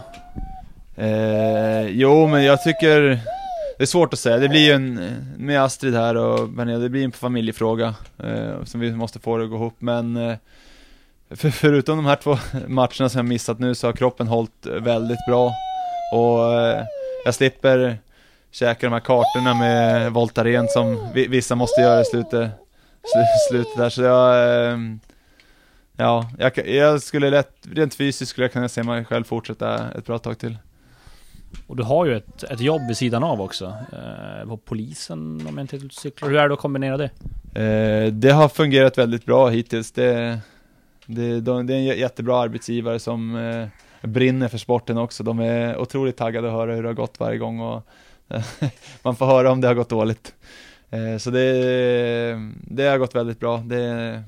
Eh, 1.04 1.88
jo 1.88 2.28
men 2.28 2.44
jag 2.44 2.64
tycker 2.64 3.20
det 3.82 3.86
är 3.86 3.88
svårt 3.88 4.14
att 4.14 4.20
säga, 4.20 4.38
det 4.38 4.50
blir 4.50 4.60
ju 4.60 4.72
en 4.72 5.16
Med 5.38 5.64
Astrid 5.64 5.96
här 5.96 6.16
och 6.18 6.50
Benja, 6.50 6.78
det 6.78 6.90
blir 6.90 7.04
en 7.04 7.12
familjefråga 7.12 7.96
eh, 8.24 8.64
Som 8.64 8.80
vi 8.80 8.92
måste 8.92 9.20
få 9.20 9.38
det 9.38 9.44
att 9.44 9.50
gå 9.50 9.56
ihop. 9.56 9.76
Men 9.80 10.18
eh, 10.18 10.38
för, 11.30 11.50
Förutom 11.50 11.98
de 11.98 12.06
här 12.06 12.16
två 12.16 12.38
matcherna 12.68 13.10
som 13.10 13.18
jag 13.18 13.26
missat 13.26 13.60
nu 13.60 13.76
så 13.76 13.88
har 13.88 13.94
kroppen 13.94 14.28
hållit 14.28 14.66
väldigt 14.66 15.26
bra. 15.28 15.54
Och 16.14 16.54
eh, 16.54 16.84
jag 17.26 17.36
slipper 17.36 17.98
käka 18.52 18.88
de 18.88 18.94
här 18.94 19.00
kartorna 19.00 19.54
med 19.54 20.12
Voltaren 20.12 20.68
som 20.68 21.12
vissa 21.14 21.56
måste 21.56 21.82
göra 21.82 22.02
i 22.02 22.06
slutet 22.06 22.52
Slutet 23.50 23.78
där. 23.78 23.90
Så 23.90 24.02
jag 24.02 24.72
eh, 24.72 24.78
Ja, 25.98 26.30
jag, 26.40 26.68
jag, 26.68 27.02
skulle 27.02 27.30
lätt, 27.30 27.56
rent 27.72 27.94
fysiskt 27.94 28.30
skulle 28.30 28.46
jag 28.46 28.54
kunna 28.54 28.70
se 28.70 28.84
mig 28.84 29.06
själv 29.06 29.24
fortsätta 29.24 29.92
ett 29.92 30.06
bra 30.06 30.20
tag 30.20 30.38
till. 30.38 30.58
Och 31.68 31.76
du 31.76 31.84
har 31.84 32.06
ju 32.06 32.18
ett, 32.18 32.44
ett 32.44 32.60
jobb 32.60 32.82
vid 32.88 32.98
sidan 32.98 33.24
av 33.24 33.42
också. 33.42 33.66
Eh, 33.66 34.48
på 34.48 34.58
polisen 34.58 35.48
om 35.48 35.58
jag 35.58 35.64
inte 35.64 35.80
cyklar. 35.92 36.30
Hur 36.30 36.38
är 36.38 36.48
det 36.48 36.54
att 36.54 36.60
kombinera 36.60 36.98
det? 36.98 37.10
Eh, 37.62 38.14
det 38.14 38.32
har 38.32 38.50
fungerat 38.50 38.98
väldigt 38.98 39.26
bra 39.26 39.50
hittills. 39.50 39.92
Det, 39.92 40.40
det, 41.06 41.42
de, 41.42 41.68
det 41.68 41.74
är 41.74 41.78
en 41.78 41.84
jättebra 41.84 42.40
arbetsgivare 42.40 43.00
som 43.00 43.36
eh, 43.36 43.68
brinner 44.10 44.48
för 44.48 44.58
sporten 44.58 44.98
också. 44.98 45.24
De 45.24 45.40
är 45.40 45.78
otroligt 45.78 46.18
taggade 46.18 46.48
att 46.48 46.54
höra 46.54 46.76
hur 46.76 46.84
det 46.84 46.90
har 46.90 46.94
gått 46.94 47.20
varje 47.20 47.38
gång 47.38 47.60
och 47.60 47.88
man 49.02 49.16
får 49.16 49.26
höra 49.26 49.52
om 49.52 49.62
det 49.62 49.68
har 49.68 49.76
gått 49.76 49.90
dåligt. 49.90 50.34
Eh, 50.90 51.18
så 51.18 51.32
det, 51.32 51.54
det 52.68 52.84
har 52.84 52.98
gått 52.98 53.16
väldigt 53.16 53.40
bra. 53.40 53.58
Det, 53.58 54.24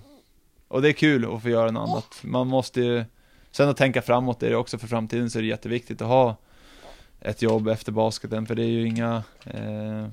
och 0.68 0.82
det 0.82 0.90
är 0.90 0.94
kul 0.94 1.34
att 1.34 1.42
få 1.42 1.50
göra 1.50 1.72
något 1.72 1.90
annat. 1.90 2.20
Man 2.22 2.48
måste 2.48 2.82
ju, 2.82 3.04
sen 3.52 3.70
att 3.70 3.78
tänka 3.78 4.02
framåt 4.02 4.44
är 4.44 4.50
det 4.50 4.56
också 4.56 4.78
för 4.78 4.88
framtiden 4.88 5.30
så 5.30 5.40
är 5.40 5.42
det 5.44 5.48
jätteviktigt 5.48 6.02
att 6.02 6.08
ha 6.08 6.36
ett 7.24 7.42
jobb 7.42 7.68
efter 7.68 7.92
basketen 7.92 8.46
för 8.46 8.56
det 8.56 8.64
är 8.64 8.68
ju 8.68 8.88
inga, 8.88 9.24
eh, 9.46 10.08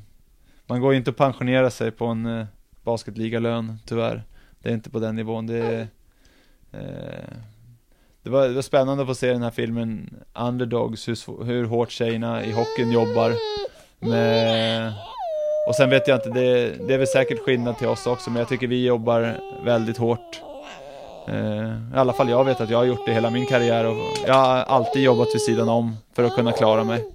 man 0.66 0.80
går 0.80 0.92
ju 0.92 0.98
inte 0.98 1.10
att 1.10 1.16
pensionera 1.16 1.70
sig 1.70 1.90
på 1.90 2.06
en 2.06 2.26
eh, 2.26 2.46
basketligalön 2.82 3.78
tyvärr. 3.86 4.22
Det 4.62 4.68
är 4.68 4.74
inte 4.74 4.90
på 4.90 4.98
den 4.98 5.16
nivån. 5.16 5.46
Det, 5.46 5.56
är, 5.56 5.80
eh, 6.72 7.36
det, 8.22 8.30
var, 8.30 8.48
det 8.48 8.54
var 8.54 8.62
spännande 8.62 9.02
att 9.02 9.08
få 9.08 9.14
se 9.14 9.32
den 9.32 9.42
här 9.42 9.50
filmen 9.50 10.14
Underdogs, 10.34 11.08
hur, 11.08 11.44
hur 11.44 11.64
hårt 11.64 11.90
tjejerna 11.90 12.44
i 12.44 12.52
hockeyn 12.52 12.92
jobbar 12.92 13.32
med 13.98 14.92
och 15.68 15.74
sen 15.74 15.90
vet 15.90 16.08
jag 16.08 16.16
inte, 16.16 16.30
det, 16.30 16.74
det 16.86 16.94
är 16.94 16.98
väl 16.98 17.06
säkert 17.06 17.38
skillnad 17.38 17.78
till 17.78 17.86
oss 17.86 18.06
också, 18.06 18.30
men 18.30 18.38
jag 18.38 18.48
tycker 18.48 18.66
vi 18.66 18.86
jobbar 18.86 19.40
väldigt 19.64 19.96
hårt 19.96 20.49
i 21.94 21.96
alla 21.96 22.12
fall 22.12 22.28
jag 22.28 22.44
vet 22.44 22.60
att 22.60 22.70
jag 22.70 22.78
har 22.78 22.84
gjort 22.84 23.06
det 23.06 23.12
hela 23.12 23.30
min 23.30 23.46
karriär 23.46 23.84
och 23.84 23.96
jag 24.26 24.34
har 24.34 24.56
alltid 24.56 25.02
jobbat 25.02 25.28
vid 25.34 25.42
sidan 25.42 25.68
om 25.68 25.96
för 26.12 26.24
att 26.24 26.34
kunna 26.34 26.52
klara 26.52 26.84
mig. 26.84 27.06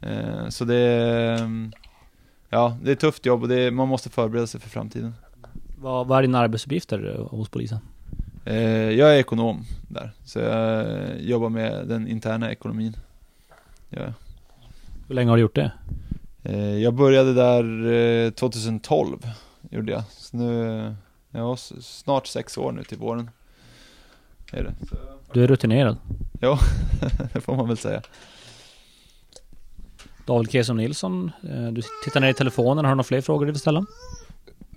Eh, 0.00 0.48
så 0.48 0.64
det 0.64 0.76
är, 0.76 1.70
ja, 2.50 2.76
det 2.82 2.90
är 2.90 2.92
ett 2.92 3.00
tufft 3.00 3.26
jobb 3.26 3.42
och 3.42 3.50
är, 3.50 3.70
man 3.70 3.88
måste 3.88 4.10
förbereda 4.10 4.46
sig 4.46 4.60
för 4.60 4.68
framtiden. 4.68 5.14
Vad, 5.78 6.06
vad 6.06 6.18
är 6.18 6.22
dina 6.22 6.38
arbetsuppgifter 6.38 7.26
hos 7.30 7.48
polisen? 7.48 7.78
Eh, 8.44 8.90
jag 8.90 9.14
är 9.14 9.18
ekonom 9.18 9.64
där, 9.88 10.12
så 10.24 10.38
jag 10.38 11.20
jobbar 11.20 11.48
med 11.48 11.88
den 11.88 12.08
interna 12.08 12.52
ekonomin. 12.52 12.96
Ja. 13.90 14.12
Hur 15.08 15.14
länge 15.14 15.30
har 15.30 15.36
du 15.36 15.42
gjort 15.42 15.54
det? 15.54 15.72
Jag 16.80 16.94
började 16.94 17.34
där 17.34 18.30
2012, 18.30 19.18
gjorde 19.70 19.92
jag. 19.92 20.02
Så 20.10 20.36
nu, 20.36 20.94
ja, 21.30 21.56
snart 21.80 22.26
sex 22.26 22.58
år 22.58 22.72
nu 22.72 22.84
till 22.84 22.98
våren 22.98 23.30
är 24.54 24.62
det. 24.62 24.74
Du 25.32 25.44
är 25.44 25.46
rutinerad. 25.46 25.96
Ja, 26.40 26.58
det 27.32 27.40
får 27.40 27.56
man 27.56 27.68
väl 27.68 27.76
säga. 27.76 28.02
David 30.26 30.50
Kesson 30.50 30.76
Nilsson, 30.76 31.30
eh, 31.50 31.72
du 31.72 31.82
tittar 32.04 32.20
ner 32.20 32.28
i 32.28 32.34
telefonen. 32.34 32.84
Har 32.84 32.92
du 32.92 32.96
några 32.96 33.04
fler 33.04 33.20
frågor 33.20 33.46
du 33.46 33.52
vill 33.52 33.60
ställa? 33.60 33.86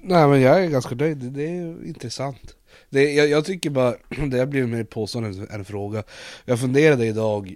Nej 0.01 0.27
men 0.27 0.41
jag 0.41 0.63
är 0.63 0.69
ganska 0.69 0.95
nöjd, 0.95 1.17
det 1.17 1.43
är 1.43 1.85
intressant. 1.87 2.55
Det, 2.89 3.13
jag, 3.13 3.27
jag 3.27 3.45
tycker 3.45 3.69
bara, 3.69 3.95
det 4.27 4.39
har 4.39 4.45
blivit 4.45 4.69
mer 4.69 4.83
påstående 4.83 5.29
än 5.29 5.47
en 5.49 5.65
fråga. 5.65 6.03
Jag 6.45 6.59
funderade 6.59 7.05
idag 7.05 7.55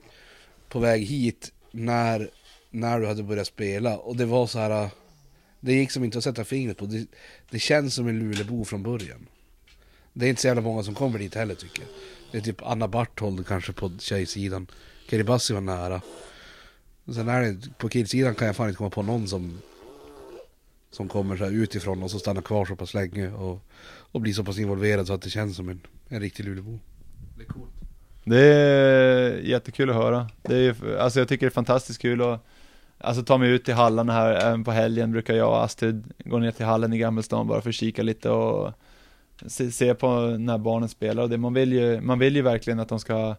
på 0.69 0.79
väg 0.79 1.05
hit 1.05 1.51
när, 1.71 2.29
när 2.69 2.99
du 2.99 3.07
hade 3.07 3.23
börjat 3.23 3.47
spela 3.47 3.97
och 3.97 4.15
det 4.15 4.25
var 4.25 4.47
så 4.47 4.59
här. 4.59 4.89
Det 5.59 5.73
gick 5.73 5.91
som 5.91 6.03
inte 6.03 6.17
att 6.17 6.23
sätta 6.23 6.43
fingret 6.43 6.77
på. 6.77 6.85
Det, 6.85 7.05
det 7.49 7.59
känns 7.59 7.95
som 7.95 8.07
en 8.07 8.19
Lulebo 8.19 8.65
från 8.65 8.83
början. 8.83 9.27
Det 10.13 10.25
är 10.25 10.29
inte 10.29 10.41
så 10.41 10.47
jävla 10.47 10.61
många 10.61 10.83
som 10.83 10.95
kommer 10.95 11.19
dit 11.19 11.35
heller 11.35 11.55
tycker 11.55 11.81
jag. 11.81 11.89
Det 12.31 12.37
är 12.37 12.41
typ 12.41 12.61
Anna 12.61 12.87
Barthold 12.87 13.47
kanske 13.47 13.73
på 13.73 13.91
tjejsidan. 13.99 14.67
Kiribati 15.09 15.53
var 15.53 15.61
nära. 15.61 16.01
Sen 17.15 17.29
är 17.29 17.41
det, 17.41 17.77
på 17.77 17.89
killsidan 17.89 18.35
kan 18.35 18.47
jag 18.47 18.55
fan 18.55 18.67
inte 18.67 18.77
komma 18.77 18.89
på 18.89 19.01
någon 19.01 19.27
som 19.27 19.61
som 20.91 21.07
kommer 21.07 21.37
så 21.37 21.43
här 21.43 21.51
utifrån 21.51 22.03
och 22.03 22.11
så 22.11 22.19
stannar 22.19 22.41
kvar 22.41 22.65
så 22.65 22.75
pass 22.75 22.93
länge 22.93 23.31
och, 23.31 23.59
och 23.85 24.21
blir 24.21 24.33
så 24.33 24.43
pass 24.43 24.59
involverad 24.59 25.07
så 25.07 25.13
att 25.13 25.21
det 25.21 25.29
känns 25.29 25.55
som 25.55 25.69
en, 25.69 25.81
en 26.07 26.19
riktig 26.19 26.45
Lulebo. 26.45 26.79
Det 27.37 27.43
är 27.43 27.47
coolt. 27.47 27.71
Det 28.23 28.39
är 28.39 29.37
jättekul 29.37 29.89
att 29.89 29.95
höra. 29.95 30.29
Det 30.41 30.55
är, 30.55 30.97
alltså 30.97 31.19
jag 31.19 31.27
tycker 31.27 31.45
det 31.45 31.49
är 31.49 31.53
fantastiskt 31.53 32.01
kul 32.01 32.21
att 32.21 32.45
Alltså 33.03 33.23
ta 33.23 33.37
mig 33.37 33.49
ut 33.49 33.65
till 33.65 33.73
hallarna 33.73 34.13
här, 34.13 34.33
även 34.33 34.63
på 34.63 34.71
helgen 34.71 35.11
brukar 35.11 35.33
jag 35.33 35.49
och 35.49 35.63
Astrid 35.63 36.13
gå 36.25 36.37
ner 36.37 36.51
till 36.51 36.65
hallen 36.65 36.93
i 36.93 36.97
Gammelstad 36.97 37.43
bara 37.43 37.61
för 37.61 37.69
att 37.69 37.75
kika 37.75 38.03
lite 38.03 38.29
och 38.29 38.73
se, 39.47 39.71
se 39.71 39.95
på 39.95 40.19
när 40.19 40.57
barnen 40.57 40.89
spelar 40.89 41.23
och 41.23 41.29
det, 41.29 41.37
man 41.37 41.53
vill 41.53 41.73
ju, 41.73 42.01
man 42.01 42.19
vill 42.19 42.35
ju 42.35 42.41
verkligen 42.41 42.79
att 42.79 42.89
de 42.89 42.99
ska 42.99 43.35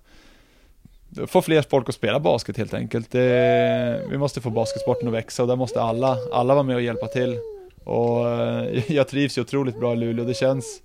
få 1.27 1.43
fler 1.43 1.63
folk 1.63 1.89
att 1.89 1.95
spela 1.95 2.21
basket 2.21 2.57
helt 2.57 2.75
enkelt. 2.75 3.11
Det, 3.11 4.07
vi 4.11 4.19
måste 4.19 4.41
få 4.41 4.51
basketsporten 4.51 5.09
att 5.09 5.15
växa 5.15 5.43
och 5.43 5.49
där 5.49 5.57
måste 5.57 5.83
alla, 5.83 6.19
alla 6.33 6.55
vara 6.55 6.65
med 6.65 6.77
och 6.77 6.83
hjälpa 6.83 7.07
till. 7.07 7.39
Och 7.85 8.31
eh, 8.31 8.93
jag 8.93 9.09
trivs 9.09 9.39
ju 9.39 9.43
otroligt 9.43 9.81
bra 9.81 9.93
i 9.93 9.97
Luleå, 9.97 10.25
det 10.25 10.35
känns, 10.35 10.83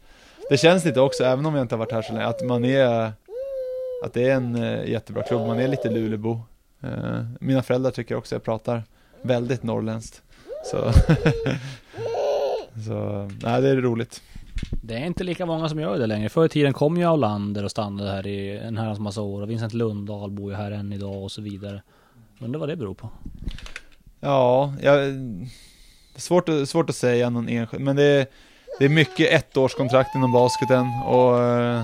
det 0.50 0.58
känns 0.58 0.86
lite 0.86 1.02
också, 1.02 1.24
även 1.24 1.46
om 1.46 1.56
jag 1.56 1.64
inte 1.64 1.76
har 1.76 1.80
varit 1.80 1.92
här 1.92 2.02
så 2.02 2.14
länge, 2.14 2.26
att 2.26 2.44
man 2.44 2.66
är, 2.66 3.12
att 4.04 4.14
det 4.14 4.30
är 4.30 4.36
en 4.36 4.56
eh, 4.56 4.90
jättebra 4.90 5.24
klubb, 5.24 5.48
man 5.48 5.60
är 5.60 5.68
lite 5.68 5.90
Lulebo 5.90 6.42
eh, 6.84 7.26
mina 7.40 7.64
föräldrar 7.64 7.92
tycker 7.92 8.16
också 8.16 8.36
jag 8.36 8.44
pratar 8.44 8.84
väldigt 9.22 9.64
norrländskt. 9.64 10.22
Så, 10.66 10.78
så 12.88 13.30
nej 13.42 13.62
det 13.62 13.70
är 13.70 13.76
roligt. 13.76 14.22
Det 14.72 14.94
är 14.94 15.06
inte 15.06 15.24
lika 15.24 15.46
många 15.46 15.70
som 15.70 15.80
gör 15.80 16.00
det 16.00 16.08
längre. 16.08 16.30
Förr 16.30 16.46
i 16.46 16.50
tiden 16.50 16.74
kom 16.74 16.98
ju 16.98 17.04
Aulander 17.04 17.64
och 17.64 17.72
stannade 17.72 18.12
här 18.12 18.28
i 18.28 18.58
en 18.58 18.78
herrans 18.78 19.00
massa 19.00 19.22
år. 19.22 19.42
Och 19.42 19.50
Vincent 19.50 19.74
Lundahl 19.74 20.32
bor 20.32 20.52
ju 20.52 20.58
här 20.58 20.72
än 20.72 20.94
idag 20.94 21.24
och 21.24 21.32
så 21.32 21.42
vidare. 21.42 21.82
Undrar 22.40 22.60
vad 22.60 22.70
det 22.70 22.76
beror 22.76 22.94
på? 22.94 23.10
Ja, 24.20 24.74
jag, 24.82 25.00
svårt, 26.16 26.50
svårt 26.66 26.90
att 26.90 26.96
säga 26.96 27.30
någon 27.30 27.50
enskild, 27.50 27.84
men 27.84 27.96
det 27.96 28.04
är, 28.04 28.28
det 28.80 28.86
är 28.86 28.90
mycket 28.90 29.32
ettårskontrakt 29.32 30.16
inom 30.16 30.32
basketen 30.32 30.88
och 31.06 31.38
eh, 31.44 31.84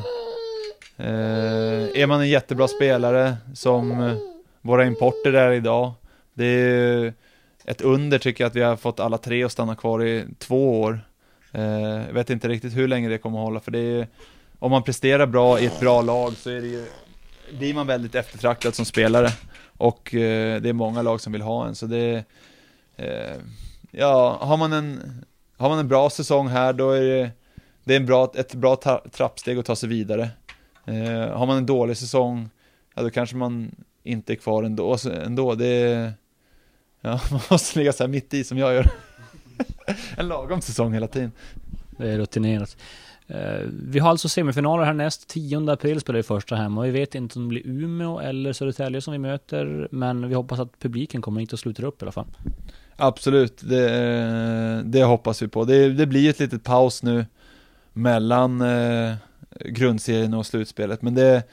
är 1.96 2.08
man 2.08 2.22
en 2.22 2.30
jättebra 2.30 2.68
spelare 2.68 3.36
som 3.54 3.92
eh, 4.02 4.16
våra 4.62 4.86
importer 4.86 5.34
är 5.34 5.52
idag, 5.52 5.92
det 6.34 6.46
är 6.46 7.14
ett 7.66 7.82
under 7.82 8.20
tycker 8.20 8.44
jag 8.44 8.50
att 8.50 8.56
vi 8.56 8.62
har 8.62 8.76
fått 8.76 9.00
alla 9.00 9.18
tre 9.18 9.44
att 9.44 9.52
stanna 9.52 9.76
kvar 9.76 10.04
i 10.04 10.26
två 10.40 10.82
år. 10.82 11.00
Eh, 11.54 12.06
jag 12.08 12.14
vet 12.14 12.30
inte 12.30 12.48
riktigt 12.48 12.78
hur 12.78 12.88
länge 12.88 13.10
det 13.10 13.18
kommer 13.18 13.40
att 13.40 13.44
hålla 13.44 13.60
för 13.60 13.72
det 13.72 13.80
är, 13.80 13.98
ju... 13.98 14.06
om 14.60 14.72
man 14.72 14.84
presterar 14.84 15.26
bra 15.26 15.60
i 15.60 15.66
ett 15.66 15.80
bra 15.80 16.02
lag 16.02 16.34
så 16.34 16.50
är 16.50 16.62
det 16.62 16.68
ju, 16.68 16.86
blir 17.58 17.74
man 17.74 17.88
väldigt 17.88 18.16
eftertraktad 18.16 18.76
som 18.76 18.86
spelare. 18.86 19.30
Och 19.78 20.16
eh, 20.16 20.62
det 20.62 20.70
är 20.70 20.74
många 20.74 21.02
lag 21.02 21.22
som 21.22 21.34
vill 21.34 21.42
ha 21.42 21.68
en 21.68 21.76
så 21.76 21.86
det 21.86 22.24
eh, 22.96 23.36
Ja, 23.92 24.38
har 24.42 24.58
man 24.58 24.74
en 24.74 25.02
Har 25.58 25.70
man 25.70 25.80
en 25.80 25.88
bra 25.88 26.10
säsong 26.10 26.48
här 26.48 26.74
då 26.74 26.92
är 26.92 27.02
det 27.02 27.32
Det 27.84 27.94
är 27.94 28.00
en 28.00 28.06
bra, 28.06 28.32
ett 28.36 28.54
bra 28.54 28.76
trappsteg 29.12 29.60
att 29.60 29.66
ta 29.66 29.76
sig 29.76 29.90
vidare 29.90 30.30
Har 31.34 31.46
man 31.46 31.58
en 31.58 31.66
dålig 31.66 31.98
säsong 31.98 32.50
Ja 32.96 33.02
då 33.02 33.10
kanske 33.10 33.36
man 33.36 33.76
inte 34.04 34.34
är 34.34 34.36
kvar 34.36 34.64
ändå, 34.64 34.92
alltså, 34.92 35.14
ändå. 35.14 35.56
det 35.56 35.68
är 35.68 36.14
Ja, 37.02 37.20
man 37.32 37.42
måste 37.52 37.80
ligga 37.80 37.94
så 37.94 38.04
här 38.04 38.08
mitt 38.08 38.34
i 38.34 38.44
som 38.44 38.58
jag 38.58 38.74
gör 38.74 38.88
En 40.18 40.28
lagom 40.28 40.62
säsong 40.62 40.94
hela 40.94 41.08
tiden 41.08 41.32
Det 41.98 42.12
är 42.12 42.18
rutinerat 42.18 42.78
Eh, 43.28 43.68
vi 43.88 44.00
har 44.00 44.10
alltså 44.10 44.30
semifinaler 44.30 44.84
härnäst. 44.84 45.28
10 45.28 45.72
april 45.72 46.00
spelar 46.00 46.18
vi 46.18 46.24
första 46.24 46.56
hemma. 46.56 46.82
Vi 46.82 46.92
vet 46.92 47.16
inte 47.16 47.40
om 47.40 47.44
det 47.44 47.50
blir 47.50 47.68
Umeå 47.68 48.20
eller 48.20 48.54
Södertälje 48.54 49.02
som 49.02 49.12
vi 49.12 49.20
möter. 49.20 49.88
Men 49.92 50.30
vi 50.30 50.36
hoppas 50.36 50.60
att 50.60 50.80
publiken 50.80 51.22
kommer 51.22 51.42
hit 51.42 51.54
och 51.54 51.60
sluter 51.60 51.84
upp 51.84 52.02
i 52.02 52.06
alla 52.06 52.12
fall. 52.12 52.26
Absolut, 52.96 53.62
det, 53.70 54.84
det 54.86 55.04
hoppas 55.04 55.42
vi 55.42 55.48
på. 55.48 55.66
Det, 55.66 55.90
det 55.90 56.06
blir 56.06 56.30
ett 56.30 56.40
litet 56.40 56.64
paus 56.64 57.04
nu 57.04 57.26
mellan 57.94 58.62
eh, 58.62 59.14
grundserien 59.66 60.34
och 60.34 60.46
slutspelet. 60.46 61.02
Men 61.02 61.16
det, 61.16 61.44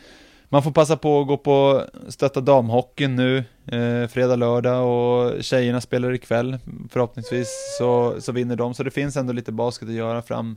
man 0.48 0.62
får 0.62 0.70
passa 0.70 0.96
på 0.96 1.20
att 1.20 1.26
gå 1.26 1.36
på 1.36 1.84
stötta 2.09 2.40
damhockeyn 2.40 3.16
nu, 3.16 3.44
eh, 3.73 4.07
fredag, 4.09 4.37
lördag 4.37 4.87
och 4.87 5.45
tjejerna 5.45 5.81
spelar 5.81 6.12
ikväll. 6.12 6.59
Förhoppningsvis 6.91 7.77
så, 7.79 8.16
så 8.21 8.33
vinner 8.33 8.57
de, 8.57 8.75
så 8.75 8.83
det 8.83 8.91
finns 8.91 9.16
ändå 9.16 9.33
lite 9.33 9.53
basket 9.53 9.89
att 9.89 9.95
göra 9.95 10.23
fram 10.23 10.57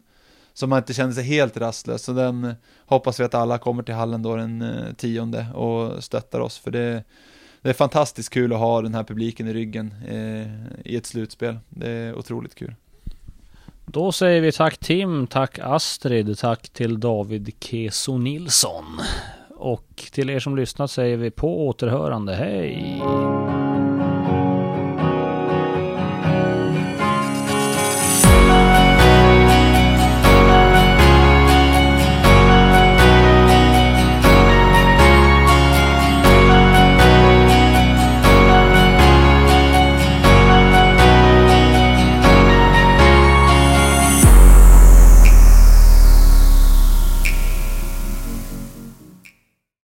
så 0.54 0.68
man 0.68 0.78
inte 0.78 0.94
känner 0.94 1.14
sig 1.14 1.24
helt 1.24 1.58
rastlös. 1.58 2.04
Så 2.04 2.14
den 2.14 2.56
hoppas 2.86 3.20
vi 3.20 3.24
att 3.24 3.36
alla 3.36 3.58
kommer 3.58 3.84
till 3.84 3.96
hallen 3.96 4.22
då 4.22 4.36
den 4.36 4.62
eh, 4.62 4.94
tionde 4.94 5.48
och 5.54 6.04
stöttar 6.04 6.40
oss. 6.40 6.58
För 6.58 6.72
det, 6.72 7.04
det 7.62 7.70
är 7.70 7.74
fantastiskt 7.74 8.30
kul 8.30 8.54
att 8.54 8.60
ha 8.60 8.82
den 8.82 8.94
här 8.94 9.04
publiken 9.04 9.48
i 9.48 9.54
ryggen 9.54 9.94
eh, 10.08 10.92
i 10.92 10.96
ett 10.96 11.06
slutspel. 11.06 11.60
Det 11.70 11.90
är 11.90 12.16
otroligt 12.16 12.56
kul. 12.56 12.76
Då 13.86 14.12
säger 14.12 14.42
vi 14.42 14.52
tack 14.52 14.78
Tim, 14.78 15.28
tack 15.28 15.60
Astrid, 15.60 16.38
tack 16.38 16.70
till 16.70 17.00
David 17.00 17.54
Keso 17.60 18.18
Nilsson. 18.18 18.86
Och 19.64 20.10
till 20.12 20.30
er 20.30 20.40
som 20.40 20.56
lyssnat 20.56 20.92
säger 20.92 21.18
vi 21.18 21.32
på 21.32 21.68
återhörande, 21.68 22.36
hej! 22.36 23.02